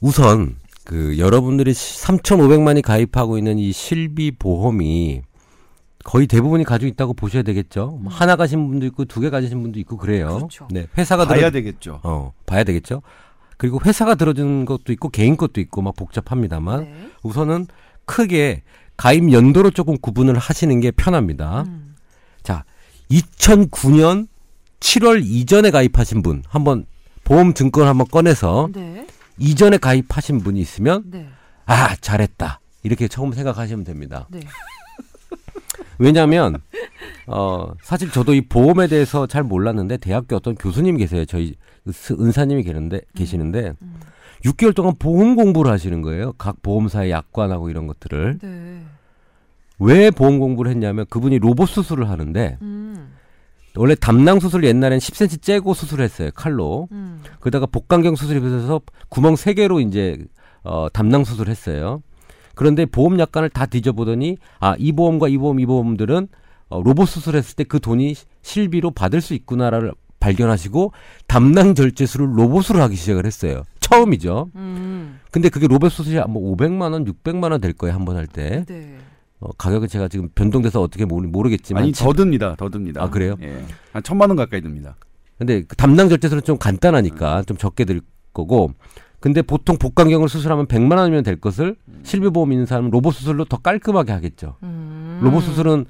우선 0.00 0.56
그 0.84 1.18
여러분들이 1.18 1.72
3,500만이 1.72 2.82
가입하고 2.82 3.38
있는 3.38 3.58
이 3.58 3.72
실비 3.72 4.32
보험이 4.38 5.22
거의 6.04 6.26
대부분이 6.26 6.64
가지고 6.64 6.88
있다고 6.88 7.12
보셔야 7.14 7.42
되겠죠. 7.42 7.98
뭐 8.00 8.10
하나 8.12 8.36
가신 8.36 8.66
분도 8.68 8.86
있고 8.86 9.04
두 9.04 9.20
개 9.20 9.28
가지신 9.30 9.60
분도 9.60 9.78
있고 9.80 9.96
그래요. 9.98 10.36
그렇죠. 10.36 10.68
네, 10.70 10.86
회사가 10.96 11.26
봐야 11.26 11.38
들어 11.38 11.50
되겠죠. 11.50 12.00
어, 12.02 12.32
봐야 12.46 12.64
되겠죠. 12.64 13.02
그리고 13.58 13.78
회사가 13.84 14.14
들어주는 14.14 14.64
것도 14.64 14.92
있고 14.92 15.08
개인 15.10 15.36
것도 15.36 15.60
있고 15.60 15.82
막 15.82 15.94
복잡합니다만 15.96 16.84
네. 16.84 17.08
우선은 17.24 17.66
크게 18.06 18.62
가입 18.96 19.30
연도로 19.32 19.70
조금 19.70 19.98
구분을 19.98 20.38
하시는 20.38 20.80
게 20.80 20.90
편합니다. 20.92 21.64
음. 21.66 21.87
자, 23.08 23.54
2009년 23.56 24.28
7월 24.80 25.22
이전에 25.24 25.70
가입하신 25.70 26.22
분 26.22 26.42
한번 26.48 26.86
보험 27.24 27.54
증권 27.54 27.86
한번 27.88 28.06
꺼내서 28.06 28.68
네. 28.72 29.06
이전에 29.38 29.78
가입하신 29.78 30.40
분이 30.40 30.60
있으면 30.60 31.04
네. 31.06 31.28
아 31.66 31.96
잘했다 31.96 32.60
이렇게 32.82 33.08
처음 33.08 33.32
생각하시면 33.32 33.84
됩니다. 33.84 34.26
네. 34.30 34.40
왜냐하면 35.98 36.58
어 37.26 37.72
사실 37.82 38.10
저도 38.10 38.34
이 38.34 38.40
보험에 38.42 38.86
대해서 38.86 39.26
잘 39.26 39.42
몰랐는데 39.42 39.96
대학교 39.96 40.36
어떤 40.36 40.54
교수님 40.54 40.96
계세요. 40.96 41.24
저희 41.24 41.56
스- 41.92 42.12
은사님이 42.18 42.62
계는데 42.62 43.00
계시는데 43.16 43.72
음. 43.82 44.00
6개월 44.44 44.74
동안 44.74 44.94
보험 44.98 45.34
공부를 45.34 45.72
하시는 45.72 46.00
거예요. 46.02 46.32
각 46.38 46.62
보험사의 46.62 47.10
약관하고 47.10 47.68
이런 47.68 47.86
것들을 47.88 48.38
네. 48.40 48.80
왜 49.78 50.10
보험 50.10 50.38
공부를 50.38 50.70
했냐면 50.70 51.06
그분이 51.08 51.38
로봇 51.38 51.68
수술을 51.68 52.08
하는데 52.08 52.58
음. 52.62 53.08
원래 53.76 53.94
담낭 53.94 54.40
수술 54.40 54.64
옛날엔 54.64 54.98
10cm 54.98 55.40
째고 55.42 55.74
수술했어요 55.74 56.30
칼로. 56.34 56.88
음. 56.92 57.22
그러다가 57.40 57.66
복강경 57.66 58.16
수술이 58.16 58.40
돼서 58.40 58.80
구멍 59.08 59.34
3개로 59.34 59.86
이제 59.86 60.18
어 60.64 60.88
담낭 60.92 61.24
수술했어요. 61.24 62.02
그런데 62.56 62.86
보험 62.86 63.20
약관을 63.20 63.50
다 63.50 63.66
뒤져보더니 63.66 64.36
아 64.58 64.74
이 64.78 64.90
보험과 64.92 65.28
이 65.28 65.38
보험 65.38 65.60
이 65.60 65.66
보험들은 65.66 66.28
어, 66.70 66.82
로봇 66.82 67.08
수술했을 67.08 67.54
때 67.56 67.64
그 67.64 67.78
돈이 67.80 68.14
실비로 68.42 68.90
받을 68.90 69.20
수 69.20 69.32
있구나를 69.34 69.92
발견하시고 70.20 70.92
담낭 71.28 71.74
절제술을 71.76 72.36
로봇으로 72.36 72.80
하기 72.82 72.96
시작을 72.96 73.24
했어요. 73.26 73.62
처음이죠. 73.80 74.50
음. 74.56 75.20
근데 75.30 75.48
그게 75.48 75.68
로봇 75.68 75.92
수술이 75.92 76.20
뭐 76.28 76.56
500만 76.56 76.92
원, 76.92 77.04
600만 77.04 77.52
원 77.52 77.60
될 77.60 77.72
거예요 77.74 77.94
한 77.94 78.04
번 78.04 78.16
할 78.16 78.26
때. 78.26 78.64
네. 78.66 78.98
어, 79.40 79.50
가격은 79.52 79.88
제가 79.88 80.08
지금 80.08 80.28
변동돼서 80.34 80.80
어떻게 80.82 81.04
모르, 81.04 81.28
모르겠지만 81.28 81.82
아니 81.82 81.92
지- 81.92 82.02
더 82.02 82.12
듭니다. 82.12 82.54
더 82.58 82.68
듭니다. 82.70 83.02
아, 83.02 83.08
그래요? 83.10 83.36
예. 83.40 83.64
한 83.92 84.02
천만 84.02 84.30
원 84.30 84.36
가까이 84.36 84.60
듭니다. 84.60 84.96
근데 85.38 85.62
그 85.62 85.76
담낭 85.76 86.08
절제술은 86.08 86.42
좀 86.42 86.58
간단하니까 86.58 87.42
좀 87.42 87.56
적게 87.56 87.84
들 87.84 88.00
거고 88.34 88.72
근데 89.20 89.42
보통 89.42 89.76
복강경을 89.78 90.28
수술하면 90.28 90.66
100만 90.66 90.96
원이면 90.96 91.22
될 91.24 91.40
것을 91.40 91.76
실비보험 92.02 92.52
있는 92.52 92.66
사람은 92.66 92.90
로봇 92.90 93.14
수술로 93.14 93.44
더 93.44 93.56
깔끔하게 93.58 94.12
하겠죠. 94.12 94.56
음. 94.64 95.20
로봇 95.22 95.42
수술은 95.44 95.86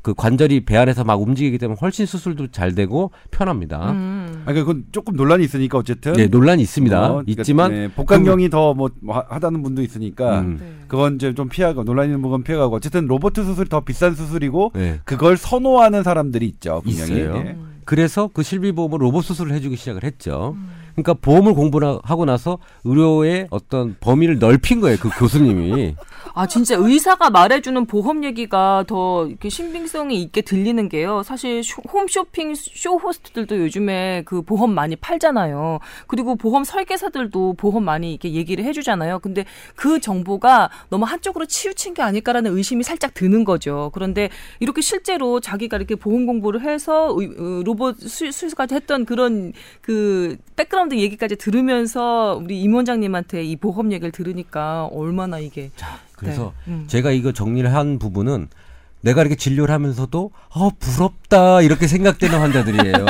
그 0.00 0.14
관절이 0.14 0.64
배 0.64 0.76
안에서 0.76 1.04
막 1.04 1.20
움직이기 1.20 1.58
때문에 1.58 1.78
훨씬 1.80 2.06
수술도 2.06 2.48
잘 2.52 2.74
되고 2.74 3.10
편합니다. 3.30 3.92
음. 3.92 4.42
아, 4.46 4.52
그건 4.52 4.84
조금 4.92 5.14
논란이 5.16 5.44
있으니까 5.44 5.78
어쨌든. 5.78 6.14
네, 6.14 6.26
논란이 6.26 6.62
있습니다. 6.62 7.04
어, 7.04 7.08
그러니까, 7.22 7.42
있지만 7.42 7.70
네, 7.70 7.88
복강경이 7.88 8.48
더 8.50 8.72
뭐 8.74 8.90
하다는 9.28 9.62
분도 9.62 9.82
있으니까 9.82 10.40
음, 10.40 10.56
네. 10.60 10.66
그건 10.88 11.16
이제 11.16 11.34
좀 11.34 11.48
피하고 11.48 11.84
논란 11.84 12.06
있는 12.06 12.22
부분 12.22 12.42
피하고 12.42 12.76
어쨌든 12.76 13.06
로봇 13.06 13.34
수술이 13.34 13.68
더 13.68 13.80
비싼 13.80 14.14
수술이고 14.14 14.72
네. 14.74 15.00
그걸 15.04 15.36
선호하는 15.36 16.02
사람들이 16.02 16.46
있죠. 16.46 16.80
분명히. 16.84 17.12
있어요. 17.12 17.34
예. 17.36 17.50
음. 17.52 17.72
그래서 17.84 18.30
그 18.32 18.42
실비보험은 18.42 18.98
로봇 18.98 19.24
수술을 19.24 19.52
해주기 19.54 19.76
시작을 19.76 20.04
했죠. 20.04 20.54
음. 20.56 20.81
그러니까 20.94 21.14
보험을 21.14 21.54
공부하고 21.54 22.24
나서 22.24 22.58
의료의 22.84 23.48
어떤 23.50 23.96
범위를 24.00 24.38
넓힌 24.38 24.80
거예요. 24.80 24.96
그 25.00 25.08
교수님이. 25.18 25.94
아 26.34 26.46
진짜 26.46 26.76
의사가 26.78 27.30
말해주는 27.30 27.84
보험 27.86 28.24
얘기가 28.24 28.84
더 28.86 29.26
이렇게 29.26 29.48
신빙성이 29.48 30.22
있게 30.22 30.40
들리는 30.42 30.88
게요. 30.88 31.22
사실 31.22 31.62
쇼, 31.62 31.82
홈쇼핑 31.92 32.54
쇼 32.54 32.96
호스트들도 32.96 33.58
요즘에 33.58 34.22
그 34.24 34.42
보험 34.42 34.72
많이 34.74 34.96
팔잖아요. 34.96 35.78
그리고 36.06 36.36
보험 36.36 36.64
설계사들도 36.64 37.54
보험 37.54 37.84
많이 37.84 38.10
이렇게 38.12 38.32
얘기를 38.32 38.64
해주잖아요. 38.64 39.18
근데 39.18 39.44
그 39.76 40.00
정보가 40.00 40.70
너무 40.90 41.04
한쪽으로 41.04 41.46
치우친 41.46 41.94
게 41.94 42.02
아닐까라는 42.02 42.56
의심이 42.56 42.82
살짝 42.82 43.12
드는 43.14 43.44
거죠. 43.44 43.90
그런데 43.92 44.30
이렇게 44.60 44.80
실제로 44.80 45.40
자기가 45.40 45.76
이렇게 45.76 45.94
보험 45.96 46.26
공부를 46.26 46.62
해서 46.62 47.14
의- 47.18 47.30
어, 47.38 47.62
로봇 47.64 47.98
수- 48.00 48.30
수술까지 48.30 48.74
했던 48.74 49.04
그런 49.04 49.52
그 49.80 50.36
백그라운드 50.56 50.81
얘기까지 50.90 51.36
들으면서 51.36 52.40
우리 52.42 52.60
임 52.62 52.74
원장님한테 52.74 53.44
이 53.44 53.56
보험 53.56 53.92
얘기를 53.92 54.10
들으니까 54.10 54.86
얼마나 54.86 55.38
이게 55.38 55.70
그래서 56.16 56.52
네. 56.66 56.72
음. 56.72 56.84
제가 56.88 57.10
이거 57.12 57.32
정리를 57.32 57.72
한 57.72 57.98
부분은 57.98 58.48
내가 59.02 59.20
이렇게 59.20 59.34
진료를 59.36 59.72
하면서도 59.74 60.30
어 60.54 60.70
부럽다 60.78 61.62
이렇게 61.62 61.86
생각되는 61.86 62.38
환자들이에요. 62.38 63.06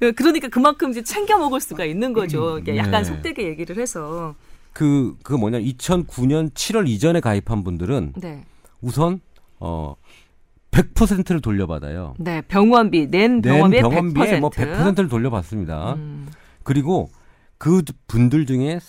그- 0.00 0.12
그러니까 0.16 0.48
그만큼 0.48 0.90
이제 0.90 1.02
챙겨 1.02 1.36
먹을 1.38 1.60
수가 1.60 1.84
있는 1.84 2.12
거죠. 2.12 2.58
이게 2.58 2.76
약간 2.76 3.02
네. 3.02 3.04
속되게 3.04 3.46
얘기를 3.48 3.76
해서. 3.78 4.34
그, 4.72 5.14
그 5.22 5.34
뭐냐, 5.34 5.58
2009년 5.60 6.50
7월 6.52 6.88
이전에 6.88 7.20
가입한 7.20 7.62
분들은 7.62 8.14
네. 8.16 8.42
우선, 8.80 9.20
어, 9.60 9.96
100%를 10.70 11.42
돌려받아요. 11.42 12.14
네. 12.18 12.40
병원비, 12.40 13.10
낸 13.10 13.42
병원비의 13.42 13.82
병원비에 13.82 14.38
100%. 14.38 14.40
뭐 14.40 14.48
100%를 14.48 15.08
돌려받습니다. 15.10 15.92
음. 15.96 16.26
그리고 16.64 17.10
그 17.58 17.82
분들 18.06 18.46
중에, 18.46 18.80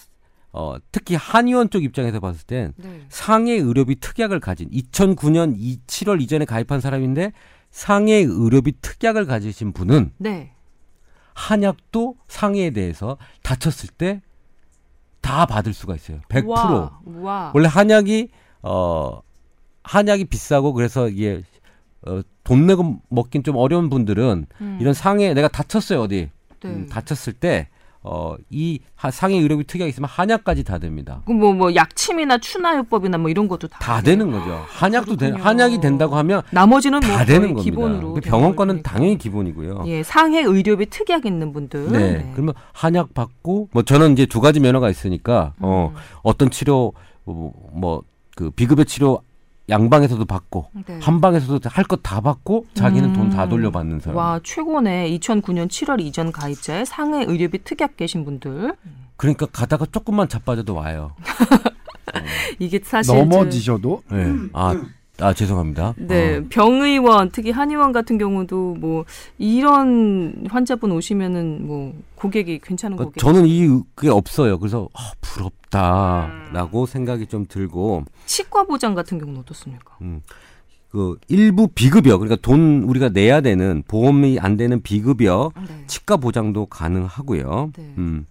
어, 0.52 0.76
특히 0.92 1.16
한의원 1.16 1.70
쪽 1.70 1.84
입장에서 1.84 2.20
봤을 2.20 2.46
땐 2.46 2.74
네. 2.78 3.06
상해 3.10 3.54
의료비 3.54 4.00
특약을 4.00 4.40
가진 4.40 4.70
2009년 4.70 5.56
2, 5.58 5.80
7월 5.88 6.22
이전에 6.22 6.46
가입한 6.46 6.80
사람인데 6.80 7.34
상해 7.72 8.14
의료비 8.18 8.74
특약을 8.82 9.26
가지신 9.26 9.74
분은 9.74 10.14
네. 10.18 10.54
한약도 11.34 12.16
상해에 12.28 12.70
대해서 12.72 13.18
다쳤을 13.42 13.90
때 13.90 14.22
다 15.24 15.46
받을 15.46 15.74
수가 15.74 15.96
있어요. 15.96 16.20
100%. 16.30 16.48
와. 16.48 17.00
와. 17.06 17.52
원래 17.56 17.68
한약이 17.68 18.30
어 18.62 19.22
한약이 19.84 20.26
비싸고 20.26 20.74
그래서 20.74 21.08
이게 21.10 21.42
어, 22.06 22.22
돈 22.44 22.68
내고 22.68 23.00
먹긴 23.10 23.42
좀 23.42 23.56
어려운 23.56 23.90
분들은 23.90 24.46
음. 24.62 24.78
이런 24.82 24.94
상해 24.94 25.34
내가 25.34 25.48
다쳤어요 25.48 26.02
어디 26.02 26.30
네. 26.64 26.70
음, 26.70 26.88
다쳤을 26.90 27.34
때 27.34 27.68
어, 28.06 28.36
이 28.50 28.80
하- 28.96 29.12
상해 29.12 29.38
의료비 29.38 29.64
특약이 29.66 29.88
있으면 29.90 30.10
한약까지 30.10 30.66
다 30.66 30.78
됩니다. 30.78 31.22
그럼 31.24 31.40
뭐, 31.40 31.54
뭐, 31.54 31.74
약침이나 31.74 32.38
추나요법이나 32.38 33.18
뭐 33.18 33.30
이런 33.30 33.48
것도 33.48 33.70
다. 33.70 33.80
다 33.80 34.02
되는 34.02 34.30
거죠. 34.30 34.62
한약도 34.68 35.16
되. 35.16 35.30
한약이 35.32 35.80
된다고 35.80 36.18
하면 36.18 36.42
나머지는 36.52 37.00
뭐다 37.00 37.16
거의 37.16 37.26
되는 37.26 37.54
겁니다. 37.54 37.64
기본으로. 37.64 38.20
되는 38.20 38.84
당연히 38.84 39.18
기본이고요. 39.18 39.84
예, 39.88 40.04
상해 40.04 40.42
의료비 40.42 40.88
특약 40.90 41.26
있는 41.26 41.54
분들. 41.54 41.92
네. 41.94 42.30
그러면 42.34 42.54
한약 42.74 43.14
받고 43.14 43.70
뭐 43.72 43.84
저는 43.84 44.12
이제 44.14 44.26
두 44.26 44.42
가지 44.42 44.60
면허가 44.60 44.90
있으니까 44.90 45.54
어 45.60 45.94
음. 45.96 46.00
어떤 46.24 46.50
치료 46.50 46.92
뭐그 47.72 48.52
비급여 48.56 48.84
치료 48.84 49.22
양방에서도 49.70 50.24
받고 50.26 50.68
네. 50.86 51.00
한방에서도 51.02 51.70
할 51.70 51.86
것 51.86 52.02
다 52.04 52.20
받고 52.22 52.66
자기는 52.74 53.10
음. 53.10 53.14
돈다 53.14 53.48
돌려받는 53.48 54.00
사람. 54.02 54.18
와, 54.18 54.40
최고네. 54.44 55.10
2009년 55.18 55.68
7월 55.70 56.02
이전 56.02 56.32
가입자의 56.32 56.86
상해 56.86 57.24
의료비 57.26 57.64
특약 57.64 57.96
계신 57.96 58.26
분들. 58.26 58.76
그러니까 59.16 59.46
가다가 59.46 59.86
조금만 59.86 60.28
자빠져도 60.28 60.76
와요. 60.76 61.16
이게 62.60 62.80
사실. 62.84 63.16
넘어지셔도 63.16 64.04
네. 64.12 64.34
아, 64.54 64.76
아 65.24 65.34
죄송합니다. 65.34 65.94
저- 65.98 66.06
네, 66.06 66.38
어. 66.38 66.44
병의원, 66.50 67.32
특히 67.32 67.52
한의원 67.52 67.92
같은 67.94 68.18
경우도 68.18 68.76
뭐, 68.80 69.06
이런 69.38 70.46
환자분 70.50 70.92
오시면은 70.92 71.66
뭐, 71.66 71.94
고객이 72.16 72.60
괜찮은 72.62 72.98
그러니까 72.98 73.14
고객. 73.16 73.20
저는 73.22 73.48
이 73.48 73.68
그게 73.96 74.10
없어요. 74.10 74.60
그래서 74.60 74.90
아, 74.94 75.12
부럽다라고 75.22 76.86
생각이 76.86 77.28
좀 77.28 77.46
들고 77.48 78.04
치과 78.26 78.64
보장 78.64 78.94
같은 78.96 79.18
경우는 79.18 79.42
어떻습니까? 79.42 79.98
그 80.90 81.18
일부 81.28 81.68
비급여 81.70 82.18
그러니까 82.20 82.40
돈 82.42 82.84
우리가 82.84 83.10
내야 83.10 83.42
되는 83.42 83.82
보험이 83.88 84.38
안 84.40 84.58
되는 84.58 84.82
비급여 84.82 85.52
네. 85.58 85.84
치과 85.88 86.18
보장도 86.18 86.68
가능하고요. 86.68 87.72
네. 87.76 87.94
음. 87.98 88.26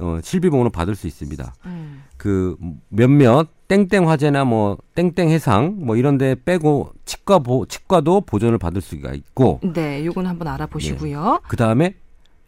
어, 0.00 0.18
실비보험으로 0.20 0.70
받을 0.70 0.96
수 0.96 1.06
있습니다. 1.06 1.54
음. 1.66 2.02
그 2.16 2.56
몇몇 2.88 3.48
땡땡 3.68 4.08
화재나 4.08 4.44
뭐 4.44 4.76
땡땡 4.94 5.30
해상 5.30 5.76
뭐 5.78 5.96
이런 5.96 6.18
데 6.18 6.36
빼고 6.44 6.92
치과 7.04 7.38
보 7.38 7.66
치과도 7.66 8.22
보전을 8.22 8.58
받을 8.58 8.80
수가 8.80 9.12
있고 9.14 9.60
네, 9.62 10.04
요건 10.04 10.26
한번 10.26 10.48
알아보시고요. 10.48 11.40
그다음에 11.48 11.94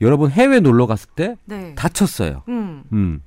여러분 0.01 0.31
해외 0.31 0.61
놀러 0.61 0.87
갔을 0.87 1.09
때 1.15 1.37
네. 1.47 1.75
다쳤어요. 1.75 2.43
음. 2.49 2.85
음. 2.93 3.23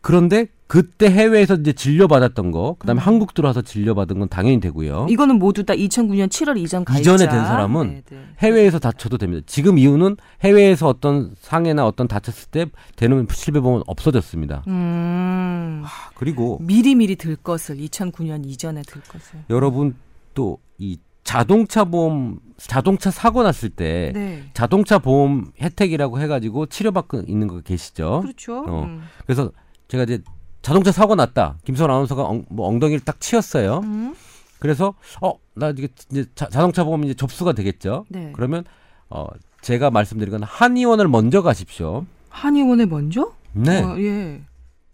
그런데 0.00 0.46
그때 0.72 1.10
해외에서 1.10 1.56
이제 1.56 1.74
진료받았던 1.74 2.50
거, 2.50 2.76
그다음에 2.78 2.98
한국 2.98 3.34
들어와서 3.34 3.60
진료받은 3.60 4.18
건 4.18 4.28
당연히 4.30 4.58
되고요. 4.58 5.06
이거는 5.10 5.38
모두 5.38 5.64
다 5.64 5.74
2009년 5.74 6.28
7월 6.28 6.56
이전 6.56 6.86
가입자. 6.86 7.00
이전에 7.12 7.30
된 7.30 7.44
사람은 7.44 7.88
네, 7.88 8.02
네. 8.08 8.24
해외에서 8.38 8.78
다쳐도 8.78 9.18
됩니다. 9.18 9.44
지금 9.46 9.76
이유는 9.76 10.16
해외에서 10.42 10.88
어떤 10.88 11.34
상해나 11.38 11.86
어떤 11.86 12.08
다쳤을 12.08 12.48
때 12.50 12.66
되는 12.96 13.26
실비보험은 13.30 13.82
없어졌습니다. 13.86 14.64
음. 14.68 15.84
그리고 16.14 16.58
미리 16.62 16.94
미리 16.94 17.16
들 17.16 17.36
것을 17.36 17.76
2009년 17.76 18.46
이전에 18.46 18.80
들 18.80 19.02
것을. 19.02 19.40
여러분 19.50 19.94
또 20.32 20.56
이 20.82 20.98
자동차 21.22 21.84
보험 21.84 22.40
자동차 22.56 23.12
사고 23.12 23.44
났을 23.44 23.70
때 23.70 24.10
네. 24.14 24.42
자동차 24.52 24.98
보험 24.98 25.52
혜택이라고 25.60 26.18
해가지고 26.18 26.66
치료받고 26.66 27.22
있는 27.28 27.46
거 27.46 27.60
계시죠? 27.60 28.20
그렇죠. 28.22 28.64
어. 28.66 28.82
음. 28.84 29.02
그래서 29.24 29.52
제가 29.86 30.02
이제 30.02 30.20
자동차 30.62 30.92
사고 30.92 31.14
났다. 31.14 31.58
김선 31.64 31.90
아나운서가 31.90 32.22
엉, 32.24 32.44
뭐 32.48 32.68
엉덩이를 32.68 33.00
딱 33.00 33.20
치었어요. 33.20 33.80
음. 33.84 34.14
그래서 34.58 34.94
어 35.20 35.34
나 35.54 35.68
이게 35.68 35.88
이제 36.10 36.24
자, 36.34 36.48
자동차 36.48 36.82
보험 36.82 37.04
이제 37.04 37.12
접수가 37.12 37.52
되겠죠. 37.52 38.06
네. 38.08 38.30
그러면 38.34 38.64
어 39.10 39.26
제가 39.60 39.90
말씀드린 39.90 40.30
건 40.30 40.42
한의원을 40.42 41.08
먼저 41.08 41.42
가십시오. 41.42 42.06
한의원에 42.30 42.86
먼저? 42.86 43.34
네. 43.52 43.82
어, 43.82 43.98
예. 43.98 44.40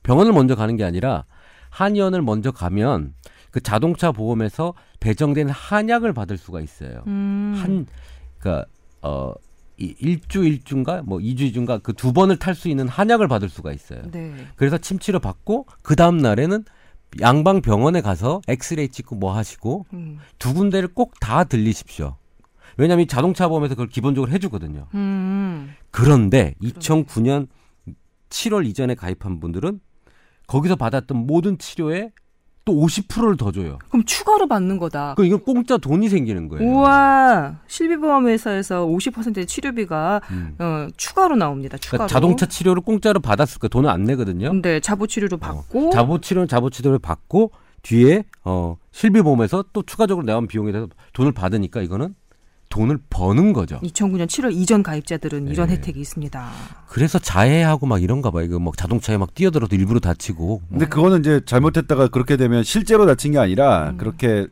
병원을 0.02 0.32
먼저 0.32 0.56
가는 0.56 0.76
게 0.76 0.82
아니라 0.82 1.26
한의원을 1.70 2.22
먼저 2.22 2.50
가면 2.50 3.14
그 3.52 3.60
자동차 3.60 4.10
보험에서 4.10 4.74
배정된 4.98 5.48
한약을 5.48 6.12
받을 6.12 6.36
수가 6.38 6.60
있어요. 6.60 7.04
음. 7.06 7.54
한 7.56 7.86
그러니까 8.40 8.66
어 9.02 9.32
이- 9.32 9.47
일주 9.78 10.44
일주인가 10.44 11.02
뭐 11.02 11.20
이주 11.20 11.44
이주인가 11.44 11.78
그 11.78 11.92
두 11.92 12.12
번을 12.12 12.36
탈 12.38 12.54
수 12.54 12.68
있는 12.68 12.88
한약을 12.88 13.28
받을 13.28 13.48
수가 13.48 13.72
있어요. 13.72 14.02
네. 14.10 14.34
그래서 14.56 14.76
침치료 14.78 15.20
받고 15.20 15.66
그 15.82 15.94
다음 15.96 16.18
날에는 16.18 16.64
양방 17.20 17.62
병원에 17.62 18.00
가서 18.00 18.40
엑스레이 18.48 18.88
찍고 18.88 19.16
뭐 19.16 19.34
하시고 19.34 19.86
음. 19.92 20.18
두 20.38 20.52
군데를 20.54 20.88
꼭 20.94 21.12
다 21.20 21.44
들리십시오. 21.44 22.16
왜냐하면 22.76 23.04
이 23.04 23.06
자동차 23.06 23.48
보험에서 23.48 23.74
그걸 23.74 23.88
기본적으로 23.88 24.30
해주거든요. 24.32 24.86
음. 24.94 25.74
그런데 25.90 26.54
2009년 26.62 27.48
7월 28.30 28.66
이전에 28.66 28.94
가입한 28.94 29.40
분들은 29.40 29.80
거기서 30.46 30.76
받았던 30.76 31.16
모든 31.26 31.58
치료에 31.58 32.10
또 32.68 32.74
50%를 32.74 33.38
더 33.38 33.50
줘요. 33.50 33.78
그럼 33.88 34.04
추가로 34.04 34.46
받는 34.46 34.76
거다. 34.76 35.14
그 35.16 35.24
이건 35.24 35.40
공짜 35.40 35.78
돈이 35.78 36.10
생기는 36.10 36.48
거예요. 36.48 36.68
우와. 36.68 37.60
실비보험 37.66 38.28
회사에서 38.28 38.86
50%의 38.86 39.46
치료비가 39.46 40.20
음. 40.30 40.54
어, 40.58 40.86
추가로 40.98 41.36
나옵니다. 41.36 41.78
추가로. 41.78 42.00
그러니까 42.00 42.12
자동차 42.12 42.44
치료를 42.44 42.82
공짜로 42.82 43.20
받았을 43.20 43.58
거예요. 43.58 43.70
돈을 43.70 43.88
안 43.88 44.04
내거든요. 44.04 44.52
네, 44.60 44.80
자보 44.80 45.06
치료로 45.06 45.38
받고 45.38 45.90
자보 45.92 46.20
치료는 46.20 46.46
자보 46.46 46.68
치료를 46.68 46.98
받고 46.98 47.52
뒤에 47.80 48.24
어 48.44 48.76
실비보험에서 48.90 49.64
또 49.72 49.82
추가적으로 49.82 50.26
나온 50.26 50.46
비용에 50.46 50.70
대해서 50.70 50.88
돈을 51.14 51.32
받으니까 51.32 51.80
이거는 51.80 52.14
돈을 52.68 52.98
버는 53.10 53.52
거죠. 53.52 53.80
2009년 53.82 54.26
7월 54.26 54.52
이전 54.52 54.82
가입자들은 54.82 55.48
이런 55.48 55.68
네. 55.68 55.74
혜택이 55.74 56.00
있습니다. 56.00 56.48
그래서 56.86 57.18
자해하고 57.18 57.86
막 57.86 58.02
이런가 58.02 58.30
봐요. 58.30 58.44
이거 58.44 58.58
막 58.58 58.76
자동차에 58.76 59.16
막 59.16 59.34
뛰어들어도 59.34 59.74
일부러 59.76 60.00
다치고. 60.00 60.62
근데 60.68 60.86
그거는 60.86 61.20
이제 61.20 61.40
잘못했다가 61.46 62.08
그렇게 62.08 62.36
되면 62.36 62.62
실제로 62.64 63.06
다친 63.06 63.32
게 63.32 63.38
아니라 63.38 63.90
음. 63.90 63.96
그렇게 63.96 64.46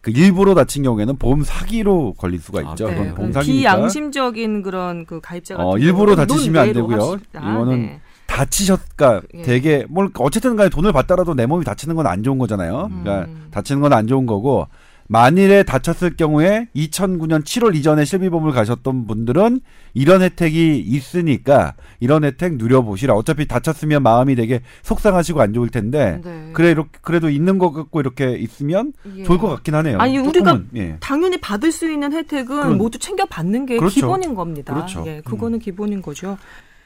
그 0.00 0.10
일부러 0.12 0.54
다친 0.54 0.82
경우에는 0.82 1.16
보험 1.18 1.42
사기로 1.42 2.14
걸릴 2.14 2.40
수가 2.40 2.60
아, 2.60 2.70
있죠. 2.70 2.86
네. 2.88 2.94
그건 2.94 3.08
그 3.10 3.14
보험 3.16 3.32
사기니까 3.32 3.60
비양심적인 3.76 4.62
그런 4.62 5.04
그 5.04 5.20
가입자 5.20 5.56
같은 5.56 5.68
어, 5.70 5.76
일부러 5.76 6.16
다치시면 6.16 6.62
안 6.68 6.72
되고요. 6.72 7.02
합시다. 7.12 7.40
이거는 7.40 7.82
네. 7.82 8.00
다치셨까 8.26 9.22
예. 9.34 9.42
되게 9.42 9.84
뭘 9.88 10.08
어쨌든 10.18 10.54
간에 10.56 10.68
돈을 10.70 10.92
받더라도 10.92 11.34
내 11.34 11.46
몸이 11.46 11.64
다치는 11.64 11.96
건 11.96 12.06
안 12.06 12.22
좋은 12.22 12.38
거잖아요. 12.38 12.88
그러니까 13.02 13.26
음. 13.30 13.48
다치는 13.50 13.80
건 13.82 13.92
안 13.92 14.06
좋은 14.06 14.24
거고 14.26 14.66
만일에 15.10 15.62
다쳤을 15.62 16.16
경우에 16.16 16.68
2009년 16.76 17.42
7월 17.42 17.74
이전에 17.74 18.04
실비보험을 18.04 18.52
가셨던 18.52 19.06
분들은 19.06 19.60
이런 19.94 20.20
혜택이 20.22 20.78
있으니까 20.78 21.72
이런 21.98 22.24
혜택 22.24 22.56
누려보시라. 22.56 23.14
어차피 23.14 23.48
다쳤으면 23.48 24.02
마음이 24.02 24.34
되게 24.36 24.60
속상하시고 24.82 25.40
안 25.40 25.54
좋을 25.54 25.70
텐데 25.70 26.20
네. 26.22 26.50
그래 26.52 26.70
이렇게 26.72 26.90
그래도 27.00 27.30
있는 27.30 27.56
것 27.58 27.72
같고 27.72 28.00
이렇게 28.00 28.36
있으면 28.36 28.92
예. 29.16 29.22
좋을 29.24 29.38
것 29.38 29.48
같긴 29.48 29.74
하네요. 29.76 29.98
아니, 29.98 30.18
우리가 30.18 30.52
조금은, 30.52 30.68
예. 30.76 30.96
당연히 31.00 31.38
받을 31.38 31.72
수 31.72 31.90
있는 31.90 32.12
혜택은 32.12 32.46
그럼- 32.46 32.76
모두 32.78 32.98
챙겨 32.98 33.24
받는 33.24 33.64
게 33.64 33.78
그렇죠. 33.78 33.94
기본인 33.94 34.34
겁니다. 34.34 34.74
그렇죠. 34.74 35.04
예, 35.06 35.22
그거는 35.24 35.58
기본인 35.58 36.02
거죠. 36.02 36.36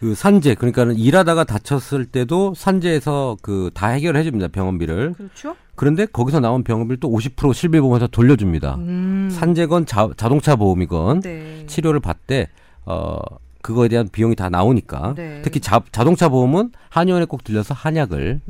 그 0.02 0.16
산재 0.16 0.56
그러니까는 0.56 0.96
일하다가 0.96 1.44
다쳤을 1.44 2.06
때도 2.06 2.54
산재에서 2.56 3.36
그 3.40 3.70
다 3.72 3.86
해결해 3.86 4.24
줍니다 4.24 4.48
병원비를 4.48 5.14
그렇죠. 5.16 5.54
그런데 5.76 6.06
거기서 6.06 6.40
나온 6.40 6.64
병원비를 6.64 6.98
또 6.98 7.08
50% 7.08 7.54
실비보험에서 7.54 8.08
돌려줍니다 8.08 8.74
음. 8.80 9.30
산재건 9.32 9.86
자, 9.86 10.08
자동차 10.16 10.56
보험이건 10.56 11.20
네. 11.20 11.64
치료를 11.68 12.00
받되 12.00 12.48
어 12.84 13.16
그거에 13.62 13.86
대한 13.86 14.08
비용이 14.10 14.34
다 14.34 14.48
나오니까 14.50 15.14
네. 15.16 15.40
특히 15.44 15.60
자, 15.60 15.80
자동차 15.92 16.28
보험은 16.28 16.72
한의원에 16.88 17.24
꼭 17.26 17.44
들려서 17.44 17.72
한약을 17.72 18.40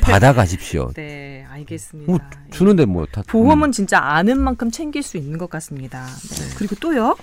받아 0.00 0.32
가십시오. 0.32 0.92
네, 0.96 1.44
알겠습니다. 1.50 2.10
뭐 2.10 2.18
주는데 2.50 2.86
뭐 2.86 3.04
다 3.12 3.22
보험은 3.28 3.68
음. 3.68 3.72
진짜 3.72 3.98
아는 3.98 4.40
만큼 4.40 4.70
챙길 4.70 5.02
수 5.02 5.18
있는 5.18 5.36
것 5.36 5.50
같습니다. 5.50 6.06
네. 6.06 6.54
그리고 6.56 6.74
또요? 6.76 7.14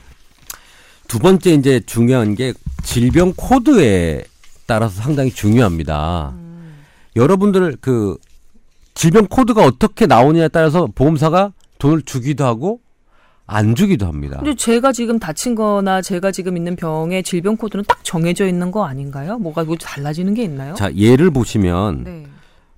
두 1.07 1.17
번째 1.17 1.53
이제 1.55 1.79
중요한 1.79 2.35
게 2.35 2.53
질병 2.83 3.33
코드에 3.35 4.23
따라서 4.65 5.01
상당히 5.01 5.31
중요합니다. 5.31 6.33
음. 6.35 6.83
여러분들 7.15 7.77
그 7.81 8.17
질병 8.93 9.27
코드가 9.27 9.63
어떻게 9.63 10.05
나오느냐에 10.05 10.49
따라서 10.49 10.87
보험사가 10.93 11.53
돈을 11.79 12.03
주기도 12.03 12.45
하고 12.45 12.81
안 13.45 13.73
주기도 13.73 14.05
합니다. 14.05 14.37
근데 14.37 14.53
제가 14.55 14.91
지금 14.91 15.17
다친 15.17 15.55
거나 15.55 16.01
제가 16.01 16.31
지금 16.31 16.55
있는 16.55 16.75
병의 16.75 17.23
질병 17.23 17.57
코드는 17.57 17.83
딱 17.87 18.03
정해져 18.03 18.47
있는 18.47 18.69
거 18.71 18.85
아닌가요? 18.85 19.39
뭐가 19.39 19.63
뭐 19.63 19.75
달라지는 19.75 20.35
게 20.35 20.43
있나요? 20.43 20.75
자, 20.75 20.93
예를 20.93 21.31
보시면 21.31 22.03
네. 22.03 22.27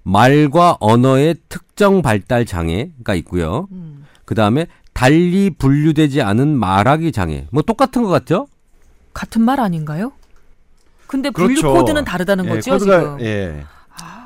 말과 0.04 0.78
언어의 0.80 1.36
특정 1.50 2.02
발달 2.02 2.46
장애가 2.46 3.16
있고요. 3.16 3.68
음. 3.72 4.06
그다음에 4.24 4.68
달리 4.94 5.50
분류되지 5.50 6.22
않은 6.22 6.48
말하기 6.56 7.12
장애. 7.12 7.48
뭐 7.52 7.64
똑같은 7.64 8.04
것 8.04 8.10
같죠? 8.10 8.48
같은 9.14 9.42
말 9.42 9.60
아닌가요? 9.60 10.12
근데 11.08 11.30
분류 11.30 11.60
그렇죠. 11.62 11.74
코드는 11.74 12.06
다르다는 12.06 12.46
예, 12.46 12.50
거죠, 12.50 12.72
코드가 12.72 13.00
지금. 13.00 13.22
예. 13.22 13.64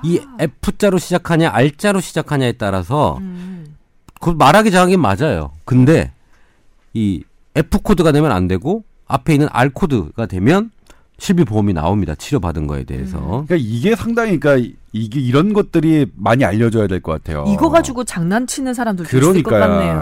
이 0.04 0.22
F자로 0.40 0.98
시작하냐 1.00 1.50
R자로 1.52 2.00
시작하냐에 2.00 2.52
따라서 2.54 3.18
음. 3.20 3.76
그 4.22 4.30
말하기 4.30 4.70
장애는 4.72 5.00
맞아요. 5.02 5.52
근데 5.66 6.12
이 6.94 7.24
F 7.56 7.80
코드가 7.80 8.12
되면 8.12 8.32
안 8.32 8.48
되고 8.48 8.84
앞에 9.08 9.34
있는 9.34 9.48
R 9.52 9.72
코드가 9.72 10.26
되면 10.28 10.72
실비 11.18 11.46
보험이 11.46 11.74
나옵니다. 11.74 12.14
치료받은 12.14 12.68
거에 12.68 12.84
대해서. 12.84 13.20
그러니까 13.48 13.56
이게 13.58 13.96
상당히 13.96 14.40
그러니까 14.40 14.72
이게 14.92 15.20
이런 15.22 15.54
것들이 15.54 16.12
많이 16.16 16.44
알려져야 16.46 16.88
될 16.88 17.02
것 17.02 17.14
같아요. 17.14 17.46
이거 17.48 17.70
가지고 17.70 18.04
장난치는 18.04 18.74
사람들도 18.74 19.08
있을 19.18 19.42
것 19.44 19.50
그러니까요. 19.52 19.62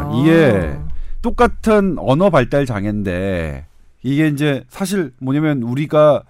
같네요. 0.09 0.21
이게 0.21 0.77
똑같은 1.21 1.95
언어 1.99 2.29
발달 2.29 2.65
장애인데 2.65 3.65
이게 4.03 4.27
이제 4.27 4.63
사실 4.69 5.11
뭐냐면 5.19 5.63
우리가 5.63 6.23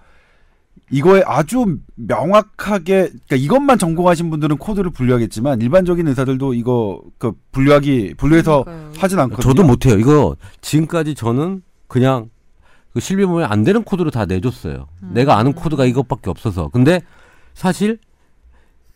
이거에 0.90 1.22
아주 1.26 1.78
명확하게 1.96 3.08
그러니까 3.08 3.36
이것만 3.36 3.78
전공하신 3.78 4.30
분들은 4.30 4.58
코드를 4.58 4.90
분류하겠지만 4.90 5.60
일반적인 5.60 6.06
의사들도 6.06 6.54
이거 6.54 7.02
그 7.18 7.32
분류하기 7.52 8.14
분류해서 8.16 8.64
그러니까요. 8.64 8.92
하진 8.98 9.18
않거든요. 9.18 9.42
저도 9.42 9.64
못해요. 9.64 9.98
이거 9.98 10.36
지금까지 10.60 11.14
저는 11.14 11.62
그냥 11.88 12.28
그 12.92 13.00
실비 13.00 13.24
보험이 13.26 13.44
안 13.44 13.64
되는 13.64 13.82
코드로 13.82 14.10
다 14.10 14.24
내줬어요. 14.24 14.86
내가 15.12 15.36
아는 15.36 15.52
코드가 15.52 15.84
이것밖에 15.84 16.30
없어서. 16.30 16.68
근데 16.68 17.00
사실 17.54 17.98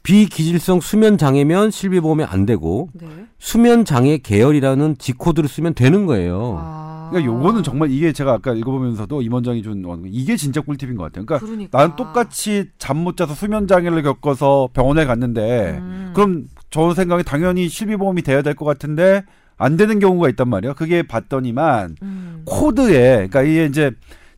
비기질성 0.09 0.81
수면 0.81 1.19
장애면 1.19 1.71
실비 1.71 2.01
보험이 2.01 2.25
안 2.25 2.47
되고 2.47 2.89
네. 2.95 3.07
수면 3.39 3.85
장애 3.85 4.17
계열이라는 4.17 4.97
G 4.97 5.13
코드를 5.13 5.51
쓰면 5.51 5.75
되는 5.75 6.07
거예요. 6.07 6.57
아. 6.59 7.11
그러니까 7.11 7.31
요거는 7.31 7.63
정말 7.63 7.91
이게 7.91 8.15
제가 8.15 8.33
아까 8.33 8.55
읽어보면서도 8.55 9.21
임원장이 9.21 9.63
준 9.63 9.85
이게 10.07 10.37
진짜 10.37 10.63
꿀팁인 10.63 10.97
것 10.97 11.03
같아요. 11.05 11.27
그러니까 11.27 11.45
그러니까. 11.47 11.79
나는 11.79 11.97
똑같이 11.97 12.71
잠 12.79 12.99
못 12.99 13.19
자서 13.19 13.35
수면 13.35 13.67
장애를 13.67 14.03
겪어서 14.03 14.71
병원에 14.73 15.05
갔는데 15.05 15.77
음. 15.79 16.13
그럼 16.15 16.45
저 16.71 16.95
생각에 16.95 17.23
당연히 17.23 17.69
실비보험이 17.69 18.23
돼야 18.23 18.41
될 18.41 18.55
것 18.55 18.65
같은데 18.65 19.25
안 19.59 19.77
되는 19.77 19.99
경우가 19.99 20.31
있단 20.31 20.49
말이에요. 20.49 20.73
그게 20.73 21.03
봤더니만 21.03 21.97
음. 22.01 22.43
코드에 22.47 23.29
그러니까 23.29 23.43
이게 23.43 23.67
이제 23.67 23.91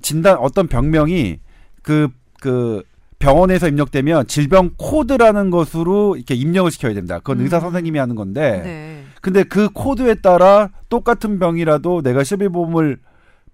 진단 0.03 0.37
어떤 0.39 0.66
병명이 0.66 1.39
그그 1.83 2.83
병원에서 3.21 3.68
입력되면 3.68 4.27
질병 4.27 4.71
코드라는 4.77 5.51
것으로 5.51 6.16
이렇게 6.16 6.35
입력을 6.35 6.68
시켜야 6.71 6.95
된다. 6.95 7.18
그건 7.18 7.39
음. 7.39 7.43
의사 7.45 7.61
선생님이 7.61 7.99
하는 7.99 8.16
건데 8.16 8.62
네. 8.64 9.05
근데 9.21 9.45
그 9.45 9.68
코드에 9.68 10.14
따라 10.16 10.71
똑같은 10.89 11.39
병이라도 11.39 12.03
내가 12.03 12.25
실비보험을 12.25 12.99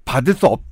받을 0.04 0.34
수 0.34 0.46
없, 0.46 0.62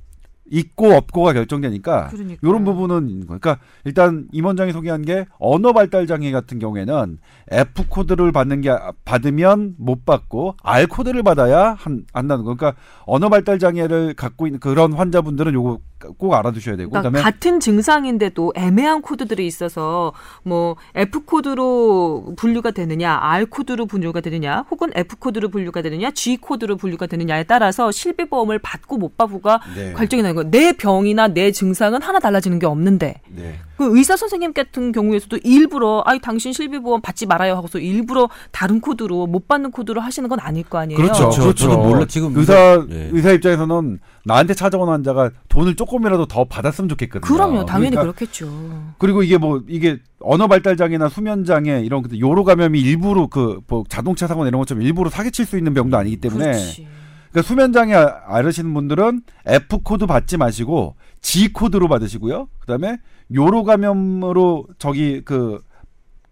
있고 0.49 0.93
없고가 0.93 1.33
결정되니까 1.33 2.07
그러니까. 2.07 2.39
이런 2.41 2.63
부분은. 2.63 3.25
그러니까 3.25 3.57
일단 3.83 4.27
임원장이 4.31 4.71
소개한 4.71 5.01
게 5.01 5.25
언어 5.39 5.73
발달 5.73 6.07
장애 6.07 6.31
같은 6.31 6.59
경우에는 6.59 7.17
F 7.51 7.87
코드를 7.89 8.31
받는 8.31 8.61
게 8.61 8.69
아- 8.69 8.93
받으면 9.03 9.75
못 9.77 10.05
받고 10.05 10.55
R 10.63 10.87
코드를 10.87 11.21
받아야 11.23 11.73
한, 11.77 12.05
한다는 12.13 12.45
거. 12.45 12.55
그러니까 12.55 12.79
언어 13.05 13.27
발달 13.27 13.59
장애를 13.59 14.13
갖고 14.13 14.47
있는 14.47 14.59
그런 14.61 14.93
환자분들은 14.93 15.53
요거 15.53 15.79
꼭 16.17 16.33
알아두셔야 16.33 16.75
되고 16.75 16.89
그러니까 16.89 17.09
그다음에 17.09 17.23
같은 17.23 17.59
증상인데도 17.59 18.53
애매한 18.55 19.01
코드들이 19.01 19.45
있어서 19.47 20.13
뭐 20.43 20.75
F 20.95 21.25
코드로 21.25 22.33
분류가 22.37 22.71
되느냐, 22.71 23.17
R 23.21 23.47
코드로 23.47 23.85
분류가 23.85 24.21
되느냐, 24.21 24.65
혹은 24.69 24.91
F 24.95 25.17
코드로 25.17 25.49
분류가 25.49 25.81
되느냐, 25.81 26.11
G 26.11 26.37
코드로 26.37 26.77
분류가 26.77 27.07
되느냐에 27.07 27.43
따라서 27.43 27.91
실비 27.91 28.25
보험을 28.29 28.59
받고 28.59 28.97
못 28.97 29.17
받고가 29.17 29.61
네. 29.75 29.93
결정이 29.93 30.23
나는 30.23 30.35
거예요. 30.35 30.51
내 30.51 30.73
병이나 30.73 31.29
내 31.29 31.51
증상은 31.51 32.01
하나 32.01 32.19
달라지는 32.19 32.59
게 32.59 32.65
없는데 32.65 33.21
네. 33.27 33.59
그 33.77 33.97
의사 33.97 34.15
선생님 34.15 34.53
같은 34.53 34.91
경우에서도 34.91 35.37
일부러 35.43 36.01
아이 36.05 36.19
당신 36.19 36.53
실비보험 36.53 37.01
받지 37.01 37.25
말아요 37.25 37.55
하고서 37.55 37.77
일부러 37.79 38.29
다른 38.51 38.79
코드로 38.79 39.27
못 39.27 39.47
받는 39.47 39.71
코드로 39.71 39.99
하시는 40.01 40.29
건 40.29 40.39
아닐 40.39 40.63
거 40.63 40.77
아니에요. 40.77 40.97
그렇죠. 41.01 41.29
저- 41.29 41.41
그렇죠. 41.41 41.69
저도 41.69 41.77
몰라. 41.83 42.05
지금 42.07 42.37
의사 42.37 42.85
예. 42.89 43.09
의사 43.11 43.31
입장에서는 43.31 43.99
나한테 44.23 44.53
찾아온 44.53 44.89
환자가 44.89 45.31
돈을 45.49 45.75
조금이라도 45.75 46.25
더 46.25 46.45
받았으면 46.45 46.89
좋겠거든요. 46.89 47.31
그럼요, 47.31 47.65
당연히 47.65 47.91
그러니까 47.91 48.01
그렇겠죠. 48.13 48.93
그리고 48.97 49.23
이게 49.23 49.37
뭐 49.37 49.61
이게 49.67 49.99
언어 50.19 50.47
발달 50.47 50.77
장애나 50.77 51.09
수면 51.09 51.43
장애 51.45 51.81
이런 51.81 52.01
그 52.01 52.17
요로 52.19 52.43
감염이 52.43 52.79
일부러 52.79 53.27
그 53.27 53.59
뭐 53.67 53.83
자동차 53.89 54.27
사고나 54.27 54.47
이런 54.47 54.59
것처럼 54.59 54.81
일부러 54.83 55.09
사기칠 55.09 55.45
수 55.45 55.57
있는 55.57 55.73
병도 55.73 55.97
아니기 55.97 56.17
때문에 56.17 56.45
그렇지. 56.45 56.87
그러니까 57.31 57.47
수면 57.47 57.73
장애 57.73 57.93
아- 57.95 58.21
앓으시는 58.27 58.73
분들은 58.73 59.21
F 59.45 59.79
코드 59.83 60.05
받지 60.05 60.37
마시고 60.37 60.95
G 61.25 61.51
코드로 61.51 61.87
받으시고요. 61.87 62.47
그다음에 62.59 62.99
요로 63.33 63.63
감염으로 63.63 64.67
저기 64.77 65.23
그 65.25 65.59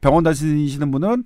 병원 0.01 0.23
다니시는 0.23 0.91
분은 0.91 1.23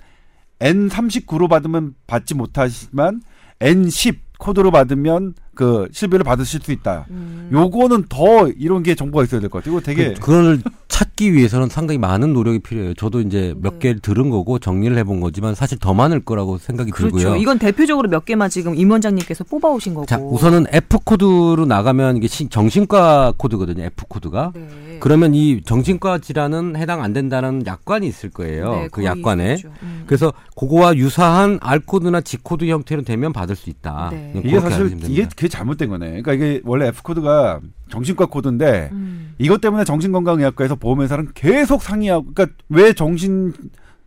N39로 0.60 1.50
받으면 1.50 1.94
받지 2.08 2.34
못하지만 2.34 3.22
N10 3.60 4.20
코드로 4.40 4.72
받으면 4.72 5.34
그 5.54 5.90
실비를 5.92 6.24
받으실 6.24 6.62
수 6.62 6.72
있다. 6.72 7.08
음. 7.10 7.50
요거는 7.52 8.06
더 8.08 8.48
이런 8.48 8.84
게 8.84 8.96
정보가 8.96 9.26
있어야 9.26 9.42
될 9.42 9.50
것 9.50 9.60
같아요. 9.60 9.76
이거 9.78 9.86
되게 9.86 10.14
그, 10.14 10.22
그걸 10.22 10.62
찾기 10.98 11.32
위해서는 11.34 11.70
상당히 11.70 12.00
많은 12.00 12.34
노력이 12.34 12.58
필요해요. 12.58 12.96
저도 12.96 13.22
이제 13.22 13.54
몇 13.62 13.74
네. 13.74 13.80
개를 13.80 14.00
들은 14.00 14.32
거고 14.32 14.58
정리를 14.58 14.98
해본 14.98 15.20
거지만 15.20 15.54
사실 15.54 15.78
더 15.78 15.94
많을 15.94 16.22
거라고 16.22 16.58
생각이 16.58 16.90
그렇죠. 16.90 17.16
들고요. 17.18 17.36
이건 17.36 17.60
대표적으로 17.60 18.10
몇 18.10 18.26
개만 18.26 18.50
지금 18.50 18.74
임 18.74 18.90
원장님께서 18.90 19.44
뽑아오신 19.44 19.94
거고. 19.94 20.08
자, 20.08 20.18
우선은 20.18 20.66
F 20.72 20.98
코드로 21.04 21.68
나가면 21.68 22.18
이게 22.18 22.28
신- 22.28 22.50
정신과 22.50 23.36
코드거든요. 23.38 23.84
F 23.84 24.06
코드가. 24.08 24.54
네. 24.56 24.68
그러면 25.00 25.36
이 25.36 25.62
정신과 25.62 26.18
질환은 26.18 26.76
해당 26.78 27.04
안 27.04 27.14
된다는 27.14 27.64
약관이 27.68 28.08
있을 28.08 28.32
거예요. 28.32 28.72
네, 28.72 28.88
그 28.92 29.04
약관에. 29.06 29.58
음. 29.84 30.04
그래서 30.08 30.34
그거와 30.56 30.96
유사한 30.96 31.60
R 31.62 31.82
코드나 31.86 32.22
G 32.22 32.38
코드 32.38 32.66
형태로 32.66 33.04
되면 33.04 33.34
받을 33.34 33.56
수 33.56 33.70
있다. 33.70 34.10
네. 34.12 34.34
이게 34.44 34.60
사실 34.60 34.98
이게. 35.06 35.28
그게 35.36 35.48
잘못된 35.48 35.90
거네. 35.90 36.24
그러니까 36.24 36.34
이게 36.34 36.62
원래 36.66 36.88
F 36.88 37.04
코드가 37.04 37.60
정신과 37.90 38.26
코드인데 38.26 38.90
음. 38.92 39.36
이것 39.38 39.62
때문에 39.62 39.84
정신건강의학과에서 39.84 40.76
보험회사는 40.88 41.30
계속 41.34 41.82
상의하고, 41.82 42.32
그러니까 42.34 42.56
왜 42.70 42.94
정신 42.94 43.54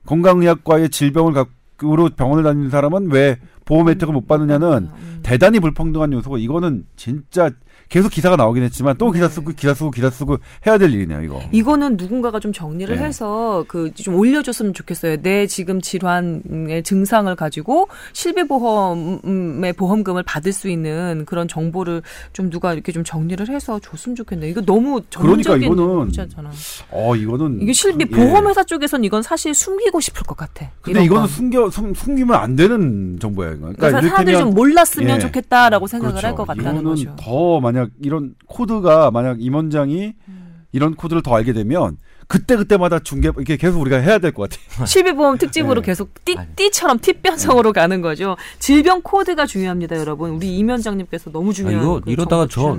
건강의학과의 0.07 0.89
질병을 0.89 1.33
갖고로 1.35 2.11
병원을 2.17 2.43
다니는 2.43 2.71
사람은 2.71 3.11
왜 3.11 3.39
보험 3.71 3.89
혜택을 3.89 4.13
못 4.13 4.27
받느냐는 4.27 4.89
음. 4.93 5.21
대단히 5.23 5.61
불평등한 5.61 6.13
요소고 6.13 6.39
이거는 6.39 6.85
진짜 6.97 7.51
계속 7.89 8.09
기사가 8.11 8.37
나오긴 8.37 8.63
했지만 8.65 8.97
또 8.99 9.11
기사 9.11 9.27
네. 9.29 9.35
쓰고 9.35 9.53
기사 9.53 9.75
쓰고 9.75 9.91
기사 9.91 10.11
쓰고 10.11 10.39
해야 10.67 10.79
될 10.79 10.93
일이네요 10.93 11.23
이거. 11.23 11.41
이거는 11.51 11.97
누군가가 11.97 12.39
좀 12.41 12.53
정리를 12.53 12.95
네. 12.97 13.03
해서 13.05 13.65
그 13.69 13.91
좀 13.95 14.15
올려줬으면 14.15 14.75
좋겠어요. 14.75 15.17
내 15.23 15.47
지금 15.47 15.81
질환의 15.81 16.83
증상을 16.85 17.35
가지고 17.37 17.89
실비보험의 18.13 19.73
보험금을 19.75 20.23
받을 20.23 20.53
수 20.53 20.69
있는 20.69 21.25
그런 21.27 21.49
정보를 21.49 22.03
좀 22.33 22.51
누가 22.51 22.73
이렇게 22.73 22.93
좀 22.93 23.05
정리를 23.05 23.49
해서 23.49 23.79
줬으면 23.81 24.17
좋겠네요. 24.17 24.51
이거 24.51 24.61
너무 24.61 25.01
그러니까 25.11 25.11
전문적인 25.11 25.73
이거는 25.73 25.97
문제잖아. 25.97 26.51
어 26.91 27.17
이거는 27.17 27.61
이게 27.61 27.73
실비 27.73 28.07
예. 28.11 28.17
보험회사 28.17 28.65
쪽에선 28.65 29.05
이건 29.05 29.23
사실 29.23 29.55
숨기고 29.55 30.01
싶을 30.01 30.23
것 30.25 30.37
같아. 30.37 30.71
근데 30.81 31.05
이거는 31.05 31.23
건. 31.23 31.29
숨겨 31.29 31.71
숨, 31.71 31.93
숨기면 31.95 32.37
안 32.37 32.57
되는 32.57 33.19
정보 33.21 33.45
예요. 33.61 33.71
이거. 33.73 33.77
그러니까 33.79 34.09
사람들이 34.09 34.39
좀 34.39 34.51
몰랐으면 34.55 35.17
예. 35.17 35.21
좋겠다라고 35.21 35.87
생각을 35.87 36.13
그렇죠. 36.15 36.27
할것 36.29 36.47
같다는 36.47 36.73
이거는 36.81 36.91
거죠. 36.91 37.17
더 37.19 37.61
만약 37.61 37.91
이런 38.03 38.35
코드가 38.47 39.11
만약 39.11 39.41
임원장이 39.41 40.15
음. 40.29 40.65
이런 40.73 40.95
코드를 40.95 41.23
더 41.23 41.35
알게 41.37 41.53
되면 41.53 41.97
그때 42.29 42.55
그때마다 42.57 43.01
중계 43.01 43.29
이렇게 43.29 43.57
계속 43.57 43.81
우리가 43.81 43.97
해야 43.97 44.19
될 44.19 44.31
것 44.33 44.49
같아요. 44.49 44.87
실비보험 44.87 45.39
특집으로 45.39 45.81
네. 45.81 45.87
계속 45.87 46.25
띠. 46.25 46.37
띠처럼 46.55 47.01
띠변성으로 47.01 47.73
가는 47.73 48.01
거죠. 48.03 48.37
질병 48.61 49.03
코드가 49.03 49.47
중요합니다, 49.47 49.97
여러분. 49.97 50.31
우리 50.31 50.57
임 50.57 50.69
위원장님께서 50.69 51.33
너무 51.33 51.53
중요한 51.53 51.79
아, 51.81 51.83
이거 51.83 52.01
그 52.05 52.11
이러다가 52.11 52.47
저-. 52.49 52.79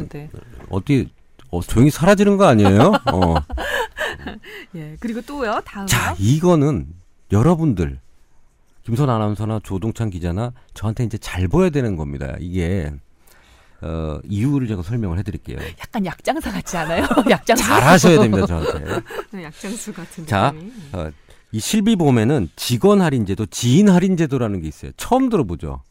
어디 0.70 1.10
어, 1.50 1.60
조용히 1.60 1.92
사라지는 1.92 2.38
거 2.38 2.46
아니에요? 2.46 2.94
어. 3.12 3.36
예. 4.76 4.96
그리고 5.02 5.20
또요. 5.22 5.60
다음요. 5.66 5.88
자, 5.88 6.16
이거는 6.18 6.88
여러분들 7.34 8.00
김선 8.84 9.10
아나운서나 9.10 9.60
조동찬 9.64 10.10
기자나 10.10 10.54
저한테 10.74 11.04
이제 11.04 11.18
잘 11.18 11.48
보여야 11.48 11.70
되는 11.70 11.96
겁니다. 11.96 12.36
이게 12.40 12.92
어, 13.82 14.20
이유를 14.26 14.68
제가 14.68 14.82
설명을 14.84 15.18
해드릴게요. 15.20 15.58
약간 15.80 16.06
약장사 16.06 16.52
같지 16.52 16.78
않아요? 16.78 17.04
약장사. 17.30 17.64
잘하셔야 17.80 18.20
됩니다, 18.20 18.46
저한테. 18.46 19.02
네, 19.32 19.44
약장수 19.44 19.94
같은 19.94 20.26
자, 20.26 20.52
느낌이. 20.52 20.72
어, 20.94 21.12
이 21.52 21.60
실비보험에는 21.60 22.50
직원 22.56 23.02
할인제도, 23.02 23.46
지인 23.48 23.90
할인제도라는 23.90 24.62
게 24.62 24.68
있어요. 24.68 24.92
처음 24.98 25.30
들어보죠. 25.30 25.82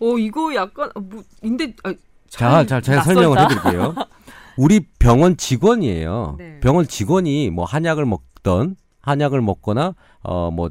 어, 0.00 0.18
이거 0.18 0.54
약간 0.54 0.90
어, 0.94 1.00
뭐 1.00 1.22
인데 1.42 1.72
아, 1.84 1.92
자, 2.28 2.64
자, 2.66 2.80
제가 2.80 2.98
낯설다. 2.98 3.02
설명을 3.02 3.40
해드릴게요. 3.40 3.94
우리 4.56 4.80
병원 4.98 5.36
직원이에요. 5.36 6.36
네. 6.38 6.60
병원 6.60 6.86
직원이 6.86 7.50
뭐 7.50 7.64
한약을 7.64 8.04
먹던 8.06 8.76
한약을 9.02 9.40
먹거나 9.40 9.94
어 10.22 10.50
뭐 10.50 10.70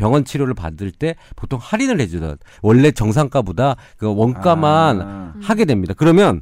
병원 0.00 0.24
치료를 0.24 0.54
받을 0.54 0.90
때 0.90 1.14
보통 1.36 1.58
할인을 1.60 2.00
해주던 2.00 2.38
원래 2.62 2.90
정상가보다 2.90 3.76
그 3.98 4.06
원가만 4.06 5.00
아. 5.02 5.34
하게 5.42 5.66
됩니다. 5.66 5.92
그러면 5.94 6.40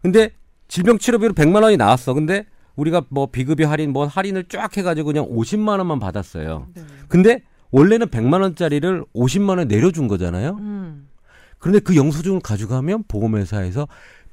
근데 0.00 0.30
질병 0.68 0.98
치료비로 0.98 1.34
100만 1.34 1.62
원이 1.62 1.76
나왔어. 1.76 2.14
근데 2.14 2.46
우리가 2.76 3.02
뭐 3.10 3.26
비급여 3.26 3.68
할인 3.68 3.92
뭐 3.92 4.06
할인을 4.06 4.44
쫙 4.48 4.74
해가지고 4.74 5.08
그냥 5.08 5.26
50만 5.26 5.78
원만 5.78 6.00
받았어요. 6.00 6.66
네. 6.74 6.82
근데 7.08 7.42
원래는 7.72 8.06
100만 8.06 8.40
원짜리를 8.40 9.04
50만 9.14 9.58
원 9.58 9.68
내려준 9.68 10.08
거잖아요. 10.08 10.56
음. 10.60 11.08
그런데 11.58 11.80
그 11.80 11.96
영수증을 11.96 12.40
가져가면 12.40 13.04
보험회사에서 13.06 13.86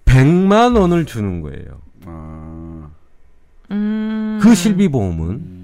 100만 0.06 0.80
원을 0.80 1.06
주는 1.06 1.42
거예요. 1.42 1.82
아. 2.06 2.90
음. 3.72 4.40
그 4.42 4.56
실비보험은 4.56 5.61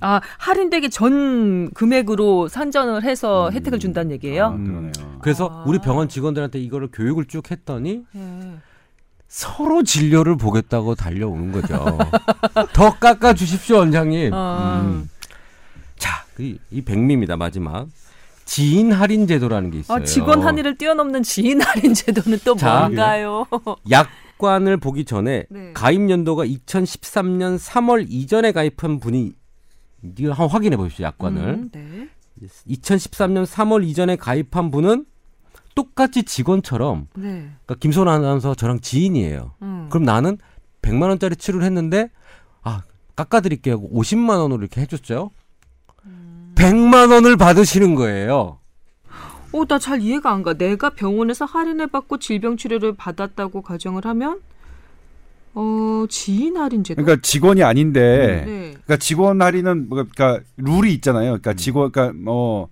아, 0.00 0.20
할인되기 0.38 0.90
전 0.90 1.70
금액으로 1.72 2.48
산전을 2.48 3.04
해서 3.04 3.50
혜택을 3.50 3.78
준다는 3.78 4.10
얘기예요? 4.12 4.46
아, 4.46 4.50
그러네요. 4.50 4.92
그래서 5.20 5.48
아. 5.50 5.64
우리 5.66 5.78
병원 5.78 6.08
직원들한테 6.08 6.58
이거를 6.60 6.88
교육을 6.92 7.26
쭉 7.26 7.50
했더니 7.50 8.04
예. 8.14 8.20
서로 9.28 9.82
진료를 9.82 10.36
보겠다고 10.36 10.94
달려오는 10.94 11.52
거죠. 11.52 11.98
더 12.72 12.98
깎아 12.98 13.34
주십시오, 13.34 13.78
원장님. 13.78 14.32
아. 14.32 14.82
음. 14.84 15.10
자, 15.98 16.24
이, 16.38 16.58
이 16.70 16.82
백미입니다 16.82 17.36
마지막 17.36 17.88
지인 18.44 18.92
할인 18.92 19.26
제도라는 19.26 19.70
게 19.70 19.80
있어요. 19.80 19.98
아, 19.98 20.04
직원 20.04 20.42
한의를 20.42 20.78
뛰어넘는 20.78 21.22
지인 21.22 21.60
할인 21.60 21.92
제도는 21.92 22.38
또 22.44 22.56
자, 22.56 22.80
뭔가요? 22.80 23.46
약 23.90 24.08
관을 24.38 24.78
보기 24.78 25.04
전에 25.04 25.44
네. 25.50 25.72
가입 25.74 26.08
연도가 26.08 26.46
2013년 26.46 27.58
3월 27.58 28.06
이전에 28.08 28.52
가입한 28.52 29.00
분이 29.00 29.34
이거 30.02 30.30
한번 30.30 30.48
확인해 30.48 30.76
보십시오 30.76 31.06
약관을. 31.06 31.42
음, 31.42 31.70
네. 31.72 32.08
2013년 32.68 33.44
3월 33.46 33.84
이전에 33.84 34.16
가입한 34.16 34.70
분은 34.70 35.06
똑같이 35.74 36.22
직원처럼 36.24 37.08
네. 37.16 37.50
그러니까 37.64 37.74
김소연 37.80 38.08
아나운서 38.08 38.54
저랑 38.54 38.80
지인이에요. 38.80 39.54
음. 39.62 39.86
그럼 39.90 40.04
나는 40.04 40.38
100만 40.82 41.08
원짜리 41.08 41.36
치료를 41.36 41.64
했는데 41.66 42.10
아 42.62 42.82
깎아 43.16 43.40
드릴게요 43.40 43.74
하고 43.74 43.90
50만 43.92 44.38
원으로 44.40 44.60
이렇게 44.60 44.80
해줬죠. 44.80 45.30
음. 46.06 46.52
100만 46.56 47.12
원을 47.12 47.36
받으시는 47.36 47.94
거예요. 47.96 48.58
어, 49.52 49.64
나 49.64 49.78
잘 49.78 50.00
이해가 50.02 50.30
안 50.30 50.42
가. 50.42 50.52
내가 50.54 50.90
병원에서 50.90 51.44
할인을 51.46 51.86
받고 51.88 52.18
질병 52.18 52.56
치료를 52.56 52.94
받았다고 52.96 53.62
가정을 53.62 54.04
하면 54.04 54.40
어, 55.54 56.04
지인 56.08 56.56
할인 56.56 56.84
제도. 56.84 57.02
그러니까 57.02 57.22
직원이 57.22 57.62
아닌데 57.62 58.44
네. 58.46 58.60
그러니까 58.70 58.96
직원 58.98 59.42
할인은 59.42 59.88
뭐 59.88 60.04
그러니까 60.12 60.44
룰이 60.56 60.92
있잖아요. 60.94 61.38
그러니까 61.38 61.54
직원 61.54 61.90
그러니까 61.90 62.16
뭐 62.22 62.68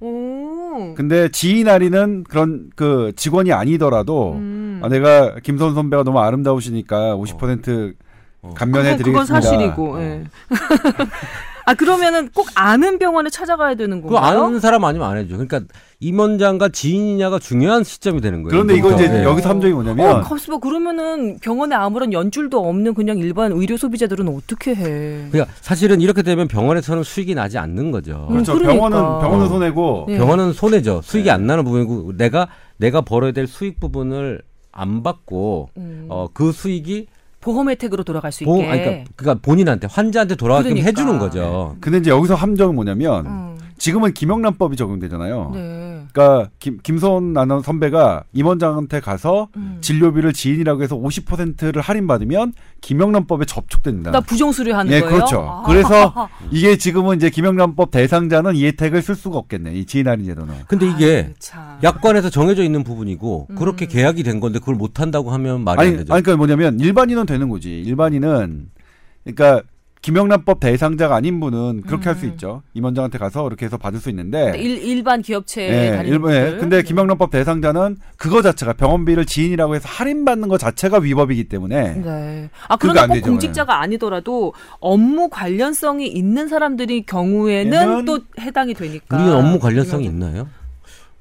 오. 0.00 0.94
근데 0.96 1.28
지인 1.30 1.68
할인은 1.68 2.24
그런 2.24 2.70
그 2.74 3.12
직원이 3.16 3.52
아니더라도 3.52 4.34
음. 4.34 4.80
아, 4.82 4.88
내가 4.88 5.36
김선 5.42 5.74
선배가 5.74 6.04
너무 6.04 6.20
아름다우시니까 6.20 7.16
50% 7.16 7.94
어. 8.42 8.54
감면해 8.56 8.96
그건, 8.96 9.12
그건 9.12 9.26
드리겠습니다. 9.26 9.40
사실이고. 9.40 10.00
예. 10.00 10.24
아 11.66 11.74
그러면은 11.74 12.30
꼭 12.30 12.48
아는 12.54 12.98
병원에 12.98 13.28
찾아가야 13.28 13.74
되는 13.74 14.00
그거 14.00 14.14
건가요? 14.14 14.44
아는 14.44 14.60
사람 14.60 14.84
아니면 14.84 15.10
안 15.10 15.18
해줘. 15.18 15.36
그러니까 15.36 15.60
임원장과 16.00 16.70
지인이냐가 16.70 17.38
중요한 17.38 17.84
시점이 17.84 18.22
되는 18.22 18.42
거예요. 18.42 18.50
그런데 18.50 18.74
이거 18.74 18.92
이제 18.92 19.06
네. 19.06 19.22
여기서 19.22 19.50
함정이 19.50 19.72
뭐냐면 19.74 20.06
어, 20.10 20.20
봐. 20.22 20.58
그러면은 20.60 21.38
병원에 21.40 21.74
아무런 21.74 22.12
연줄도 22.12 22.66
없는 22.66 22.94
그냥 22.94 23.18
일반 23.18 23.52
의료 23.52 23.76
소비자들은 23.76 24.26
어떻게 24.28 24.74
해? 24.74 25.28
그러니까 25.30 25.46
사실은 25.60 26.00
이렇게 26.00 26.22
되면 26.22 26.48
병원에서는 26.48 27.02
수익이 27.02 27.34
나지 27.34 27.58
않는 27.58 27.90
거죠. 27.90 28.26
음, 28.30 28.34
그렇죠. 28.34 28.54
그러니까. 28.54 28.72
병원은 28.88 29.20
병원은 29.20 29.46
어. 29.46 29.48
손해고 29.48 30.04
네. 30.08 30.16
병원은 30.16 30.52
손해죠. 30.54 31.02
수익이 31.04 31.26
네. 31.26 31.30
안 31.32 31.46
나는 31.46 31.64
부분이고 31.64 32.16
내가 32.16 32.48
내가 32.78 33.02
벌어야 33.02 33.32
될 33.32 33.46
수익 33.46 33.78
부분을 33.78 34.40
안 34.72 35.02
받고 35.02 35.68
음, 35.76 36.06
어 36.08 36.28
그 36.32 36.52
수익이 36.52 37.08
보험 37.42 37.68
혜택으로 37.70 38.04
돌아갈 38.04 38.32
수 38.32 38.44
있게. 38.44 38.50
보험 38.50 38.70
아니, 38.70 38.80
그러니까, 38.82 39.10
그러니까 39.16 39.42
본인한테 39.44 39.86
환자한테 39.90 40.36
돌아가게끔 40.36 40.76
그러니까. 40.76 40.86
해주는 41.02 41.18
거죠. 41.18 41.76
근데 41.80 41.98
이제 41.98 42.10
여기서 42.10 42.34
함정은 42.34 42.74
뭐냐면 42.74 43.26
음, 43.26 43.58
지금은 43.78 44.12
김영란법이 44.12 44.76
적용되잖아요. 44.76 45.50
네. 45.54 45.89
그러니까 46.12 46.50
김, 46.58 46.78
김선 46.82 47.36
아나운 47.36 47.62
선배가 47.62 48.24
임원장한테 48.32 49.00
가서 49.00 49.48
음. 49.56 49.78
진료비를 49.80 50.32
지인이라고 50.32 50.82
해서 50.82 50.96
50%를 50.96 51.80
할인받으면 51.80 52.52
김영란법에 52.80 53.44
접촉된다. 53.44 54.10
나 54.10 54.20
부정수리 54.20 54.72
하는 54.72 54.92
예, 54.92 55.00
거예요? 55.00 55.14
그렇죠. 55.14 55.40
아. 55.40 55.62
그래서 55.66 56.28
이게 56.50 56.76
지금은 56.76 57.16
이제 57.16 57.30
김영란법 57.30 57.90
대상자는 57.90 58.56
이 58.56 58.66
혜택을 58.66 59.02
쓸 59.02 59.14
수가 59.14 59.38
없겠네. 59.38 59.74
이 59.74 59.86
지인 59.86 60.08
할인 60.08 60.26
제도는. 60.26 60.54
근데 60.66 60.88
이게 60.88 61.24
아유, 61.26 61.34
참. 61.38 61.78
약관에서 61.82 62.30
정해져 62.30 62.62
있는 62.62 62.84
부분이고 62.84 63.48
음. 63.50 63.54
그렇게 63.56 63.86
계약이 63.86 64.22
된 64.22 64.40
건데 64.40 64.58
그걸 64.58 64.74
못 64.74 65.00
한다고 65.00 65.30
하면 65.32 65.62
말이 65.62 65.80
아니, 65.80 65.90
안 65.90 65.96
되죠. 65.98 66.12
아니 66.14 66.22
그러니까 66.22 66.38
뭐냐면 66.38 66.80
일반인은 66.80 67.26
되는 67.26 67.48
거지. 67.48 67.70
일반인은 67.80 68.70
그러니까 69.24 69.62
김영란법 70.02 70.60
대상자가 70.60 71.14
아닌 71.16 71.40
분은 71.40 71.82
그렇게 71.86 72.08
할수 72.08 72.24
음. 72.24 72.30
있죠. 72.30 72.62
임원장한테 72.72 73.18
가서 73.18 73.46
이렇게 73.46 73.66
해서 73.66 73.76
받을 73.76 74.00
수 74.00 74.08
있는데. 74.10 74.54
일, 74.56 74.82
일반 74.82 75.20
기업체에 75.20 75.68
예, 75.68 76.02
예. 76.04 76.18
분들. 76.18 76.58
근데 76.58 76.76
네. 76.78 76.82
김영란법 76.82 77.30
대상자는 77.30 77.98
그거 78.16 78.40
자체가 78.40 78.72
병원비를 78.74 79.26
지인이라고 79.26 79.74
해서 79.74 79.86
할인 79.88 80.24
받는 80.24 80.48
것 80.48 80.58
자체가 80.58 80.98
위법이기 80.98 81.44
때문에 81.44 81.94
네. 81.96 82.50
아 82.68 82.76
그러나 82.76 83.02
안꼭 83.02 83.14
되죠. 83.14 83.26
공직자가 83.26 83.80
아니더라도 83.80 84.54
업무 84.80 85.28
관련성이 85.28 86.08
있는 86.08 86.48
사람들이 86.48 87.02
경우에는 87.04 88.04
또 88.06 88.20
해당이 88.40 88.74
되니까. 88.74 89.16
우리는 89.16 89.34
업무 89.34 89.58
관련성이 89.58 90.06
있나요? 90.06 90.48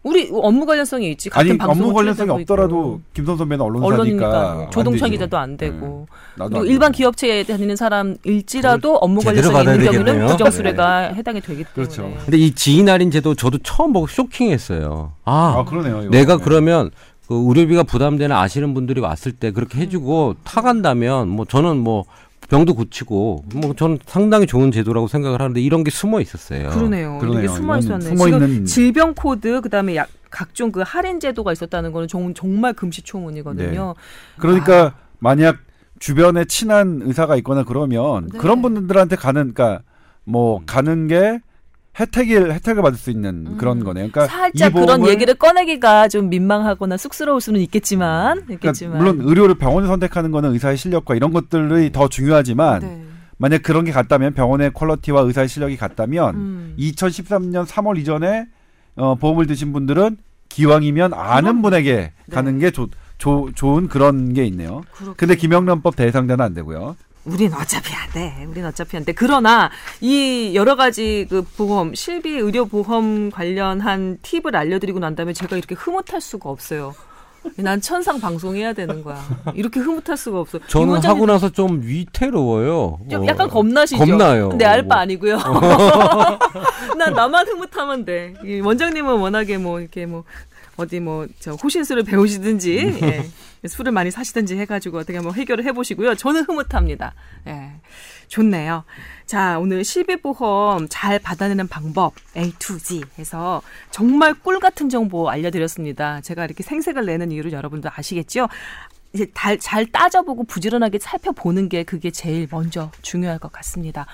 우리 0.10 0.30
업무 0.34 0.66
관련성이 0.66 1.12
있지. 1.12 1.30
같은 1.30 1.51
아니 1.51 1.57
방송을 1.57 1.84
업무 1.86 1.93
관련성이 1.93 2.30
없더라도. 2.32 2.99
김선 3.14 3.38
선배는 3.38 3.64
언론사니까 3.64 3.95
언론이니까 3.95 4.51
안 4.51 4.72
조동찬. 4.72 5.12
기자도 5.12 5.38
안 5.38 5.55
되고 5.57 6.07
나도 6.36 6.49
그리고 6.49 6.66
안 6.66 6.68
일반 6.72 6.91
되고. 6.91 6.97
기업체에 6.97 7.43
다니는 7.43 7.76
사람일지라도 7.76 8.97
업무 8.97 9.22
관련성이 9.22 9.60
있는 9.60 9.66
받아야 9.74 9.91
경우는 9.91 10.05
되겠네요. 10.05 10.28
부정수레가 10.32 10.99
해당이 11.14 11.41
되기 11.41 11.64
때문에. 11.64 11.74
그렇죠. 11.74 12.12
근데 12.26 12.38
이 12.38 12.51
지인 12.51 12.89
할인 12.89 13.12
제도 13.12 13.36
저도 13.36 13.60
처음 13.60 13.93
보고 13.93 14.07
쇼킹했어요. 14.07 15.14
아, 15.26 15.55
아 15.57 15.66
그러네요. 15.66 16.01
이거. 16.01 16.10
내가 16.10 16.38
네. 16.38 16.43
그러면 16.43 16.91
그 17.28 17.36
의료비가 17.47 17.84
부담되는 17.84 18.36
아시는 18.36 18.74
분들이 18.74 19.01
왔을 19.01 19.32
때 19.32 19.51
그렇게 19.51 19.80
해주고 19.80 20.36
타간다면 20.43 21.30
뭐 21.30 21.45
저는 21.45 21.78
뭐 21.78 22.05
병도 22.50 22.74
고치고 22.74 23.45
뭐 23.56 23.74
저는 23.76 24.00
상당히 24.06 24.47
좋은 24.47 24.72
제도라고 24.72 25.08
생각을 25.08 25.39
하는데 25.41 25.62
이런 25.62 25.84
게 25.84 25.91
숨어 25.91 26.20
있었어요. 26.20 26.70
그러네요. 26.70 27.20
그러네요. 27.20 27.43
이게 27.43 27.47
숨어 27.47 27.78
있었네. 27.78 28.06
숨어 28.06 28.26
지금 28.26 28.39
있는- 28.39 28.66
질병 28.66 29.14
코드 29.14 29.62
그다음에 29.62 29.95
약 29.95 30.10
각종 30.32 30.72
그 30.72 30.82
할인 30.86 31.20
제도가 31.20 31.52
있었다는 31.54 31.91
거는 31.91 32.08
정, 32.08 32.34
정말 32.34 32.74
금시초문이거든요. 32.74 33.95
그러니까 34.39 34.95
만약 35.20 35.58
주변에 36.00 36.45
친한 36.45 37.02
의사가 37.04 37.36
있거나 37.38 37.64
그러면 37.64 38.28
네. 38.32 38.38
그런 38.39 38.62
분들한테 38.62 39.16
가는 39.16 39.54
그러니까 39.54 39.82
뭐 40.24 40.62
가는 40.66 41.08
게 41.08 41.39
혜택을 41.98 42.54
혜택을 42.54 42.82
받을 42.82 42.98
수 42.98 43.12
있는 43.12 43.58
그런 43.58 43.84
거네요. 43.84 44.10
그러니까 44.10 44.28
살짝 44.28 44.72
이 44.72 44.74
그런 44.74 45.08
얘기를 45.08 45.34
꺼내기가 45.36 46.08
좀 46.08 46.30
민망하거나 46.30 46.98
쑥스러울 46.98 47.42
수는 47.42 47.60
있겠지만, 47.62 48.46
그러니까 48.46 48.54
있겠지만. 48.54 48.98
물론 48.98 49.22
의료를 49.22 49.56
병원을 49.56 49.88
선택하는 49.88 50.32
거는 50.32 50.54
의사의 50.54 50.78
실력과 50.78 51.16
이런 51.16 51.34
것들이 51.34 51.92
더 51.92 52.08
중요하지만 52.08 52.80
네. 52.80 53.04
만약 53.38 53.64
그런 53.64 53.86
게 53.86 53.92
같다면 53.92 54.34
병원의 54.34 54.72
퀄리티와 54.74 55.22
의사의 55.22 55.48
실력이 55.48 55.78
같다면 55.78 56.36
음. 56.36 56.76
2013년 56.78 57.66
3월 57.66 57.98
이전에 57.98 58.48
어, 58.96 59.16
보험을 59.16 59.48
드신 59.48 59.74
분들은 59.74 60.18
기왕이면 60.50 61.14
아는 61.14 61.62
분에게 61.62 61.96
네. 61.96 62.12
가는 62.32 62.60
게 62.60 62.72
조, 62.72 62.88
조, 63.18 63.50
좋은 63.54 63.88
그런 63.88 64.34
게 64.34 64.46
있네요. 64.46 64.82
그렇군요. 64.92 65.14
근데 65.16 65.36
김영란법 65.36 65.96
대상자는 65.96 66.44
안 66.44 66.54
되고요. 66.54 66.96
우린 67.32 67.53
어차피 67.53 67.93
안 67.95 68.09
돼. 68.11 68.45
우린 68.49 68.65
어차피 68.65 68.97
안 68.97 69.05
돼. 69.05 69.13
그러나 69.13 69.69
이 70.01 70.51
여러 70.55 70.75
가지 70.75 71.25
그 71.30 71.41
보험, 71.41 71.93
실비 71.93 72.30
의료 72.38 72.65
보험 72.65 73.30
관련한 73.32 74.17
팁을 74.21 74.55
알려드리고 74.55 74.99
난 74.99 75.15
다음에 75.15 75.34
제가 75.34 75.57
이렇게 75.57 75.75
흐뭇할 75.75 76.21
수가 76.21 76.49
없어요. 76.49 76.93
난 77.55 77.80
천상 77.80 78.19
방송해야 78.19 78.73
되는 78.73 79.01
거야. 79.03 79.17
이렇게 79.53 79.80
흐뭇할 79.80 80.17
수가 80.17 80.41
없어. 80.41 80.59
저는 80.67 80.89
원장님 80.89 81.15
하고 81.15 81.25
나서 81.25 81.49
좀 81.49 81.82
위태로워요. 81.84 82.99
좀 83.09 83.23
어, 83.23 83.27
약간 83.27 83.49
겁나시죠? 83.49 83.97
겁나요. 84.03 84.49
근데 84.49 84.65
알바 84.65 84.95
뭐. 84.95 85.01
아니고요. 85.01 85.38
난 86.97 87.13
나만 87.13 87.47
흐뭇하면 87.47 88.03
돼. 88.05 88.34
이 88.43 88.59
원장님은 88.59 89.19
워낙에 89.19 89.57
뭐 89.57 89.80
이렇게 89.80 90.05
뭐 90.05 90.23
어디 90.80 90.99
뭐 90.99 91.27
저 91.39 91.53
호신술을 91.53 92.03
배우시든지 92.03 92.99
예. 93.01 93.67
술을 93.67 93.91
많이 93.91 94.09
사시든지 94.11 94.55
해가지고 94.57 94.99
어떻게 94.99 95.17
한번 95.17 95.34
해결을 95.34 95.65
해보시고요. 95.65 96.15
저는 96.15 96.43
흐뭇합니다. 96.43 97.13
예. 97.47 97.71
좋네요. 98.30 98.84
자, 99.25 99.59
오늘 99.59 99.84
실비보험 99.84 100.88
잘 100.89 101.19
받아내는 101.19 101.67
방법 101.67 102.13
A 102.38 102.53
to 102.59 102.77
Z 102.77 103.01
해서 103.17 103.61
정말 103.91 104.34
꿀 104.34 104.59
같은 104.59 104.88
정보 104.88 105.30
알려드렸습니다. 105.30 106.21
제가 106.21 106.45
이렇게 106.45 106.63
생색을 106.63 107.05
내는 107.05 107.32
이유를 107.32 107.51
여러분도 107.51 107.89
아시겠죠? 107.93 108.47
이제 109.13 109.25
달- 109.34 109.57
잘 109.59 109.86
따져보고 109.88 110.43
부지런하게 110.45 110.99
살펴보는 110.99 111.67
게 111.67 111.84
그게 111.84 112.11
제일 112.11 112.47
먼저 112.49 112.91
중요할 113.01 113.39
것 113.39 113.51
같습니다. 113.51 114.05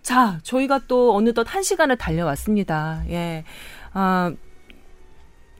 자, 0.00 0.38
저희가 0.44 0.80
또 0.88 1.14
어느덧 1.14 1.44
한 1.54 1.62
시간을 1.62 1.96
달려왔습니다. 1.98 3.02
예. 3.10 3.44
아, 3.92 4.32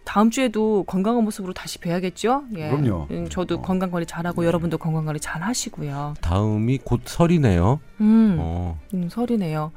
다음 0.09 0.31
주에도 0.31 0.85
건강한 0.85 1.23
모습으로 1.23 1.53
다시 1.53 1.77
뵈야겠죠? 1.79 2.45
예. 2.57 2.71
그럼요. 2.71 3.09
음, 3.11 3.29
저도 3.29 3.57
어. 3.57 3.61
건강 3.61 3.91
관리 3.91 4.07
잘하고 4.07 4.47
여러분도 4.47 4.79
건강 4.79 5.05
관리 5.05 5.21
잘 5.21 5.43
하시고요. 5.43 6.15
다음이 6.23 6.79
곧 6.83 7.03
설이네요. 7.05 7.79
음, 8.01 8.37
어, 8.41 8.81
음, 8.95 9.11
설이네요. 9.11 9.71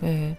네. 0.00 0.08
예. 0.08 0.36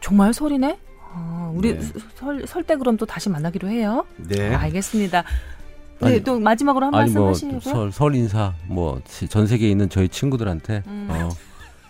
정말 0.00 0.32
설이네? 0.32 0.78
아, 1.12 1.50
우리 1.54 1.78
네. 1.78 1.86
설, 2.14 2.46
설 2.46 2.62
때 2.62 2.76
그럼 2.76 2.96
또 2.96 3.04
다시 3.04 3.28
만나기로 3.28 3.68
해요? 3.68 4.06
네. 4.16 4.54
알겠습니다. 4.54 5.22
네, 6.00 6.06
아니, 6.06 6.24
또 6.24 6.40
마지막으로 6.40 6.86
한 6.86 6.94
아니 6.94 7.02
말씀 7.02 7.20
뭐 7.20 7.28
하시고요. 7.28 7.60
설 7.60 7.92
설 7.92 8.14
인사 8.14 8.54
뭐 8.66 8.98
전 9.28 9.46
세계에 9.46 9.68
있는 9.70 9.90
저희 9.90 10.08
친구들한테 10.08 10.82
음. 10.86 11.06
어, 11.10 11.28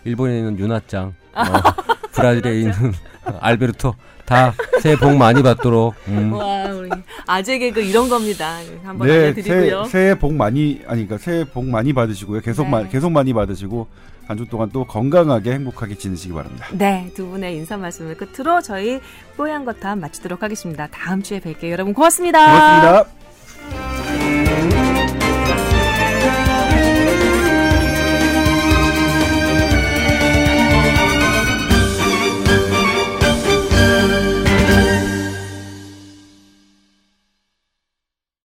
일본에 0.03 0.39
있는 0.39 0.59
유나짱, 0.59 1.13
어, 1.35 1.43
브라질에 2.11 2.59
있는 2.59 2.73
알베르토 3.39 3.93
다 4.27 4.53
새해 4.81 4.95
복 4.97 5.15
많이 5.15 5.41
받도록. 5.41 5.95
음. 6.09 6.33
와, 6.33 6.65
우리 6.65 6.89
아재 7.25 7.57
개그 7.57 7.79
이런 7.81 8.09
겁니다. 8.09 8.57
한번 8.83 9.07
네, 9.07 9.13
알려드리고요. 9.15 9.85
새해, 9.85 9.89
새해 9.89 10.19
복 10.19 10.33
많이 10.33 10.81
아니 10.85 11.07
그러니까 11.07 11.17
새해 11.17 11.45
복 11.45 11.65
많이 11.65 11.93
받으시고요. 11.93 12.41
계속 12.41 12.65
네. 12.65 12.69
마, 12.69 12.83
계속 12.87 13.09
많이 13.11 13.33
받으시고 13.33 13.87
한 14.27 14.37
주 14.37 14.45
동안 14.45 14.69
또 14.73 14.83
건강하게 14.85 15.53
행복하게 15.53 15.95
지내시기 15.95 16.33
바랍니다. 16.33 16.67
네, 16.73 17.09
두 17.15 17.25
분의 17.27 17.55
인사 17.55 17.77
말씀을 17.77 18.17
끝으로 18.17 18.61
저희 18.61 18.99
뽀얀 19.37 19.63
거탑 19.63 19.97
마치도록 19.97 20.43
하겠습니다. 20.43 20.87
다음 20.91 21.23
주에 21.23 21.39
뵐게요. 21.39 21.69
여러분 21.71 21.93
고맙습니다. 21.93 23.05
고맙습니다. 23.71 24.96